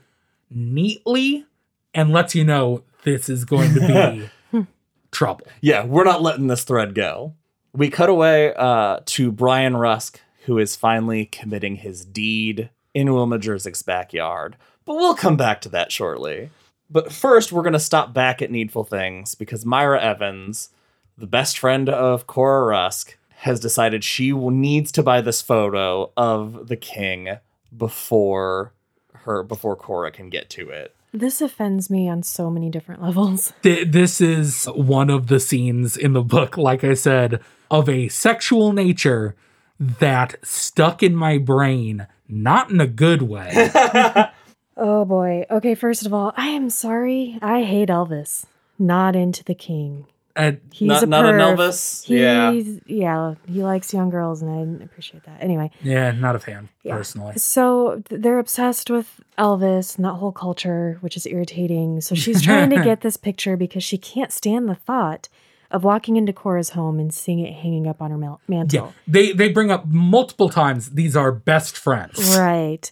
neatly 0.49 1.45
and 1.93 2.11
lets 2.11 2.33
you 2.33 2.43
know 2.43 2.83
this 3.03 3.29
is 3.29 3.45
going 3.45 3.75
to 3.75 4.29
be 4.51 4.65
trouble. 5.11 5.45
Yeah, 5.61 5.85
we're 5.85 6.03
not 6.03 6.23
letting 6.23 6.47
this 6.47 6.63
thread 6.63 6.95
go. 6.95 7.35
We 7.71 7.91
cut 7.91 8.09
away 8.09 8.55
uh, 8.55 9.01
to 9.05 9.31
Brian 9.31 9.77
Rusk, 9.77 10.19
who 10.45 10.57
is 10.57 10.75
finally 10.75 11.25
committing 11.25 11.75
his 11.75 12.03
deed 12.03 12.71
in 12.95 13.13
Wilma 13.13 13.37
Jerzyck's 13.37 13.83
backyard. 13.83 14.57
But 14.85 14.95
we'll 14.95 15.13
come 15.13 15.37
back 15.37 15.61
to 15.61 15.69
that 15.69 15.91
shortly. 15.91 16.49
But 16.89 17.11
first, 17.11 17.51
we're 17.51 17.63
going 17.63 17.73
to 17.73 17.79
stop 17.79 18.13
back 18.13 18.41
at 18.41 18.51
Needful 18.51 18.85
Things 18.85 19.35
because 19.35 19.65
Myra 19.65 20.01
Evans, 20.01 20.69
the 21.17 21.27
best 21.27 21.59
friend 21.59 21.89
of 21.89 22.27
Cora 22.27 22.65
Rusk, 22.65 23.17
has 23.39 23.59
decided 23.59 24.03
she 24.03 24.31
needs 24.31 24.91
to 24.93 25.03
buy 25.03 25.21
this 25.21 25.41
photo 25.41 26.11
of 26.17 26.67
the 26.67 26.77
king 26.77 27.37
before 27.75 28.73
her 29.11 29.43
before 29.43 29.75
Cora 29.75 30.11
can 30.11 30.29
get 30.29 30.49
to 30.51 30.69
it. 30.69 30.95
This 31.13 31.41
offends 31.41 31.89
me 31.89 32.09
on 32.09 32.23
so 32.23 32.49
many 32.49 32.69
different 32.69 33.01
levels. 33.01 33.53
Th- 33.63 33.87
this 33.87 34.21
is 34.21 34.65
one 34.65 35.09
of 35.09 35.27
the 35.27 35.39
scenes 35.39 35.97
in 35.97 36.13
the 36.13 36.21
book, 36.21 36.57
like 36.57 36.83
I 36.83 36.93
said, 36.93 37.41
of 37.69 37.89
a 37.89 38.07
sexual 38.07 38.73
nature 38.73 39.35
that 39.79 40.35
stuck 40.43 41.03
in 41.03 41.15
my 41.15 41.37
brain, 41.37 42.07
not 42.27 42.69
in 42.69 42.81
a 42.81 42.87
good 42.87 43.21
way. 43.23 43.69
Oh 44.77 45.05
boy. 45.05 45.45
Okay, 45.49 45.75
first 45.75 46.05
of 46.05 46.13
all, 46.13 46.33
I 46.37 46.49
am 46.49 46.69
sorry. 46.69 47.39
I 47.41 47.63
hate 47.63 47.89
Elvis. 47.89 48.45
Not 48.79 49.15
into 49.15 49.43
the 49.43 49.55
king. 49.55 50.05
And 50.35 50.59
He's 50.71 50.87
Not- 50.87 51.01
a 51.03 51.05
not 51.07 51.25
an 51.25 51.39
Elvis. 51.39 52.07
Yeah. 52.07 52.51
He's, 52.51 52.79
yeah. 52.85 53.33
He 53.47 53.63
likes 53.63 53.91
young 53.91 54.11
girls, 54.11 54.43
and 54.43 54.51
I 54.51 54.59
didn't 54.59 54.83
appreciate 54.83 55.23
that. 55.23 55.37
Anyway, 55.41 55.71
yeah, 55.81 56.11
not 56.11 56.35
a 56.35 56.39
fan 56.39 56.69
Yeah. 56.83 56.95
personally. 56.95 57.33
so 57.37 58.03
th- 58.07 58.21
they're 58.21 58.37
obsessed 58.37 58.91
with 58.91 59.19
Elvis 59.39 59.95
and 59.95 60.05
that 60.05 60.13
whole 60.13 60.31
culture, 60.31 60.99
which 61.01 61.17
is 61.17 61.25
irritating. 61.25 62.01
So 62.01 62.13
she's 62.23 62.43
trying 62.43 62.69
to 62.69 62.83
get 62.83 63.01
this 63.01 63.17
picture 63.17 63.57
because 63.57 63.83
she 63.83 63.97
can't 63.97 64.31
stand 64.31 64.69
the 64.69 64.75
thought 64.75 65.27
of 65.71 65.83
walking 65.83 66.15
into 66.17 66.31
Cora's 66.33 66.69
home 66.69 66.99
and 66.99 67.11
seeing 67.11 67.39
it 67.39 67.53
hanging 67.53 67.87
up 67.87 67.99
on 67.99 68.11
her 68.11 68.37
mantle. 68.47 68.85
Yeah, 68.85 68.91
they 69.07 69.31
they 69.33 69.49
bring 69.49 69.71
up 69.71 69.87
multiple 69.87 70.49
times 70.49 70.91
these 70.91 71.15
are 71.15 71.31
best 71.31 71.75
friends. 71.75 72.37
Right. 72.37 72.91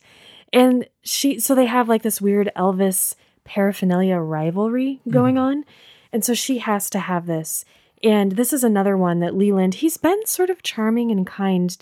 And 0.55 0.87
she, 1.03 1.37
so 1.37 1.53
they 1.53 1.65
have 1.65 1.89
like 1.89 2.01
this 2.01 2.21
weird 2.21 2.49
Elvis 2.55 3.13
paraphernalia 3.43 4.17
rivalry 4.17 5.01
mm-hmm. 5.01 5.11
going 5.11 5.37
on. 5.37 5.65
And 6.13 6.23
so 6.23 6.33
she 6.33 6.59
has 6.59 6.89
to 6.91 6.99
have 6.99 7.25
this. 7.25 7.65
And 8.01 8.31
this 8.31 8.53
is 8.53 8.63
another 8.63 8.95
one 8.95 9.19
that 9.19 9.35
Leland, 9.35 9.75
he's 9.75 9.97
been 9.97 10.25
sort 10.25 10.49
of 10.49 10.63
charming 10.63 11.11
and 11.11 11.27
kind 11.27 11.75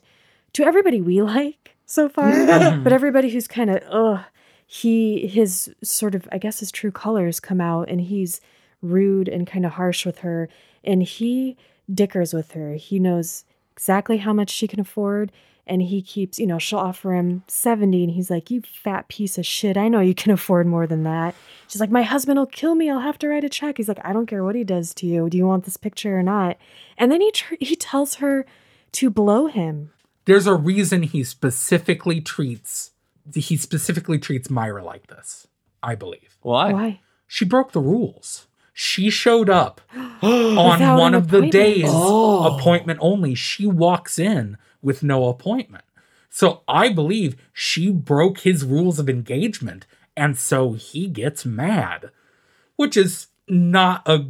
to 0.53 0.63
everybody 0.63 1.01
we 1.01 1.21
like 1.21 1.75
so 1.85 2.09
far, 2.09 2.31
but 2.83 2.91
everybody 2.91 3.29
who's 3.29 3.47
kind 3.47 3.69
of, 3.69 3.83
ugh, 3.91 4.25
he, 4.65 5.27
his 5.27 5.71
sort 5.83 6.15
of, 6.15 6.27
I 6.31 6.39
guess 6.39 6.59
his 6.59 6.71
true 6.71 6.91
colors 6.91 7.39
come 7.39 7.61
out 7.61 7.89
and 7.89 8.01
he's 8.01 8.41
rude 8.81 9.29
and 9.29 9.45
kind 9.45 9.67
of 9.67 9.73
harsh 9.73 10.03
with 10.03 10.19
her. 10.19 10.49
And 10.83 11.03
he 11.03 11.57
dickers 11.93 12.33
with 12.33 12.53
her. 12.53 12.73
He 12.73 12.97
knows 12.97 13.45
exactly 13.71 14.17
how 14.17 14.33
much 14.33 14.49
she 14.49 14.67
can 14.67 14.79
afford 14.79 15.31
and 15.65 15.81
he 15.83 16.01
keeps 16.01 16.37
you 16.39 16.45
know 16.47 16.59
she'll 16.59 16.79
offer 16.79 17.13
him 17.13 17.43
70 17.47 18.03
and 18.03 18.13
he's 18.13 18.29
like 18.29 18.51
you 18.51 18.61
fat 18.61 19.07
piece 19.07 19.37
of 19.37 19.45
shit 19.45 19.77
i 19.77 19.87
know 19.87 19.99
you 19.99 20.13
can 20.15 20.31
afford 20.37 20.67
more 20.67 20.85
than 20.87 21.03
that 21.03 21.33
she's 21.67 21.79
like 21.81 21.89
my 21.91 22.01
husband 22.03 22.37
will 22.37 22.45
kill 22.45 22.75
me 22.75 22.89
i'll 22.89 22.99
have 22.99 23.17
to 23.19 23.27
write 23.27 23.43
a 23.43 23.49
check 23.49 23.77
he's 23.77 23.87
like 23.87 23.99
i 24.03 24.11
don't 24.13 24.25
care 24.27 24.43
what 24.43 24.55
he 24.55 24.63
does 24.63 24.93
to 24.93 25.05
you 25.05 25.29
do 25.29 25.37
you 25.37 25.47
want 25.47 25.63
this 25.65 25.77
picture 25.77 26.17
or 26.19 26.23
not 26.23 26.57
and 26.97 27.11
then 27.11 27.21
he 27.21 27.31
tr- 27.31 27.55
he 27.59 27.75
tells 27.75 28.15
her 28.15 28.45
to 28.91 29.09
blow 29.09 29.47
him 29.47 29.91
There's 30.25 30.47
a 30.47 30.55
reason 30.55 31.03
he 31.03 31.23
specifically 31.23 32.19
treats 32.21 32.91
he 33.33 33.55
specifically 33.55 34.19
treats 34.19 34.49
Myra 34.49 34.83
like 34.83 35.07
this. 35.07 35.47
I 35.81 35.95
believe 35.95 36.37
Why? 36.41 36.73
why 36.73 36.99
she 37.25 37.45
broke 37.45 37.71
the 37.71 37.79
rules. 37.79 38.47
She 38.73 39.09
showed 39.09 39.49
up 39.49 39.79
on 40.21 40.79
Without 40.79 40.99
one 40.99 41.15
of 41.15 41.29
the 41.29 41.47
days 41.49 41.85
Oh. 41.87 42.57
appointment 42.57 42.99
only. 43.01 43.33
She 43.33 43.65
walks 43.65 44.19
in 44.19 44.57
with 44.83 45.01
no 45.01 45.27
appointment. 45.29 45.85
So 46.29 46.61
I 46.67 46.89
believe 46.89 47.35
she 47.53 47.91
broke 47.91 48.39
his 48.39 48.65
rules 48.65 48.99
of 48.99 49.09
engagement 49.09 49.85
and 50.15 50.37
so 50.37 50.73
he 50.73 51.07
gets 51.07 51.45
mad, 51.45 52.11
which 52.75 52.95
is 52.95 53.27
not 53.47 54.03
a 54.07 54.25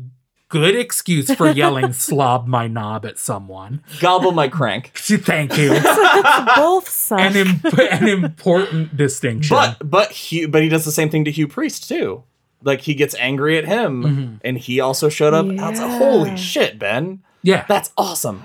good 0.49 0.75
excuse 0.75 1.33
for 1.33 1.49
yelling 1.49 1.91
slob 1.93 2.47
my 2.47 2.67
knob 2.67 3.05
at 3.05 3.17
someone. 3.17 3.83
Gobble 3.99 4.31
my 4.31 4.47
crank. 4.47 4.91
Thank 4.95 5.57
you. 5.57 5.69
both 6.55 6.87
suck 6.87 7.19
an, 7.19 7.35
imp- 7.35 7.73
an 7.73 8.07
important 8.07 8.95
distinction. 8.95 9.55
But 9.55 9.77
but 9.89 10.11
he 10.11 10.45
but 10.45 10.61
he 10.61 10.69
does 10.69 10.85
the 10.85 10.91
same 10.91 11.09
thing 11.09 11.25
to 11.25 11.31
Hugh 11.31 11.47
Priest 11.47 11.87
too. 11.87 12.23
Like 12.61 12.81
he 12.81 12.93
gets 12.93 13.13
angry 13.15 13.57
at 13.57 13.65
him, 13.65 14.03
mm-hmm. 14.03 14.35
and 14.41 14.57
he 14.57 14.79
also 14.79 15.09
showed 15.09 15.33
up. 15.33 15.45
outside. 15.59 15.87
Yeah. 15.87 15.97
Holy 15.97 16.37
shit, 16.37 16.79
Ben! 16.79 17.21
yeah, 17.41 17.65
That's 17.67 17.91
awesome. 17.97 18.41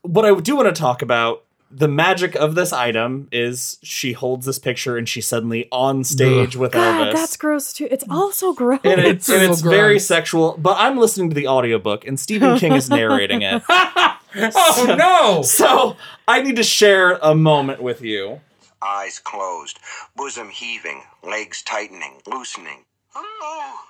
What 0.00 0.24
I 0.24 0.40
do 0.40 0.56
want 0.56 0.74
to 0.74 0.80
talk 0.80 1.02
about 1.02 1.44
the 1.70 1.88
magic 1.88 2.34
of 2.34 2.54
this 2.54 2.72
item 2.72 3.28
is 3.30 3.78
she 3.82 4.12
holds 4.12 4.46
this 4.46 4.58
picture 4.58 4.96
and 4.96 5.08
she's 5.08 5.26
suddenly 5.26 5.68
on 5.70 6.02
stage 6.04 6.56
with 6.56 6.72
God, 6.72 7.08
Elvis. 7.08 7.12
that's 7.14 7.36
gross 7.36 7.72
too. 7.72 7.88
It's 7.90 8.04
also 8.10 8.52
gross. 8.54 8.80
and, 8.84 9.00
it- 9.00 9.06
It's 9.06 9.28
and 9.28 9.42
so 9.46 9.52
it's 9.52 9.60
very 9.60 9.94
gross. 9.94 10.06
sexual, 10.06 10.56
but 10.58 10.76
I'm 10.78 10.96
listening 10.98 11.28
to 11.30 11.34
the 11.34 11.48
audiobook 11.48 12.06
and 12.06 12.18
Stephen 12.18 12.58
King 12.58 12.72
is 12.72 12.88
narrating 12.88 13.42
it. 13.42 13.62
oh 13.68 14.94
no! 14.98 15.42
So 15.42 15.96
I 16.26 16.42
need 16.42 16.56
to 16.56 16.62
share 16.62 17.14
a 17.22 17.34
moment 17.34 17.82
with 17.82 18.02
you. 18.02 18.40
eyes 18.82 19.18
closed, 19.18 19.78
bosom 20.16 20.50
heaving, 20.50 21.02
legs 21.22 21.62
tightening, 21.62 22.20
loosening. 22.26 22.84
Oh, 23.16 23.80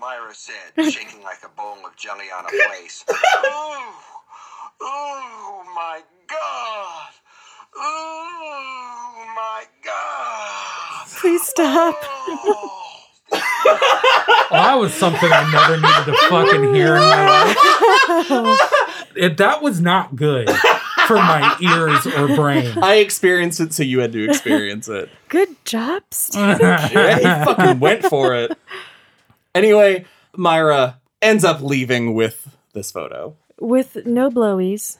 Myra 0.00 0.34
said, 0.34 0.54
shaking 0.92 1.22
like 1.22 1.38
a 1.44 1.48
bowl 1.56 1.76
of 1.86 1.94
jelly 1.96 2.26
on 2.36 2.44
a 2.46 2.68
place. 2.68 3.04
Oh, 3.08 3.94
oh 4.80 5.62
my 5.76 6.00
God. 6.00 6.21
Oh 7.74 9.24
my 9.36 9.64
God. 9.84 11.06
Please 11.20 11.42
stop. 11.42 11.96
Oh. 12.02 12.78
Well, 14.50 14.62
that 14.62 14.74
was 14.78 14.92
something 14.92 15.30
I 15.32 15.50
never 15.50 15.76
needed 15.76 16.04
to 16.06 16.28
fucking 16.28 16.74
hear 16.74 16.96
in 16.96 17.00
my 17.00 17.26
life. 17.48 18.60
It, 19.16 19.36
that 19.38 19.62
was 19.62 19.80
not 19.80 20.14
good 20.16 20.50
for 21.06 21.16
my 21.16 21.56
ears 21.60 22.06
or 22.06 22.34
brain. 22.36 22.76
I 22.82 22.96
experienced 22.96 23.60
it, 23.60 23.72
so 23.72 23.82
you 23.82 24.00
had 24.00 24.12
to 24.12 24.24
experience 24.28 24.88
it. 24.88 25.08
Good 25.28 25.64
job, 25.64 26.02
Steve. 26.10 26.42
Yeah, 26.60 27.16
he 27.16 27.44
fucking 27.44 27.80
went 27.80 28.04
for 28.04 28.34
it. 28.34 28.56
Anyway, 29.54 30.04
Myra 30.36 31.00
ends 31.22 31.44
up 31.44 31.60
leaving 31.62 32.14
with 32.14 32.48
this 32.74 32.90
photo. 32.90 33.36
With 33.58 34.04
no 34.06 34.30
blowies 34.30 34.98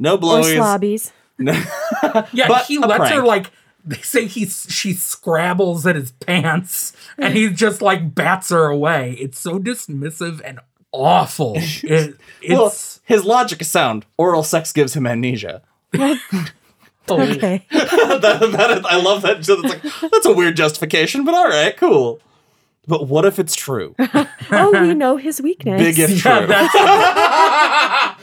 No 0.00 0.14
or 0.14 0.18
blowies. 0.18 0.56
slobbies. 0.56 1.12
Yeah, 2.32 2.48
But 2.48 2.64
he 2.66 2.76
a 2.76 2.80
lets 2.80 3.10
her 3.10 3.22
like 3.22 3.50
they 3.84 3.96
say 3.98 4.26
he 4.26 4.46
she 4.46 4.92
scrabbles 4.94 5.86
at 5.86 5.94
his 5.96 6.12
pants 6.12 6.92
and 7.16 7.34
he 7.34 7.48
just 7.50 7.80
like 7.80 8.14
bats 8.14 8.50
her 8.50 8.66
away. 8.66 9.16
It's 9.20 9.38
so 9.38 9.58
dismissive 9.60 10.40
and 10.44 10.58
awful. 10.92 11.54
It, 11.82 12.16
Well, 12.48 12.74
his 13.04 13.24
logic 13.24 13.60
is 13.60 13.70
sound. 13.70 14.04
Oral 14.18 14.42
sex 14.42 14.72
gives 14.72 14.94
him 14.94 15.06
amnesia. 15.06 15.62
Okay. 17.08 17.66
that, 17.72 18.20
that 18.52 18.70
is, 18.78 18.84
I 18.84 18.96
love 19.02 19.22
that. 19.22 19.44
So 19.44 19.54
it's 19.60 19.62
like, 19.64 20.10
that's 20.12 20.26
a 20.26 20.32
weird 20.32 20.54
justification, 20.56 21.24
but 21.24 21.34
all 21.34 21.48
right, 21.48 21.76
cool. 21.76 22.20
But 22.86 23.08
what 23.08 23.24
if 23.24 23.40
it's 23.40 23.56
true? 23.56 23.96
oh, 23.98 24.70
we 24.80 24.94
know 24.94 25.16
his 25.16 25.42
weakness. 25.42 25.80
Big 25.82 25.98
if 25.98 26.24
yeah, 26.24 26.38
true. 26.38 26.46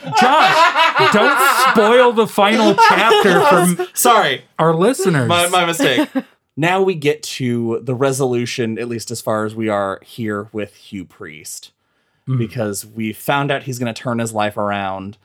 That's 0.09 0.21
Josh, 0.21 1.13
don't 1.13 1.71
spoil 1.71 2.11
the 2.13 2.27
final 2.27 2.75
chapter 2.75 3.41
from 3.41 3.87
Sorry, 3.93 4.43
our 4.57 4.75
listeners. 4.75 5.27
my, 5.27 5.47
my 5.49 5.65
mistake. 5.65 6.09
now 6.57 6.81
we 6.81 6.95
get 6.95 7.23
to 7.23 7.79
the 7.83 7.95
resolution, 7.95 8.79
at 8.79 8.87
least 8.87 9.11
as 9.11 9.21
far 9.21 9.45
as 9.45 9.55
we 9.55 9.69
are 9.69 9.99
here 10.03 10.49
with 10.51 10.75
Hugh 10.75 11.05
Priest, 11.05 11.71
hmm. 12.25 12.37
because 12.37 12.85
we 12.85 13.13
found 13.13 13.51
out 13.51 13.63
he's 13.63 13.79
going 13.79 13.93
to 13.93 14.01
turn 14.01 14.19
his 14.19 14.33
life 14.33 14.57
around. 14.57 15.17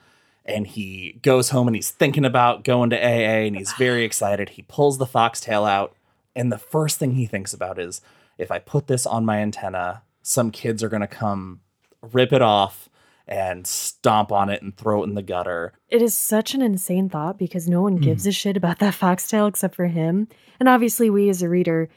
And 0.44 0.66
he 0.66 1.20
goes 1.22 1.50
home 1.50 1.68
and 1.68 1.76
he's 1.76 1.92
thinking 1.92 2.24
about 2.24 2.64
going 2.64 2.90
to 2.90 2.96
AA 2.96 3.46
and 3.46 3.56
he's 3.56 3.72
very 3.74 4.04
excited. 4.04 4.48
He 4.48 4.62
pulls 4.62 4.98
the 4.98 5.06
foxtail 5.06 5.64
out, 5.64 5.94
and 6.34 6.50
the 6.50 6.58
first 6.58 6.98
thing 6.98 7.12
he 7.12 7.26
thinks 7.26 7.54
about 7.54 7.78
is 7.78 8.00
if 8.38 8.50
I 8.50 8.58
put 8.58 8.88
this 8.88 9.06
on 9.06 9.24
my 9.24 9.38
antenna, 9.38 10.02
some 10.22 10.50
kids 10.50 10.82
are 10.82 10.88
going 10.88 11.00
to 11.02 11.06
come 11.06 11.60
rip 12.12 12.32
it 12.32 12.42
off 12.42 12.88
and 13.26 13.66
stomp 13.66 14.32
on 14.32 14.48
it 14.48 14.62
and 14.62 14.76
throw 14.76 15.02
it 15.02 15.08
in 15.08 15.14
the 15.14 15.22
gutter. 15.22 15.72
It 15.88 16.02
is 16.02 16.14
such 16.16 16.54
an 16.54 16.62
insane 16.62 17.08
thought 17.08 17.38
because 17.38 17.68
no 17.68 17.80
one 17.82 17.96
gives 17.96 18.26
a 18.26 18.32
shit 18.32 18.56
about 18.56 18.78
that 18.80 18.94
foxtail 19.02 19.46
except 19.46 19.74
for 19.74 19.86
him. 19.86 20.28
And 20.58 20.68
obviously, 20.68 21.10
we 21.10 21.28
as 21.28 21.42
a 21.42 21.48
reader 21.48 21.88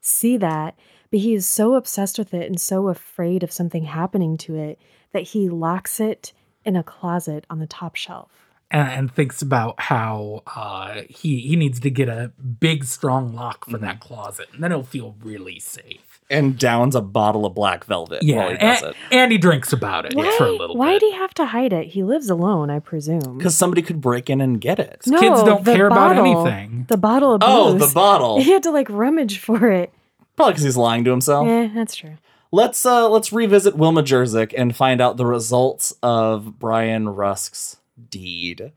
see 0.00 0.36
that, 0.38 0.78
but 1.10 1.20
he 1.20 1.34
is 1.34 1.46
so 1.48 1.74
obsessed 1.74 2.18
with 2.18 2.32
it 2.32 2.46
and 2.46 2.60
so 2.60 2.88
afraid 2.88 3.42
of 3.42 3.52
something 3.52 3.84
happening 3.84 4.36
to 4.38 4.56
it 4.56 4.78
that 5.12 5.22
he 5.22 5.48
locks 5.48 6.00
it 6.00 6.32
in 6.64 6.76
a 6.76 6.82
closet 6.82 7.44
on 7.50 7.58
the 7.58 7.66
top 7.66 7.96
shelf. 7.96 8.30
and, 8.70 8.88
and 8.88 9.12
thinks 9.12 9.42
about 9.42 9.74
how 9.80 10.42
uh, 10.46 11.02
he 11.08 11.40
he 11.40 11.56
needs 11.56 11.80
to 11.80 11.90
get 11.90 12.08
a 12.08 12.32
big 12.38 12.84
strong 12.84 13.34
lock 13.34 13.68
for 13.68 13.78
that 13.78 14.00
closet, 14.00 14.48
and 14.52 14.62
then 14.62 14.70
he'll 14.70 14.82
feel 14.82 15.16
really 15.22 15.58
safe. 15.58 16.09
And 16.30 16.56
downs 16.58 16.94
a 16.94 17.00
bottle 17.00 17.44
of 17.44 17.54
black 17.54 17.84
velvet 17.84 18.22
Yeah, 18.22 18.36
while 18.36 18.50
he 18.52 18.56
does 18.56 18.82
and, 18.82 18.90
it. 18.92 18.96
and 19.10 19.32
he 19.32 19.38
drinks 19.38 19.72
about 19.72 20.06
it 20.06 20.14
Why, 20.14 20.32
for 20.38 20.46
a 20.46 20.52
little 20.52 20.76
why 20.76 20.92
bit. 20.92 21.00
do 21.00 21.06
he 21.06 21.12
have 21.14 21.34
to 21.34 21.46
hide 21.46 21.72
it? 21.72 21.88
He 21.88 22.04
lives 22.04 22.30
alone, 22.30 22.70
I 22.70 22.78
presume. 22.78 23.36
Because 23.38 23.56
somebody 23.56 23.82
could 23.82 24.00
break 24.00 24.30
in 24.30 24.40
and 24.40 24.60
get 24.60 24.78
it. 24.78 25.02
No, 25.06 25.18
kids 25.18 25.42
don't 25.42 25.64
the 25.64 25.74
care 25.74 25.88
about 25.88 26.16
anything. 26.16 26.86
The 26.88 26.96
bottle 26.96 27.34
of 27.34 27.42
Oh, 27.44 27.74
the 27.74 27.92
bottle. 27.92 28.40
He 28.42 28.52
had 28.52 28.62
to 28.62 28.70
like 28.70 28.88
rummage 28.88 29.38
for 29.40 29.70
it. 29.72 29.92
Probably 30.36 30.52
because 30.52 30.64
he's 30.64 30.76
lying 30.76 31.04
to 31.04 31.10
himself. 31.10 31.46
Yeah, 31.48 31.68
that's 31.74 31.96
true. 31.96 32.16
Let's 32.52 32.84
uh 32.86 33.08
let's 33.08 33.32
revisit 33.32 33.76
Wilma 33.76 34.02
Jerzyck 34.02 34.54
and 34.56 34.74
find 34.74 35.00
out 35.00 35.16
the 35.16 35.26
results 35.26 35.92
of 36.02 36.58
Brian 36.58 37.06
Rusk's 37.06 37.76
deed. 38.08 38.72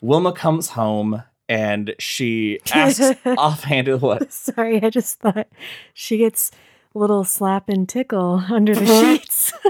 Wilma 0.00 0.32
comes 0.32 0.68
home 0.70 1.22
and 1.48 1.94
she 1.98 2.58
asks 2.72 3.14
offhanded 3.26 4.00
what? 4.00 4.32
Sorry, 4.32 4.82
I 4.82 4.90
just 4.90 5.18
thought 5.20 5.48
she 5.92 6.16
gets 6.18 6.50
a 6.50 6.54
little 6.94 7.24
slap 7.24 7.68
and 7.68 7.88
tickle 7.88 8.44
under 8.50 8.74
the 8.74 8.82
uh-huh. 8.82 9.16
sheets. 9.16 9.52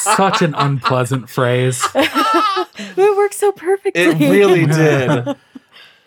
Such 0.00 0.42
an 0.42 0.54
unpleasant 0.54 1.30
phrase. 1.30 1.86
it 1.94 3.16
works 3.16 3.36
so 3.36 3.52
perfectly. 3.52 4.02
It 4.02 4.18
really 4.18 4.66
did. 4.74 5.36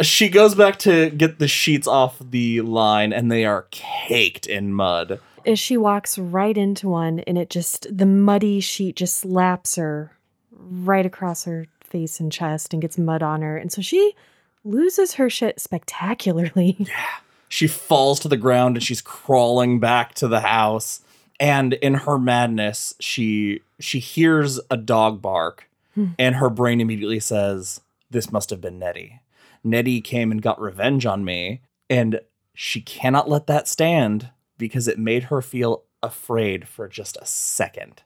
she 0.01 0.27
goes 0.27 0.53
back 0.53 0.77
to 0.79 1.09
get 1.11 1.39
the 1.39 1.47
sheets 1.47 1.87
off 1.87 2.17
the 2.19 2.61
line 2.61 3.13
and 3.13 3.31
they 3.31 3.45
are 3.45 3.67
caked 3.71 4.45
in 4.45 4.73
mud. 4.73 5.19
As 5.45 5.59
she 5.59 5.77
walks 5.77 6.17
right 6.17 6.57
into 6.57 6.89
one, 6.89 7.19
and 7.19 7.37
it 7.37 7.49
just 7.49 7.85
the 7.95 8.05
muddy 8.05 8.61
sheet 8.61 8.95
just 8.95 9.17
slaps 9.17 9.75
her 9.75 10.17
right 10.51 11.05
across 11.05 11.43
her 11.43 11.67
face 11.81 12.19
and 12.19 12.31
chest 12.31 12.73
and 12.73 12.81
gets 12.81 12.97
mud 12.97 13.21
on 13.21 13.41
her, 13.41 13.57
and 13.57 13.69
so 13.69 13.81
she 13.81 14.15
loses 14.63 15.13
her 15.13 15.29
shit 15.29 15.59
spectacularly. 15.59 16.77
Yeah. 16.87 17.05
She 17.49 17.67
falls 17.67 18.19
to 18.21 18.27
the 18.27 18.37
ground 18.37 18.77
and 18.77 18.83
she's 18.83 19.01
crawling 19.01 19.79
back 19.79 20.15
to 20.15 20.27
the 20.27 20.39
house. 20.39 21.01
And 21.39 21.73
in 21.73 21.93
her 21.93 22.17
madness 22.17 22.95
she 22.99 23.61
she 23.79 23.99
hears 23.99 24.59
a 24.71 24.77
dog 24.77 25.21
bark 25.21 25.69
hmm. 25.93 26.07
and 26.17 26.35
her 26.35 26.49
brain 26.49 26.81
immediately 26.81 27.19
says 27.19 27.81
this 28.09 28.31
must 28.31 28.49
have 28.49 28.59
been 28.61 28.79
nettie. 28.79 29.19
Nettie 29.63 30.01
came 30.01 30.31
and 30.31 30.41
got 30.41 30.59
revenge 30.59 31.05
on 31.05 31.23
me 31.23 31.61
and 31.89 32.21
she 32.55 32.81
cannot 32.81 33.29
let 33.29 33.45
that 33.47 33.67
stand 33.67 34.29
because 34.57 34.87
it 34.87 34.97
made 34.97 35.25
her 35.25 35.41
feel 35.41 35.83
afraid 36.01 36.67
for 36.67 36.87
just 36.87 37.17
a 37.17 37.25
second. 37.25 38.01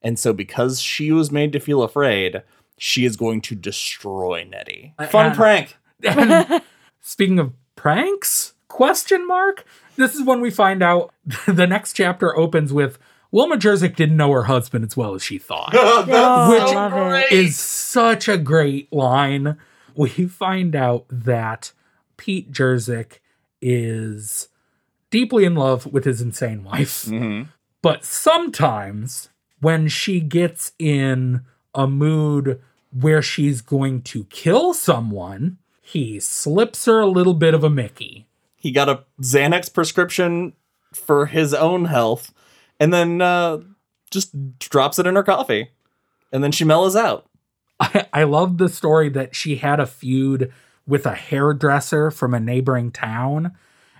And 0.00 0.18
so 0.18 0.32
because 0.32 0.80
she 0.80 1.10
was 1.10 1.30
made 1.30 1.52
to 1.52 1.60
feel 1.60 1.82
afraid 1.82 2.42
she 2.78 3.04
is 3.04 3.16
going 3.16 3.40
to 3.42 3.54
destroy 3.54 4.44
nettie. 4.48 4.94
Fun 5.10 5.26
and- 5.26 5.36
prank 5.36 5.76
And 6.04 6.62
speaking 7.00 7.38
of 7.38 7.52
pranks, 7.76 8.54
question 8.68 9.26
mark. 9.26 9.64
This 9.96 10.14
is 10.14 10.22
when 10.22 10.40
we 10.40 10.50
find 10.50 10.82
out 10.82 11.12
the 11.46 11.66
next 11.66 11.92
chapter 11.94 12.36
opens 12.36 12.72
with 12.72 12.98
Wilma 13.30 13.56
Jerzyck 13.56 13.96
didn't 13.96 14.16
know 14.16 14.30
her 14.32 14.44
husband 14.44 14.84
as 14.84 14.96
well 14.96 15.14
as 15.14 15.22
she 15.22 15.38
thought. 15.38 15.70
oh, 15.74 16.50
Which 16.50 16.62
I 16.62 16.88
love 16.88 17.14
it. 17.22 17.32
is 17.32 17.58
such 17.58 18.28
a 18.28 18.36
great 18.36 18.92
line. 18.92 19.56
We 19.94 20.08
find 20.26 20.74
out 20.76 21.06
that 21.08 21.72
Pete 22.16 22.52
Jerzyck 22.52 23.18
is 23.60 24.48
deeply 25.10 25.44
in 25.44 25.54
love 25.54 25.86
with 25.86 26.04
his 26.04 26.20
insane 26.20 26.64
wife. 26.64 27.04
Mhm. 27.06 27.48
But 27.82 28.04
sometimes 28.04 29.28
when 29.60 29.88
she 29.88 30.20
gets 30.20 30.72
in 30.78 31.42
a 31.74 31.86
mood 31.86 32.60
where 32.92 33.22
she's 33.22 33.60
going 33.62 34.02
to 34.02 34.24
kill 34.24 34.74
someone, 34.74 35.58
he 35.92 36.18
slips 36.20 36.86
her 36.86 37.00
a 37.00 37.06
little 37.06 37.34
bit 37.34 37.52
of 37.52 37.62
a 37.62 37.70
Mickey. 37.70 38.26
he 38.56 38.70
got 38.70 38.88
a 38.88 39.04
Xanax 39.20 39.72
prescription 39.72 40.54
for 40.94 41.26
his 41.26 41.52
own 41.52 41.84
health, 41.84 42.32
and 42.80 42.92
then 42.94 43.20
uh, 43.20 43.58
just 44.10 44.58
drops 44.58 44.98
it 44.98 45.06
in 45.06 45.16
her 45.16 45.22
coffee, 45.22 45.68
and 46.32 46.42
then 46.42 46.50
she 46.52 46.64
mellows 46.64 46.96
out. 46.96 47.28
I, 47.78 48.06
I 48.12 48.22
love 48.24 48.56
the 48.58 48.68
story 48.68 49.10
that 49.10 49.34
she 49.36 49.56
had 49.56 49.80
a 49.80 49.86
feud 49.86 50.52
with 50.86 51.04
a 51.04 51.14
hairdresser 51.14 52.10
from 52.10 52.32
a 52.32 52.40
neighboring 52.40 52.90
town, 52.90 53.52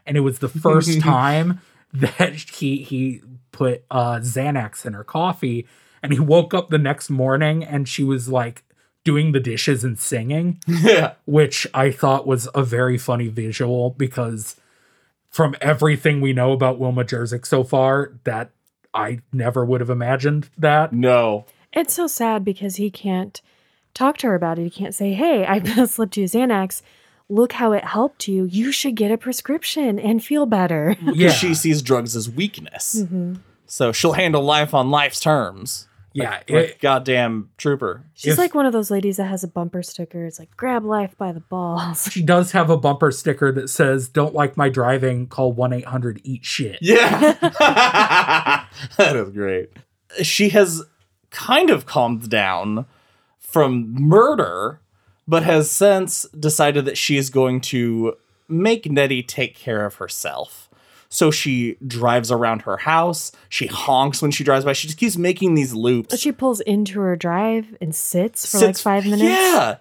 and 0.07 0.17
it 0.17 0.21
was 0.21 0.39
the 0.39 0.49
first 0.49 1.01
time 1.03 1.61
that 1.93 2.35
he 2.35 2.79
he 2.79 3.21
put 3.51 3.85
uh, 3.91 4.17
Xanax 4.17 4.87
in 4.87 4.95
her 4.95 5.05
coffee, 5.05 5.67
and 6.03 6.13
he 6.13 6.21
woke 6.21 6.55
up 6.55 6.71
the 6.71 6.79
next 6.79 7.11
morning 7.11 7.63
and 7.63 7.87
she 7.89 8.03
was 8.03 8.29
like 8.29 8.65
doing 9.05 9.33
the 9.33 9.41
dishes 9.41 9.85
and 9.85 9.99
singing, 9.99 10.61
yeah, 10.67 11.15
which 11.25 11.67
I 11.75 11.91
thought 11.91 12.27
was 12.27 12.49
a 12.55 12.63
very 12.63 12.99
funny 12.99 13.29
visual 13.29 13.91
because 13.91 14.57
from 15.31 15.57
everything 15.61 16.21
we 16.21 16.33
know 16.33 16.53
about 16.53 16.79
Wilma 16.79 17.05
Jerzyck 17.05 17.47
so 17.47 17.65
far, 17.65 18.13
that 18.25 18.51
I 18.95 19.21
never 19.33 19.65
would 19.65 19.81
have 19.81 19.91
imagined 19.91 20.51
that. 20.59 20.93
no, 20.93 21.47
It's 21.73 21.95
so 21.95 22.07
sad 22.07 22.45
because 22.45 22.77
he 22.77 22.91
can't 22.91 23.41
talk 23.95 24.19
to 24.19 24.27
her 24.29 24.35
about 24.35 24.59
it. 24.59 24.65
He 24.65 24.71
can't 24.71 24.95
say, 24.95 25.15
"Hey, 25.15 25.45
I 25.47 25.61
slipped 25.87 26.17
you 26.17 26.27
Xanax. 26.27 26.83
Look 27.29 27.53
how 27.55 27.73
it 27.73 27.85
helped 27.85 28.29
you. 28.29 28.45
You 28.45 28.73
should 28.73 28.95
get 28.95 29.11
a 29.11 29.17
prescription 29.19 29.99
and 29.99 30.23
feel 30.23 30.47
better." 30.47 30.97
Yeah. 31.01 31.13
Because 31.13 31.35
she 31.35 31.55
sees 31.55 31.83
drugs 31.83 32.15
as 32.15 32.29
weakness. 32.31 32.97
Mm-hmm. 33.01 33.37
So 33.67 33.91
she'll 33.91 34.13
handle 34.13 34.43
life 34.43 34.75
on 34.75 34.91
life's 34.91 35.19
terms. 35.21 35.89
Yeah. 36.15 36.31
Like 36.31 36.51
it- 36.51 36.81
goddamn 36.81 37.51
trooper. 37.59 38.05
She's 38.15 38.33
If- 38.33 38.39
like 38.39 38.55
one 38.55 38.67
of 38.67 38.73
those 38.73 38.91
ladies 38.91 39.17
that 39.17 39.25
has 39.25 39.43
a 39.45 39.49
bumper 39.49 39.83
sticker. 39.83 40.25
It's 40.25 40.39
like 40.39 40.57
grab 40.57 40.85
life 40.85 41.17
by 41.17 41.33
the 41.33 41.41
balls. 41.41 42.09
she 42.11 42.23
does 42.23 42.53
have 42.53 42.71
a 42.71 42.77
bumper 42.77 43.11
sticker 43.11 43.51
that 43.53 43.69
says, 43.71 44.09
Don't 44.09 44.35
like 44.35 44.57
my 44.57 44.69
driving, 44.69 45.27
call 45.27 45.53
1 45.53 45.73
800 45.73 46.21
eat 46.25 46.45
shit. 46.45 46.79
Yeah. 46.81 47.33
that 48.97 49.17
is 49.17 49.31
great. 49.31 49.71
She 50.23 50.51
has 50.51 50.83
kind 51.31 51.71
of 51.71 51.87
calmed 51.87 52.29
down 52.29 52.87
from 53.39 53.93
murder, 53.95 54.81
but 55.27 55.43
has 55.43 55.71
since 55.71 56.25
decided 56.39 56.85
that 56.85 56.99
she 56.99 57.17
is 57.17 57.31
going 57.31 57.61
to 57.61 58.17
make 58.49 58.91
Nettie 58.91 59.23
take 59.23 59.55
care 59.57 59.87
of 59.87 59.95
herself. 59.97 60.69
So 61.13 61.31
she 61.31 61.77
drives 61.87 62.33
around 62.33 62.63
her 62.63 62.79
house. 62.79 63.33
She 63.51 63.67
honks 63.67 64.23
when 64.23 64.31
she 64.31 64.45
drives 64.45 64.65
by. 64.65 64.73
She 64.73 64.89
just 64.89 64.99
keeps 64.99 65.19
making 65.19 65.55
these 65.55 65.75
loops. 65.75 66.19
She 66.19 66.33
pulls 66.33 66.63
into 66.63 67.01
her 67.01 67.17
drive 67.17 67.77
and 67.83 67.95
sits 67.95 68.51
for 68.51 68.65
like 68.67 68.79
five 68.79 69.05
minutes. 69.05 69.25
Yeah. 69.25 69.77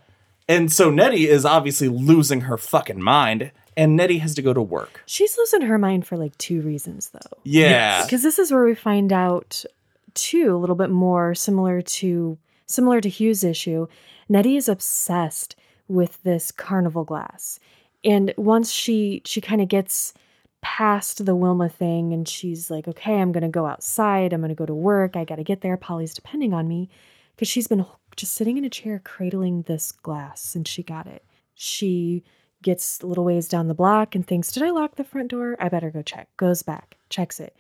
And 0.49 0.69
so 0.69 0.91
Nettie 0.91 1.29
is 1.29 1.45
obviously 1.45 1.87
losing 1.87 2.41
her 2.41 2.57
fucking 2.57 3.01
mind, 3.01 3.51
and 3.77 3.95
Nettie 3.95 4.17
has 4.17 4.35
to 4.35 4.41
go 4.41 4.53
to 4.53 4.61
work. 4.61 5.03
She's 5.05 5.37
losing 5.37 5.61
her 5.61 5.77
mind 5.77 6.05
for 6.05 6.17
like 6.17 6.37
two 6.37 6.59
reasons 6.59 7.11
though. 7.11 7.37
Yeah. 7.45 8.03
Because 8.03 8.23
this 8.23 8.37
is 8.37 8.51
where 8.51 8.65
we 8.65 8.75
find 8.75 9.13
out 9.13 9.63
too 10.13 10.53
a 10.53 10.59
little 10.59 10.75
bit 10.75 10.89
more 10.89 11.33
similar 11.33 11.81
to 11.81 12.37
similar 12.65 12.99
to 12.99 13.07
Hugh's 13.07 13.45
issue. 13.45 13.87
Nettie 14.27 14.57
is 14.57 14.67
obsessed 14.67 15.55
with 15.87 16.21
this 16.23 16.51
carnival 16.51 17.05
glass. 17.05 17.57
And 18.03 18.33
once 18.35 18.73
she 18.73 19.21
she 19.23 19.39
kind 19.39 19.61
of 19.61 19.69
gets 19.69 20.13
past 20.61 21.25
the 21.25 21.35
Wilma 21.35 21.69
thing 21.69 22.13
and 22.13 22.27
she's 22.27 22.69
like, 22.69 22.87
okay, 22.87 23.19
I'm 23.19 23.31
gonna 23.31 23.49
go 23.49 23.65
outside, 23.65 24.33
I'm 24.33 24.41
gonna 24.41 24.55
go 24.55 24.65
to 24.65 24.73
work, 24.73 25.15
I 25.15 25.25
gotta 25.25 25.43
get 25.43 25.61
there. 25.61 25.77
Polly's 25.77 26.13
depending 26.13 26.53
on 26.53 26.67
me. 26.67 26.89
Because 27.35 27.47
she's 27.47 27.67
been 27.67 27.85
just 28.15 28.33
sitting 28.33 28.57
in 28.57 28.65
a 28.65 28.69
chair 28.69 29.01
cradling 29.03 29.63
this 29.63 29.91
glass 29.91 30.41
since 30.41 30.69
she 30.69 30.83
got 30.83 31.07
it. 31.07 31.25
She 31.55 32.23
gets 32.61 33.01
a 33.01 33.07
little 33.07 33.25
ways 33.25 33.47
down 33.47 33.67
the 33.67 33.73
block 33.73 34.15
and 34.15 34.25
thinks, 34.25 34.51
Did 34.51 34.63
I 34.63 34.69
lock 34.69 34.95
the 34.95 35.03
front 35.03 35.31
door? 35.31 35.55
I 35.59 35.69
better 35.69 35.89
go 35.89 36.01
check. 36.01 36.29
Goes 36.37 36.61
back, 36.61 36.97
checks 37.09 37.39
it. 37.39 37.55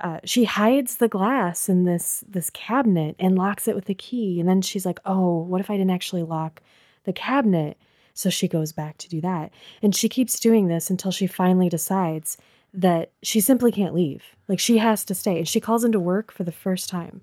Uh, 0.00 0.18
she 0.24 0.44
hides 0.44 0.96
the 0.96 1.08
glass 1.08 1.68
in 1.68 1.84
this 1.84 2.24
this 2.26 2.50
cabinet 2.50 3.14
and 3.18 3.36
locks 3.36 3.68
it 3.68 3.74
with 3.74 3.88
a 3.88 3.94
key. 3.94 4.40
And 4.40 4.48
then 4.48 4.62
she's 4.62 4.86
like, 4.86 4.98
"Oh, 5.04 5.42
what 5.42 5.60
if 5.60 5.70
I 5.70 5.76
didn't 5.76 5.90
actually 5.90 6.22
lock 6.22 6.62
the 7.04 7.12
cabinet?" 7.12 7.76
So 8.14 8.30
she 8.30 8.48
goes 8.48 8.72
back 8.72 8.98
to 8.98 9.08
do 9.08 9.20
that, 9.22 9.52
and 9.82 9.94
she 9.94 10.08
keeps 10.08 10.38
doing 10.40 10.68
this 10.68 10.90
until 10.90 11.10
she 11.10 11.26
finally 11.26 11.68
decides 11.68 12.36
that 12.74 13.10
she 13.22 13.40
simply 13.40 13.70
can't 13.72 13.94
leave. 13.94 14.22
Like 14.48 14.58
she 14.58 14.78
has 14.78 15.04
to 15.06 15.14
stay, 15.14 15.38
and 15.38 15.48
she 15.48 15.60
calls 15.60 15.84
into 15.84 16.00
work 16.00 16.32
for 16.32 16.44
the 16.44 16.52
first 16.52 16.88
time. 16.88 17.22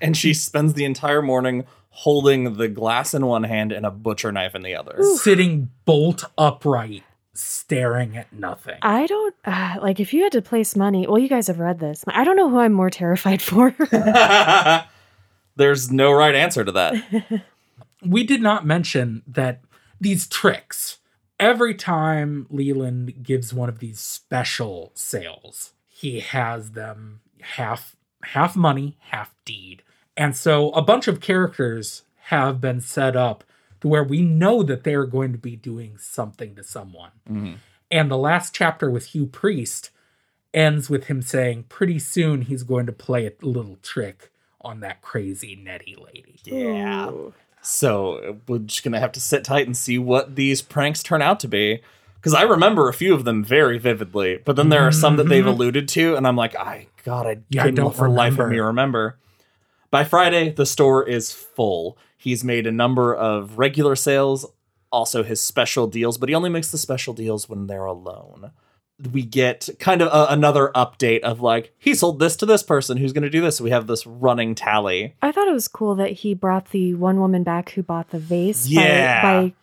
and 0.00 0.16
she 0.16 0.34
spends 0.34 0.74
the 0.74 0.84
entire 0.84 1.22
morning 1.22 1.64
holding 1.90 2.54
the 2.56 2.68
glass 2.68 3.14
in 3.14 3.24
one 3.24 3.44
hand 3.44 3.70
and 3.72 3.86
a 3.86 3.90
butcher 3.90 4.32
knife 4.32 4.54
in 4.56 4.62
the 4.62 4.74
other. 4.74 5.00
Sitting 5.16 5.70
bolt 5.84 6.24
upright, 6.36 7.04
staring 7.32 8.16
at 8.16 8.32
nothing. 8.32 8.76
I 8.82 9.06
don't 9.06 9.34
uh, 9.44 9.76
like 9.80 10.00
if 10.00 10.12
you 10.12 10.24
had 10.24 10.32
to 10.32 10.42
place 10.42 10.74
money. 10.76 11.06
Well, 11.06 11.18
you 11.20 11.28
guys 11.28 11.46
have 11.46 11.60
read 11.60 11.78
this. 11.78 12.04
I 12.08 12.24
don't 12.24 12.36
know 12.36 12.50
who 12.50 12.58
I'm 12.58 12.72
more 12.72 12.90
terrified 12.90 13.40
for. 13.40 13.74
There's 15.56 15.90
no 15.90 16.12
right 16.12 16.34
answer 16.34 16.64
to 16.64 16.72
that. 16.72 17.42
we 18.04 18.24
did 18.24 18.42
not 18.42 18.66
mention 18.66 19.22
that 19.28 19.60
these 20.00 20.26
tricks, 20.26 20.98
every 21.38 21.74
time 21.74 22.46
Leland 22.50 23.22
gives 23.22 23.52
one 23.52 23.68
of 23.68 23.78
these 23.78 24.00
special 24.00 24.92
sales, 24.94 25.72
he 25.88 26.20
has 26.20 26.72
them 26.72 27.20
half 27.40 27.96
half 28.22 28.56
money, 28.56 28.96
half 29.10 29.34
deed. 29.44 29.82
And 30.16 30.36
so 30.36 30.70
a 30.70 30.82
bunch 30.82 31.08
of 31.08 31.20
characters 31.20 32.02
have 32.28 32.60
been 32.60 32.80
set 32.80 33.16
up 33.16 33.44
to 33.80 33.88
where 33.88 34.04
we 34.04 34.22
know 34.22 34.62
that 34.62 34.84
they're 34.84 35.04
going 35.04 35.32
to 35.32 35.38
be 35.38 35.56
doing 35.56 35.98
something 35.98 36.54
to 36.54 36.64
someone. 36.64 37.10
Mm-hmm. 37.28 37.54
And 37.90 38.10
the 38.10 38.16
last 38.16 38.54
chapter 38.54 38.90
with 38.90 39.06
Hugh 39.06 39.26
Priest 39.26 39.90
ends 40.54 40.88
with 40.88 41.04
him 41.04 41.20
saying 41.20 41.64
pretty 41.64 41.98
soon 41.98 42.42
he's 42.42 42.62
going 42.62 42.86
to 42.86 42.92
play 42.92 43.26
a 43.26 43.32
little 43.42 43.76
trick 43.82 44.30
on 44.60 44.80
that 44.80 45.02
crazy 45.02 45.54
Nettie 45.54 45.96
lady. 45.96 46.40
Yeah. 46.44 47.10
So 47.64 48.38
we're 48.46 48.58
just 48.58 48.84
gonna 48.84 49.00
have 49.00 49.12
to 49.12 49.20
sit 49.20 49.44
tight 49.44 49.66
and 49.66 49.76
see 49.76 49.98
what 49.98 50.36
these 50.36 50.62
pranks 50.62 51.02
turn 51.02 51.22
out 51.22 51.40
to 51.40 51.48
be. 51.48 51.80
Because 52.16 52.34
I 52.34 52.42
remember 52.42 52.88
a 52.88 52.94
few 52.94 53.12
of 53.12 53.24
them 53.24 53.44
very 53.44 53.78
vividly, 53.78 54.38
but 54.42 54.56
then 54.56 54.70
there 54.70 54.86
are 54.86 54.92
some 54.92 55.16
that 55.16 55.28
they've 55.28 55.44
mm-hmm. 55.44 55.52
alluded 55.52 55.88
to, 55.88 56.16
and 56.16 56.26
I'm 56.26 56.36
like, 56.36 56.56
I 56.56 56.86
God, 57.04 57.26
I 57.26 57.38
Yeah, 57.50 57.64
I 57.64 57.70
don't 57.70 57.94
for 57.94 58.08
life 58.08 58.38
of 58.38 58.48
me 58.48 58.58
remember. 58.58 59.18
By 59.90 60.04
Friday, 60.04 60.50
the 60.50 60.66
store 60.66 61.06
is 61.06 61.32
full. 61.32 61.98
He's 62.16 62.42
made 62.42 62.66
a 62.66 62.72
number 62.72 63.14
of 63.14 63.58
regular 63.58 63.94
sales, 63.94 64.46
also 64.90 65.22
his 65.22 65.40
special 65.40 65.86
deals, 65.86 66.16
but 66.16 66.28
he 66.28 66.34
only 66.34 66.50
makes 66.50 66.70
the 66.70 66.78
special 66.78 67.12
deals 67.12 67.48
when 67.48 67.66
they're 67.66 67.84
alone. 67.84 68.52
We 69.12 69.22
get 69.22 69.68
kind 69.80 70.00
of 70.02 70.08
a, 70.08 70.32
another 70.32 70.70
update 70.74 71.20
of 71.20 71.40
like, 71.40 71.74
he 71.78 71.94
sold 71.94 72.20
this 72.20 72.36
to 72.36 72.46
this 72.46 72.62
person 72.62 72.96
who's 72.96 73.12
going 73.12 73.24
to 73.24 73.30
do 73.30 73.40
this. 73.40 73.56
So 73.56 73.64
we 73.64 73.70
have 73.70 73.86
this 73.86 74.06
running 74.06 74.54
tally. 74.54 75.14
I 75.20 75.32
thought 75.32 75.48
it 75.48 75.52
was 75.54 75.66
cool 75.68 75.94
that 75.96 76.12
he 76.12 76.32
brought 76.34 76.70
the 76.70 76.94
one 76.94 77.18
woman 77.18 77.42
back 77.42 77.70
who 77.70 77.82
bought 77.82 78.10
the 78.10 78.18
vase 78.20 78.68
Yeah. 78.68 79.20
by, 79.22 79.48
by 79.48 79.54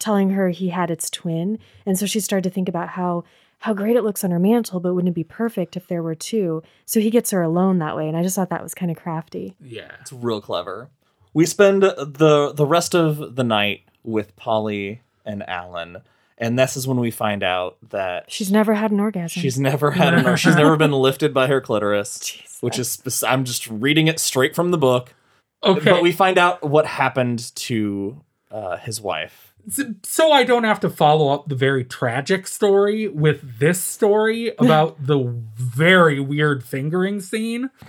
telling 0.00 0.30
her 0.30 0.48
he 0.50 0.70
had 0.70 0.90
its 0.90 1.08
twin. 1.08 1.58
And 1.86 1.98
so 1.98 2.06
she 2.06 2.18
started 2.20 2.48
to 2.48 2.54
think 2.54 2.68
about 2.68 2.90
how 2.90 3.24
how 3.60 3.72
great 3.72 3.96
it 3.96 4.04
looks 4.04 4.22
on 4.22 4.30
her 4.30 4.38
mantle, 4.38 4.78
but 4.78 4.92
wouldn't 4.92 5.12
it 5.12 5.14
be 5.14 5.24
perfect 5.24 5.74
if 5.74 5.86
there 5.88 6.02
were 6.02 6.14
two? 6.14 6.62
So 6.84 7.00
he 7.00 7.08
gets 7.10 7.30
her 7.30 7.40
alone 7.40 7.78
that 7.78 7.96
way. 7.96 8.08
And 8.08 8.16
I 8.16 8.22
just 8.22 8.36
thought 8.36 8.50
that 8.50 8.62
was 8.62 8.74
kind 8.74 8.90
of 8.90 8.98
crafty. 8.98 9.56
Yeah. 9.58 9.90
It's 10.02 10.12
real 10.12 10.42
clever. 10.42 10.90
We 11.32 11.46
spend 11.46 11.82
the 11.82 12.52
the 12.54 12.66
rest 12.66 12.94
of 12.94 13.36
the 13.36 13.44
night 13.44 13.82
with 14.02 14.36
Polly 14.36 15.00
and 15.24 15.42
Alan, 15.48 15.98
and 16.38 16.58
this 16.58 16.76
is 16.76 16.86
when 16.86 16.98
we 16.98 17.10
find 17.10 17.42
out 17.42 17.76
that 17.90 18.30
She's 18.30 18.50
never 18.50 18.74
had 18.74 18.90
an 18.90 19.00
orgasm. 19.00 19.40
she's 19.40 19.58
never 19.58 19.92
had 19.92 20.14
an 20.14 20.36
she's 20.36 20.56
never 20.56 20.76
been 20.76 20.92
lifted 20.92 21.32
by 21.32 21.46
her 21.46 21.60
clitoris, 21.60 22.18
Jesus. 22.20 22.58
which 22.60 22.78
is 22.78 23.22
I'm 23.26 23.44
just 23.44 23.68
reading 23.68 24.06
it 24.08 24.18
straight 24.18 24.54
from 24.54 24.70
the 24.70 24.78
book. 24.78 25.14
Okay. 25.62 25.90
But 25.90 26.02
we 26.02 26.12
find 26.12 26.36
out 26.36 26.62
what 26.68 26.86
happened 26.86 27.54
to 27.56 28.22
uh, 28.50 28.76
his 28.78 29.00
wife. 29.00 29.54
so 30.02 30.30
I 30.30 30.44
don't 30.44 30.64
have 30.64 30.80
to 30.80 30.90
follow 30.90 31.32
up 31.32 31.48
the 31.48 31.54
very 31.54 31.84
tragic 31.84 32.46
story 32.46 33.08
with 33.08 33.58
this 33.60 33.80
story 33.82 34.52
about 34.58 35.06
the 35.06 35.18
very 35.56 36.20
weird 36.20 36.62
fingering 36.64 37.20
scene. 37.20 37.70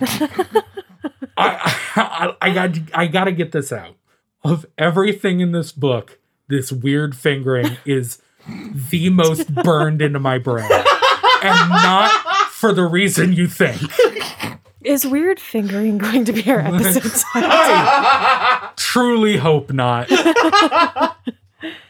I, 1.36 1.76
I 1.96 2.34
I 2.40 2.50
got 2.52 2.78
I 2.94 3.06
got 3.06 3.24
to 3.24 3.32
get 3.32 3.52
this 3.52 3.72
out. 3.72 3.96
Of 4.42 4.64
everything 4.78 5.40
in 5.40 5.52
this 5.52 5.72
book, 5.72 6.18
this 6.48 6.70
weird 6.70 7.16
fingering 7.16 7.76
is 7.84 8.22
the 8.48 9.10
most 9.10 9.52
burned 9.54 10.02
into 10.02 10.18
my 10.18 10.38
brain, 10.38 10.70
and 10.70 11.70
not 11.70 12.10
for 12.50 12.72
the 12.72 12.84
reason 12.84 13.32
you 13.32 13.46
think. 13.46 13.80
Is 14.82 15.04
weird 15.06 15.40
fingering 15.40 15.98
going 15.98 16.24
to 16.26 16.32
be 16.32 16.48
our 16.50 16.60
episode 16.60 17.24
title? 17.32 18.70
truly 18.76 19.36
hope 19.36 19.72
not. 19.72 20.08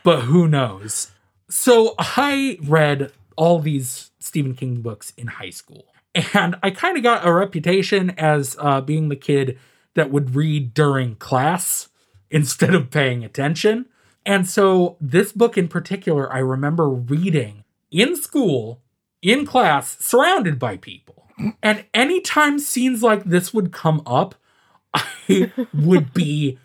but 0.02 0.20
who 0.22 0.48
knows? 0.48 1.10
So 1.48 1.94
I 1.98 2.58
read 2.62 3.12
all 3.36 3.58
these 3.58 4.10
Stephen 4.18 4.54
King 4.54 4.80
books 4.80 5.12
in 5.16 5.26
high 5.26 5.50
school. 5.50 5.84
And 6.32 6.56
I 6.62 6.70
kind 6.70 6.96
of 6.96 7.02
got 7.02 7.26
a 7.26 7.32
reputation 7.32 8.10
as 8.16 8.56
uh, 8.58 8.80
being 8.80 9.10
the 9.10 9.16
kid 9.16 9.58
that 9.94 10.10
would 10.10 10.34
read 10.34 10.72
during 10.72 11.16
class 11.16 11.88
instead 12.30 12.74
of 12.74 12.90
paying 12.90 13.22
attention. 13.24 13.86
And 14.26 14.46
so 14.46 14.96
this 15.00 15.32
book 15.32 15.56
in 15.56 15.68
particular, 15.68 16.30
I 16.32 16.38
remember 16.38 16.88
reading 16.88 17.62
in 17.92 18.16
school, 18.16 18.82
in 19.22 19.46
class, 19.46 19.96
surrounded 20.00 20.58
by 20.58 20.76
people. 20.76 21.30
And 21.62 21.84
anytime 21.94 22.58
scenes 22.58 23.02
like 23.02 23.24
this 23.24 23.54
would 23.54 23.72
come 23.72 24.02
up, 24.04 24.34
I 24.94 25.52
would 25.72 26.12
be 26.12 26.58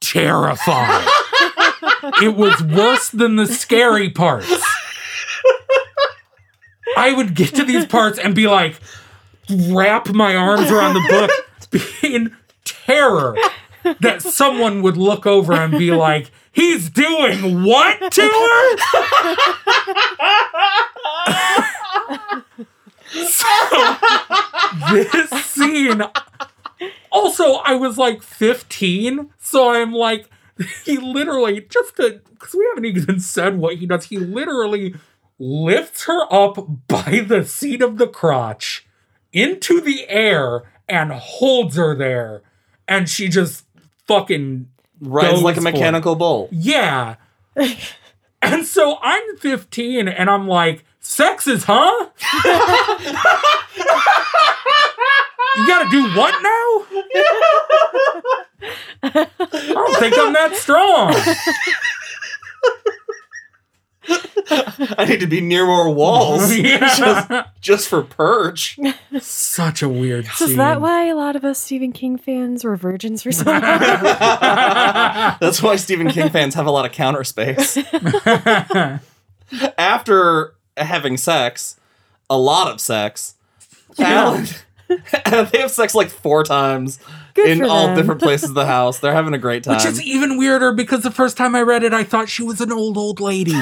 terrified. 0.00 1.08
it 2.22 2.36
was 2.36 2.62
worse 2.62 3.08
than 3.08 3.36
the 3.36 3.46
scary 3.46 4.10
parts. 4.10 4.62
I 6.96 7.12
would 7.12 7.34
get 7.34 7.54
to 7.54 7.64
these 7.64 7.86
parts 7.86 8.18
and 8.18 8.34
be 8.34 8.46
like, 8.46 8.78
wrap 9.50 10.08
my 10.08 10.36
arms 10.36 10.70
around 10.70 10.94
the 10.94 11.06
book, 11.08 11.82
in 12.02 12.36
terror 12.64 13.36
that 14.00 14.22
someone 14.22 14.82
would 14.82 14.96
look 14.96 15.26
over 15.26 15.52
and 15.52 15.78
be 15.78 15.92
like, 15.92 16.30
he's 16.56 16.90
doing 16.90 17.62
what 17.62 18.10
to 18.12 18.22
her? 18.22 18.76
so, 23.12 23.96
this 24.92 25.30
scene 25.44 26.02
Also, 27.12 27.54
I 27.64 27.74
was 27.74 27.96
like 27.96 28.22
15, 28.22 29.30
so 29.38 29.70
I'm 29.70 29.92
like, 29.92 30.28
he 30.84 30.98
literally 30.98 31.60
just 31.60 31.96
because 31.96 32.54
we 32.54 32.66
haven't 32.74 32.84
even 32.84 33.20
said 33.20 33.58
what 33.58 33.76
he 33.76 33.86
does. 33.86 34.06
He 34.06 34.18
literally 34.18 34.94
lifts 35.38 36.04
her 36.04 36.32
up 36.32 36.56
by 36.88 37.24
the 37.26 37.44
seat 37.44 37.82
of 37.82 37.98
the 37.98 38.06
crotch 38.06 38.86
into 39.32 39.80
the 39.80 40.08
air 40.08 40.70
and 40.88 41.12
holds 41.12 41.76
her 41.76 41.94
there, 41.94 42.42
and 42.86 43.08
she 43.08 43.28
just 43.28 43.64
fucking 44.06 44.68
Rides 45.00 45.42
like 45.42 45.56
a 45.56 45.60
Goes 45.60 45.64
for 45.64 45.72
mechanical 45.72 46.14
bull. 46.16 46.48
yeah. 46.52 47.16
and 48.42 48.64
so 48.66 48.98
I'm 49.02 49.36
15 49.38 50.08
and 50.08 50.28
I'm 50.30 50.46
like, 50.48 50.84
sex 51.00 51.46
is, 51.46 51.64
huh? 51.66 52.08
you 55.56 55.66
gotta 55.66 55.88
do 55.90 56.04
what 56.14 56.42
now? 56.42 56.84
I 59.02 59.28
don't 59.72 59.96
think 59.98 60.14
I'm 60.18 60.32
that 60.34 60.54
strong. 60.56 61.14
I 64.98 65.04
need 65.06 65.18
to 65.20 65.26
be 65.26 65.40
near 65.40 65.66
more 65.66 65.90
walls 65.90 66.54
Yeah. 66.56 67.46
just 67.60 67.88
for 67.88 68.02
perch. 68.02 68.78
Such 69.20 69.82
a 69.82 69.88
weird 69.88 70.26
So 70.26 70.44
scene. 70.44 70.50
is 70.50 70.56
that 70.58 70.80
why 70.80 71.06
a 71.08 71.14
lot 71.16 71.34
of 71.34 71.44
us 71.44 71.58
Stephen 71.58 71.90
King 71.92 72.16
fans 72.16 72.62
were 72.62 72.76
virgins 72.76 73.22
for 73.24 73.32
so 73.32 73.50
long? 73.50 73.60
That's 75.40 75.62
why 75.62 75.76
Stephen 75.76 76.08
King 76.08 76.30
fans 76.30 76.54
have 76.54 76.66
a 76.66 76.70
lot 76.70 76.84
of 76.84 76.92
counter 76.92 77.24
space. 77.24 77.78
After 79.78 80.54
having 80.76 81.16
sex, 81.16 81.78
a 82.28 82.38
lot 82.38 82.70
of 82.70 82.80
sex, 82.80 83.34
Alan, 83.98 84.46
they 84.88 85.58
have 85.58 85.70
sex 85.70 85.94
like 85.94 86.08
four 86.08 86.44
times 86.44 86.98
Good 87.34 87.50
in 87.50 87.58
for 87.58 87.66
all 87.66 87.88
them. 87.88 87.96
different 87.96 88.20
places 88.20 88.50
of 88.50 88.54
the 88.54 88.66
house. 88.66 88.98
They're 88.98 89.12
having 89.12 89.34
a 89.34 89.38
great 89.38 89.64
time. 89.64 89.76
Which 89.76 89.84
is 89.84 90.02
even 90.02 90.36
weirder 90.36 90.72
because 90.72 91.02
the 91.02 91.10
first 91.10 91.36
time 91.36 91.54
I 91.54 91.62
read 91.62 91.82
it, 91.82 91.92
I 91.92 92.04
thought 92.04 92.28
she 92.28 92.42
was 92.42 92.60
an 92.60 92.72
old, 92.72 92.96
old 92.96 93.20
lady. 93.20 93.54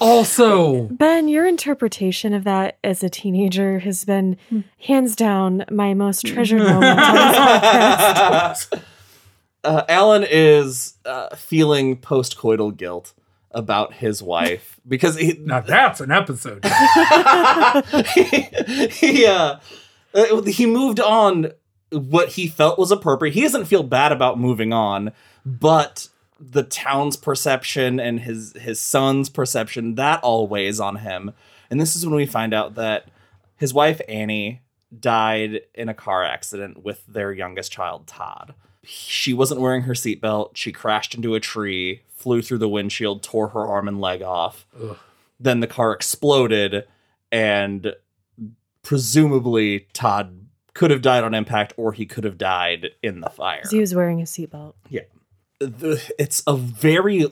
also, 0.00 0.84
Ben, 0.84 1.28
your 1.28 1.46
interpretation 1.46 2.32
of 2.32 2.44
that 2.44 2.78
as 2.84 3.02
a 3.02 3.08
teenager 3.08 3.80
has 3.80 4.04
been 4.04 4.36
hmm. 4.48 4.60
hands 4.80 5.16
down 5.16 5.64
my 5.70 5.94
most 5.94 6.26
treasured 6.26 6.62
moment 6.62 7.00
on 7.00 7.14
this 7.14 7.36
podcast. 7.36 8.82
Uh, 9.64 9.84
Alan 9.88 10.24
is 10.28 10.94
uh, 11.04 11.34
feeling 11.34 11.96
postcoital 11.96 12.76
guilt 12.76 13.12
about 13.50 13.94
his 13.94 14.22
wife 14.22 14.78
because 14.88 15.16
he, 15.16 15.38
now 15.40 15.60
that's 15.60 16.00
an 16.00 16.10
episode. 16.10 16.64
he 18.92 19.26
uh, 19.26 19.58
uh, 20.14 20.42
he 20.42 20.66
moved 20.66 21.00
on 21.00 21.52
what 21.90 22.30
he 22.30 22.46
felt 22.48 22.78
was 22.78 22.90
appropriate. 22.90 23.34
He 23.34 23.42
doesn't 23.42 23.66
feel 23.66 23.82
bad 23.82 24.12
about 24.12 24.38
moving 24.38 24.72
on, 24.72 25.12
but 25.44 26.08
the 26.40 26.64
town's 26.64 27.16
perception 27.16 28.00
and 28.00 28.20
his 28.20 28.52
his 28.54 28.80
son's 28.80 29.28
perception 29.28 29.94
that 29.94 30.22
all 30.22 30.46
weighs 30.46 30.80
on 30.80 30.96
him. 30.96 31.32
And 31.70 31.80
this 31.80 31.96
is 31.96 32.04
when 32.04 32.14
we 32.14 32.26
find 32.26 32.52
out 32.52 32.74
that 32.74 33.08
his 33.56 33.72
wife 33.72 34.00
Annie 34.08 34.60
died 34.98 35.62
in 35.74 35.88
a 35.88 35.94
car 35.94 36.24
accident 36.24 36.84
with 36.84 37.04
their 37.06 37.32
youngest 37.32 37.72
child 37.72 38.06
Todd. 38.06 38.54
She 38.86 39.32
wasn't 39.32 39.60
wearing 39.60 39.82
her 39.82 39.94
seatbelt. 39.94 40.50
She 40.56 40.72
crashed 40.72 41.14
into 41.14 41.34
a 41.34 41.40
tree, 41.40 42.02
flew 42.16 42.42
through 42.42 42.58
the 42.58 42.68
windshield, 42.68 43.22
tore 43.22 43.48
her 43.48 43.66
arm 43.66 43.88
and 43.88 44.00
leg 44.00 44.22
off. 44.22 44.66
Ugh. 44.80 44.96
Then 45.40 45.60
the 45.60 45.66
car 45.66 45.92
exploded 45.92 46.84
and 47.32 47.94
presumably 48.82 49.86
Todd 49.92 50.40
could 50.74 50.90
have 50.90 51.02
died 51.02 51.24
on 51.24 51.34
impact 51.34 51.72
or 51.76 51.92
he 51.92 52.04
could 52.06 52.24
have 52.24 52.36
died 52.38 52.90
in 53.02 53.20
the 53.20 53.30
fire. 53.30 53.62
'Cause 53.62 53.70
he 53.72 53.80
was 53.80 53.94
wearing 53.94 54.20
a 54.20 54.24
seatbelt. 54.24 54.74
The- 55.60 56.02
it's 56.18 56.42
a 56.46 56.56
very 56.56 57.26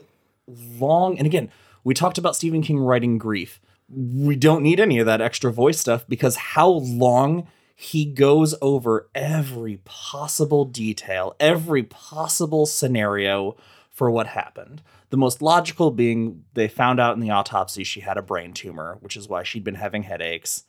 long 0.79 1.17
and 1.17 1.27
again, 1.27 1.51
we 1.83 1.93
talked 1.93 2.17
about 2.17 2.35
Stephen 2.35 2.61
King 2.61 2.79
writing 2.79 3.17
grief. 3.17 3.59
We 3.89 4.35
don't 4.35 4.63
need 4.63 4.79
any 4.79 4.97
of 4.99 5.05
that 5.05 5.21
extra 5.21 5.51
voice 5.51 5.77
stuff 5.79 6.05
because 6.07 6.35
how 6.37 6.69
long 6.69 7.47
he 7.75 8.05
goes 8.05 8.55
over 8.61 9.09
every 9.15 9.77
possible 9.83 10.65
detail, 10.65 11.35
every 11.39 11.83
possible 11.83 12.65
scenario 12.65 13.55
for 13.89 14.09
what 14.09 14.27
happened. 14.27 14.81
The 15.09 15.17
most 15.17 15.41
logical 15.41 15.91
being 15.91 16.45
they 16.53 16.67
found 16.67 16.99
out 16.99 17.15
in 17.15 17.19
the 17.19 17.29
autopsy 17.29 17.83
she 17.83 18.01
had 18.01 18.17
a 18.17 18.21
brain 18.23 18.53
tumor, 18.53 18.97
which 18.99 19.15
is 19.15 19.27
why 19.27 19.43
she'd 19.43 19.63
been 19.63 19.75
having 19.75 20.03
headaches. 20.03 20.63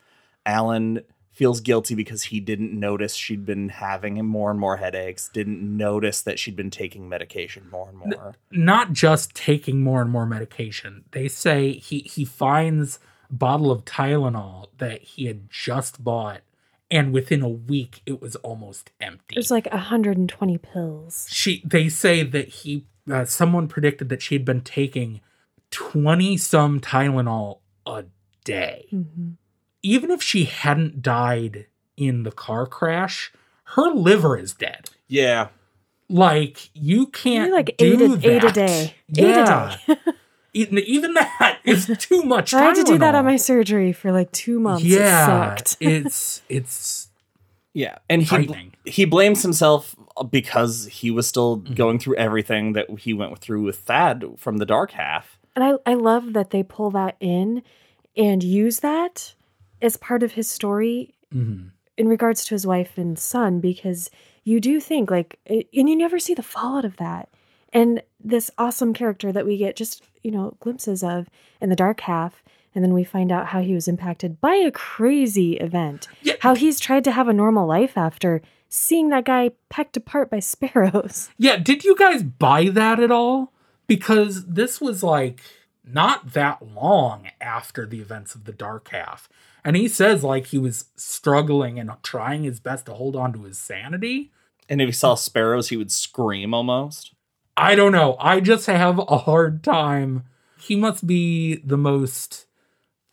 Alan 0.45 1.01
feels 1.35 1.61
guilty 1.61 1.97
because 1.97 2.25
he 2.25 2.39
didn't 2.39 2.79
notice 2.79 3.15
she'd 3.15 3.45
been 3.45 3.69
having 3.69 4.25
more 4.25 4.51
and 4.51 4.61
more 4.61 4.77
headaches, 4.77 5.29
didn't 5.33 5.61
notice 5.77 6.23
that 6.23 6.39
she'd 6.39 6.55
been 6.55 6.71
taking 6.71 7.09
medication 7.09 7.69
more 7.71 7.89
and 7.89 7.99
more. 7.99 8.35
Not 8.53 8.93
just 8.93 9.35
taking 9.35 9.83
more 9.83 10.01
and 10.01 10.11
more 10.11 10.27
medication. 10.27 11.05
They 11.11 11.27
say 11.27 11.73
he 11.73 12.01
he 12.01 12.25
finds 12.25 13.01
a 13.31 13.33
bottle 13.33 13.73
of 13.73 13.85
Tylenol 13.85 14.69
that 14.79 15.03
he 15.03 15.27
had 15.27 15.51
just 15.51 16.05
bought, 16.05 16.43
and 16.91 17.13
within 17.13 17.43
a 17.43 17.49
week 17.49 18.03
it 18.07 18.21
was 18.21 18.37
almost 18.37 18.91
empty. 19.01 19.35
There's 19.35 19.51
like 19.51 19.67
120 19.73 20.59
pills. 20.59 21.27
she 21.31 21.63
they 21.65 21.89
say 21.89 22.23
that 22.23 22.49
he 22.49 22.87
uh, 23.11 23.25
someone 23.25 23.69
predicted 23.69 24.09
that 24.09 24.23
she 24.23 24.35
had 24.35 24.45
been 24.45 24.61
taking 24.63 25.21
20 25.71 26.37
some 26.37 26.81
Tylenol 26.81 27.59
a 27.87 28.05
day. 28.45 28.87
hmm 28.91 29.33
Even 29.83 30.11
if 30.11 30.23
she 30.23 30.45
hadn't 30.45 31.03
died 31.03 31.67
in 31.97 32.23
the 32.23 32.33
car 32.33 32.67
crash, 32.67 33.33
her 33.75 33.91
liver 33.91 34.37
is 34.39 34.55
dead. 34.55 34.91
Yeah. 35.09 35.49
Like 36.09 36.71
you 36.75 37.07
can't 37.07 37.51
Maybe 37.51 37.53
like 37.53 37.77
do 37.79 37.87
eight 37.87 38.01
a, 38.03 38.09
that. 38.09 38.25
eight 38.27 38.45
a 38.45 38.53
day. 38.53 38.95
Yeah. 39.09 39.77
Eight 39.89 39.89
a 39.89 39.95
day. 39.95 40.13
Even, 40.55 40.79
even 40.79 41.15
that 41.15 41.59
is 41.65 41.91
too 41.99 42.23
much. 42.23 42.55
I 42.55 42.63
had 42.63 42.77
to 42.77 42.85
do 42.85 42.99
that 42.99 43.15
on 43.15 43.25
my 43.25 43.37
surgery 43.37 43.93
for 43.93 44.13
like 44.13 44.33
two 44.33 44.59
months. 44.61 44.85
Yeah, 44.85 45.53
It 45.55 45.59
sucked. 45.59 45.77
it's 45.81 46.43
it's 46.49 47.09
Yeah. 47.73 47.99
And 48.09 48.23
he 48.23 48.27
frightening. 48.29 48.73
he 48.87 49.05
blames 49.05 49.43
himself 49.43 49.95
because 50.31 50.87
he 50.87 51.11
was 51.11 51.27
still 51.27 51.59
Mm-hmm. 51.59 51.75
going 51.75 51.99
through 51.99 52.17
everything 52.17 52.73
that 52.75 52.89
he 53.01 53.13
went 53.13 53.39
through 53.39 53.63
with 53.65 53.79
Thad 53.81 54.25
from 54.39 54.57
the 54.59 54.67
dark 54.67 54.93
half. 54.93 55.39
And 55.57 55.63
I, 55.65 55.75
I 55.87 55.95
love 55.95 56.33
that 56.33 56.51
they 56.51 56.63
pull 56.63 56.91
that 56.93 57.17
in 57.21 57.63
and 58.17 58.43
use 58.43 58.81
that 58.81 59.35
as 59.83 59.97
part 59.97 60.23
of 60.23 60.33
his 60.33 60.49
story 60.49 61.15
Mhm. 61.35 61.71
in 61.99 62.07
regards 62.09 62.45
to 62.47 62.55
his 62.55 62.65
wife 62.67 62.97
and 62.97 63.19
son 63.19 63.61
because 63.61 64.09
you 64.45 64.61
do 64.61 64.79
think 64.81 65.11
like 65.11 65.39
it, 65.47 65.69
and 65.75 65.89
you 65.89 65.97
never 65.97 66.19
see 66.21 66.35
the 66.35 66.43
fallout 66.43 66.85
of 66.85 66.97
that 66.99 67.29
and 67.75 68.03
this 68.23 68.51
awesome 68.57 68.95
character 68.95 69.31
that 69.33 69.45
we 69.45 69.57
get 69.59 69.77
just 69.77 70.03
you 70.23 70.31
know 70.31 70.57
glimpses 70.61 71.03
of 71.03 71.29
in 71.61 71.69
the 71.69 71.77
dark 71.77 72.01
half 72.01 72.43
and 72.75 72.83
then 72.83 72.95
we 72.95 73.05
find 73.05 73.31
out 73.31 73.49
how 73.49 73.61
he 73.61 73.75
was 73.75 73.87
impacted 73.87 74.41
by 74.41 74.55
a 74.55 74.71
crazy 74.71 75.55
event 75.59 76.09
Yeah. 76.23 76.35
how 76.41 76.55
he's 76.55 76.81
tried 76.81 77.05
to 77.05 77.13
have 77.13 77.29
a 77.29 77.33
normal 77.33 77.67
life 77.67 77.97
after 77.99 78.41
seeing 78.69 79.11
that 79.11 79.25
guy 79.25 79.51
pecked 79.69 79.97
apart 79.97 80.31
by 80.31 80.39
sparrows 80.53 81.29
Yeah, 81.39 81.57
did 81.57 81.85
you 81.85 81.95
guys 81.97 82.23
buy 82.23 82.69
that 82.71 82.99
at 83.01 83.11
all? 83.11 83.53
Because 83.87 84.47
this 84.47 84.81
was 84.81 85.03
like 85.03 85.41
not 85.85 86.33
that 86.33 86.67
long 86.75 87.29
after 87.41 87.85
the 87.87 88.01
events 88.01 88.35
of 88.35 88.45
the 88.47 88.53
dark 88.53 88.89
half. 88.89 89.29
And 89.63 89.77
he 89.77 89.87
says 89.89 90.25
like 90.25 90.47
he 90.47 90.59
was 90.59 90.87
struggling 90.97 91.79
and 91.79 91.91
trying 92.03 92.45
his 92.45 92.59
best 92.61 92.87
to 92.87 92.95
hold 92.95 93.15
on 93.15 93.33
to 93.35 93.43
his 93.43 93.59
sanity. 93.59 94.33
And 94.69 94.81
if 94.81 94.89
he 94.89 94.93
saw 94.93 95.15
sparrows, 95.15 95.69
he 95.69 95.77
would 95.77 95.93
scream 95.93 96.55
almost. 96.55 97.13
I 97.57 97.75
don't 97.75 97.93
know. 97.93 98.17
I 98.19 98.41
just 98.41 98.67
have 98.67 98.99
a 98.99 99.19
hard 99.19 99.63
time. 99.63 100.25
He 100.61 100.77
must 100.77 101.07
be 101.07 101.57
the 101.57 101.77
most 101.77 102.47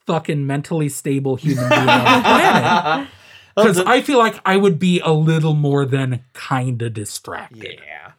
fucking 0.07 0.47
mentally 0.47 0.89
stable 0.89 1.35
human 1.35 1.67
being 1.69 1.81
on 1.81 1.87
the 2.17 2.21
planet. 2.23 3.07
Because 3.55 3.79
I 3.79 4.01
feel 4.01 4.17
like 4.17 4.39
I 4.45 4.57
would 4.57 4.79
be 4.79 4.99
a 5.01 5.11
little 5.11 5.53
more 5.53 5.85
than 5.85 6.23
kinda 6.33 6.89
distracted. 6.89 7.79
Yeah. 7.85 8.11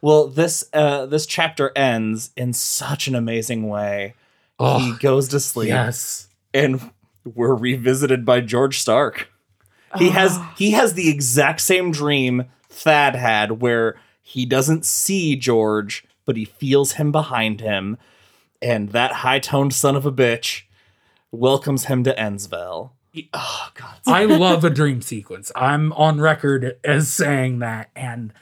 Well, 0.00 0.28
this 0.28 0.64
uh 0.72 1.06
this 1.06 1.26
chapter 1.26 1.70
ends 1.76 2.30
in 2.36 2.52
such 2.54 3.06
an 3.08 3.14
amazing 3.14 3.68
way. 3.68 4.14
Oh, 4.58 4.78
he 4.78 4.90
Oh, 4.92 4.96
goes 5.00 5.28
to 5.28 5.40
sleep 5.40 5.68
yes. 5.68 6.28
and 6.54 6.90
we're 7.24 7.54
revisited 7.54 8.24
by 8.24 8.40
George 8.40 8.80
Stark. 8.80 9.28
He 9.96 10.10
has 10.10 10.38
he 10.56 10.72
has 10.72 10.94
the 10.94 11.08
exact 11.10 11.60
same 11.60 11.92
dream 11.92 12.46
Thad 12.70 13.14
had 13.14 13.60
where 13.60 13.96
he 14.28 14.44
doesn't 14.44 14.84
see 14.84 15.36
George, 15.36 16.04
but 16.26 16.36
he 16.36 16.44
feels 16.44 16.92
him 16.92 17.10
behind 17.10 17.62
him, 17.62 17.96
and 18.60 18.90
that 18.90 19.12
high-toned 19.24 19.72
son 19.72 19.96
of 19.96 20.04
a 20.04 20.12
bitch 20.12 20.64
welcomes 21.32 21.86
him 21.86 22.04
to 22.04 22.14
Endsville. 22.14 22.90
Oh 23.32 23.70
god. 23.74 23.96
I 24.06 24.26
love 24.26 24.64
a 24.64 24.70
dream 24.70 25.00
sequence. 25.00 25.50
I'm 25.56 25.94
on 25.94 26.20
record 26.20 26.78
as 26.84 27.10
saying 27.10 27.60
that. 27.60 27.88
And 27.96 28.34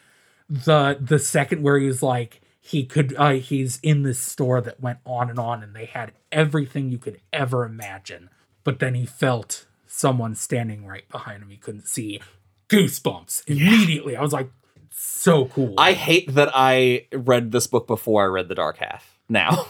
the 0.51 0.99
the 1.01 1.21
second 1.21 1.63
where 1.63 1.79
he's 1.79 2.03
like 2.03 2.41
he 2.61 2.85
could 2.85 3.15
uh, 3.17 3.35
he's 3.35 3.79
in 3.81 4.03
this 4.03 4.19
store 4.19 4.61
that 4.61 4.81
went 4.81 4.99
on 5.05 5.31
and 5.31 5.39
on 5.39 5.63
and 5.63 5.73
they 5.73 5.87
had 5.87 6.13
everything 6.33 6.91
you 6.91 6.99
could 6.99 7.21
ever 7.33 7.65
imagine. 7.65 8.29
But 8.65 8.81
then 8.81 8.95
he 8.95 9.07
felt 9.07 9.67
someone 9.87 10.35
standing 10.35 10.85
right 10.85 11.09
behind 11.09 11.45
him 11.45 11.51
he 11.51 11.57
couldn't 11.57 11.87
see. 11.87 12.21
goosebumps 12.69 13.45
immediately. 13.47 14.17
I 14.17 14.21
was 14.23 14.33
like, 14.33 14.51
so 14.91 15.47
cool. 15.47 15.75
I 15.79 15.93
hate 15.93 16.35
that 16.35 16.51
I 16.55 17.07
read 17.13 17.53
this 17.53 17.67
book 17.67 17.87
before 17.87 18.23
I 18.25 18.27
read 18.27 18.49
The 18.49 18.55
Dark 18.55 18.79
Half. 18.79 19.19
Now, 19.29 19.67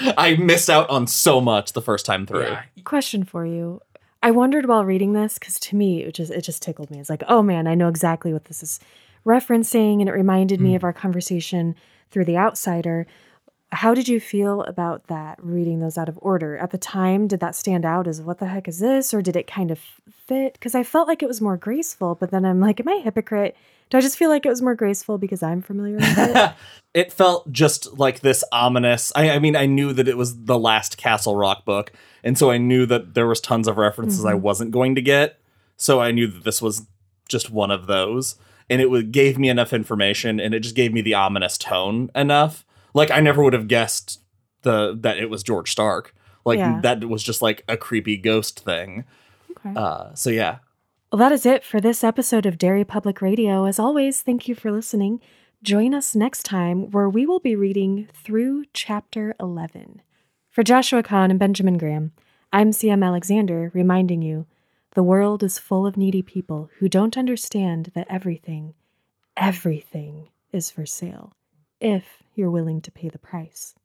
I 0.16 0.36
missed 0.36 0.68
out 0.68 0.88
on 0.90 1.06
so 1.06 1.40
much 1.40 1.72
the 1.72 1.82
first 1.82 2.06
time 2.06 2.26
through. 2.26 2.42
yeah, 2.42 2.62
Question 2.84 3.24
for 3.24 3.46
you. 3.46 3.80
I 4.22 4.30
wondered 4.30 4.66
while 4.66 4.84
reading 4.84 5.12
this 5.12 5.38
because 5.38 5.60
to 5.60 5.76
me 5.76 6.02
it 6.02 6.14
just 6.14 6.32
it 6.32 6.40
just 6.40 6.62
tickled 6.62 6.90
me. 6.90 6.98
It's 6.98 7.10
like, 7.10 7.22
oh 7.28 7.42
man, 7.42 7.66
I 7.66 7.74
know 7.74 7.88
exactly 7.88 8.32
what 8.32 8.46
this 8.46 8.62
is 8.62 8.80
referencing, 9.24 10.00
and 10.00 10.08
it 10.08 10.12
reminded 10.12 10.60
me 10.60 10.70
hmm. 10.70 10.76
of 10.76 10.84
our 10.84 10.92
conversation 10.92 11.74
through 12.10 12.24
The 12.24 12.36
Outsider. 12.36 13.06
How 13.72 13.94
did 13.94 14.08
you 14.08 14.20
feel 14.20 14.62
about 14.62 15.08
that 15.08 15.38
reading 15.42 15.80
those 15.80 15.98
out 15.98 16.08
of 16.08 16.18
order 16.22 16.56
at 16.56 16.70
the 16.70 16.78
time? 16.78 17.26
Did 17.26 17.40
that 17.40 17.56
stand 17.56 17.84
out 17.84 18.06
as 18.06 18.22
what 18.22 18.38
the 18.38 18.46
heck 18.46 18.68
is 18.68 18.78
this, 18.78 19.12
or 19.12 19.22
did 19.22 19.36
it 19.36 19.46
kind 19.46 19.70
of 19.70 19.80
fit? 20.26 20.54
Because 20.54 20.74
I 20.74 20.82
felt 20.82 21.08
like 21.08 21.22
it 21.22 21.28
was 21.28 21.40
more 21.40 21.56
graceful, 21.56 22.14
but 22.14 22.30
then 22.30 22.44
I'm 22.44 22.60
like, 22.60 22.80
am 22.80 22.88
I 22.88 22.94
a 22.94 23.02
hypocrite? 23.02 23.56
Do 23.90 23.98
I 23.98 24.00
just 24.00 24.18
feel 24.18 24.28
like 24.30 24.44
it 24.44 24.48
was 24.48 24.62
more 24.62 24.74
graceful 24.74 25.16
because 25.16 25.42
I'm 25.42 25.62
familiar 25.62 25.96
with 25.96 26.18
it? 26.18 26.52
it 26.94 27.12
felt 27.12 27.50
just 27.52 27.98
like 27.98 28.20
this 28.20 28.42
ominous. 28.50 29.12
I, 29.14 29.30
I 29.30 29.38
mean, 29.38 29.54
I 29.54 29.66
knew 29.66 29.92
that 29.92 30.08
it 30.08 30.16
was 30.16 30.44
the 30.44 30.58
last 30.58 30.96
Castle 30.98 31.36
Rock 31.36 31.64
book, 31.64 31.92
and 32.24 32.36
so 32.36 32.50
I 32.50 32.58
knew 32.58 32.84
that 32.86 33.14
there 33.14 33.26
was 33.28 33.40
tons 33.40 33.68
of 33.68 33.76
references 33.76 34.24
I 34.24 34.34
wasn't 34.34 34.72
going 34.72 34.94
to 34.96 35.02
get. 35.02 35.38
So 35.76 36.00
I 36.00 36.10
knew 36.10 36.26
that 36.26 36.42
this 36.44 36.60
was 36.60 36.86
just 37.28 37.50
one 37.50 37.70
of 37.70 37.86
those, 37.86 38.36
and 38.68 38.80
it 38.80 38.90
would, 38.90 39.12
gave 39.12 39.38
me 39.38 39.48
enough 39.48 39.72
information, 39.72 40.40
and 40.40 40.52
it 40.52 40.60
just 40.60 40.74
gave 40.74 40.92
me 40.92 41.00
the 41.00 41.14
ominous 41.14 41.56
tone 41.56 42.10
enough. 42.14 42.64
Like 42.92 43.10
I 43.10 43.20
never 43.20 43.42
would 43.42 43.52
have 43.52 43.68
guessed 43.68 44.20
the 44.62 44.96
that 45.00 45.18
it 45.18 45.30
was 45.30 45.42
George 45.44 45.70
Stark. 45.70 46.12
Like 46.44 46.58
Yeah. 46.58 46.80
that 46.82 47.04
was 47.04 47.22
just 47.22 47.42
like 47.42 47.62
a 47.68 47.76
creepy 47.76 48.16
ghost 48.16 48.64
thing. 48.64 49.04
Okay. 49.58 49.72
Uh, 49.76 50.14
so 50.14 50.30
yeah, 50.30 50.58
Well, 51.12 51.20
that 51.20 51.30
is 51.30 51.46
it 51.46 51.62
for 51.62 51.80
this 51.80 52.02
episode 52.02 52.46
of 52.46 52.58
Derry 52.58 52.84
Public 52.84 53.22
Radio. 53.22 53.64
As 53.64 53.78
always, 53.78 54.22
thank 54.22 54.48
you 54.48 54.56
for 54.56 54.72
listening. 54.72 55.20
Join 55.62 55.94
us 55.94 56.16
next 56.16 56.42
time 56.42 56.90
where 56.90 57.08
we 57.08 57.24
will 57.24 57.38
be 57.38 57.54
reading 57.54 58.08
through 58.12 58.64
chapter 58.72 59.36
11. 59.38 60.02
For 60.50 60.64
Joshua 60.64 61.04
Kahn 61.04 61.30
and 61.30 61.38
Benjamin 61.38 61.78
Graham, 61.78 62.10
I'm 62.52 62.72
CM 62.72 63.06
Alexander 63.06 63.70
reminding 63.72 64.20
you 64.22 64.46
the 64.94 65.04
world 65.04 65.44
is 65.44 65.60
full 65.60 65.86
of 65.86 65.96
needy 65.96 66.22
people 66.22 66.70
who 66.80 66.88
don't 66.88 67.16
understand 67.16 67.92
that 67.94 68.08
everything, 68.10 68.74
everything 69.36 70.30
is 70.52 70.72
for 70.72 70.86
sale 70.86 71.32
if 71.80 72.24
you're 72.34 72.50
willing 72.50 72.80
to 72.80 72.90
pay 72.90 73.08
the 73.08 73.18
price. 73.18 73.76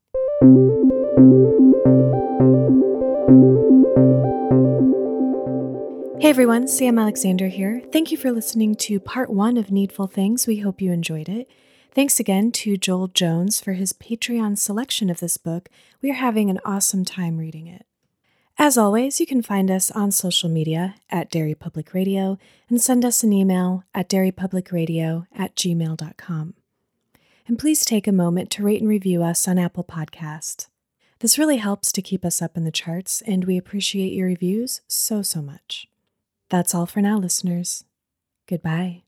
Hey 6.22 6.30
everyone, 6.30 6.68
Sam 6.68 7.00
Alexander 7.00 7.48
here. 7.48 7.82
Thank 7.92 8.12
you 8.12 8.18
for 8.18 8.32
listening 8.32 8.76
to 8.76 9.00
part 9.00 9.32
one 9.32 9.58
of 9.58 9.72
Needful 9.72 10.06
Things. 10.06 10.46
We 10.46 10.60
hope 10.60 10.80
you 10.80 10.92
enjoyed 10.92 11.28
it. 11.28 11.50
Thanks 11.96 12.20
again 12.20 12.52
to 12.52 12.78
Joel 12.78 13.08
Jones 13.08 13.60
for 13.60 13.74
his 13.74 13.92
Patreon 13.92 14.60
selection 14.60 15.10
of 15.10 15.20
this 15.20 15.38
book. 15.38 15.68
We 16.00 16.12
are 16.12 16.14
having 16.14 16.52
an 16.52 16.60
awesome 16.64 17.06
time 17.06 17.40
reading 17.40 17.66
it. 17.66 17.88
As 18.60 18.78
always, 18.78 19.20
you 19.20 19.26
can 19.26 19.42
find 19.42 19.72
us 19.72 19.90
on 19.90 20.12
social 20.12 20.48
media 20.48 20.94
at 21.10 21.32
Derry 21.32 21.56
Public 21.56 21.92
Radio 21.92 22.38
and 22.70 22.80
send 22.80 23.04
us 23.04 23.24
an 23.24 23.34
email 23.34 23.84
at 23.96 24.08
derrypublicradio 24.08 25.26
at 25.36 25.56
gmail.com. 25.56 26.54
And 27.48 27.58
please 27.58 27.84
take 27.84 28.06
a 28.06 28.12
moment 28.12 28.52
to 28.52 28.64
rate 28.64 28.80
and 28.80 28.90
review 28.90 29.24
us 29.24 29.48
on 29.48 29.58
Apple 29.58 29.84
Podcast. 29.84 30.68
This 31.18 31.40
really 31.40 31.58
helps 31.58 31.92
to 31.92 32.02
keep 32.04 32.24
us 32.24 32.44
up 32.44 32.56
in 32.56 32.64
the 32.64 32.72
charts, 32.72 33.24
and 33.24 33.46
we 33.46 33.58
appreciate 33.58 34.14
your 34.14 34.28
reviews 34.28 34.82
so, 34.88 35.24
so 35.24 35.42
much. 35.42 35.88
That's 36.52 36.76
all 36.76 36.86
for 36.86 37.02
now, 37.02 37.18
listeners. 37.18 37.86
Goodbye. 38.46 39.04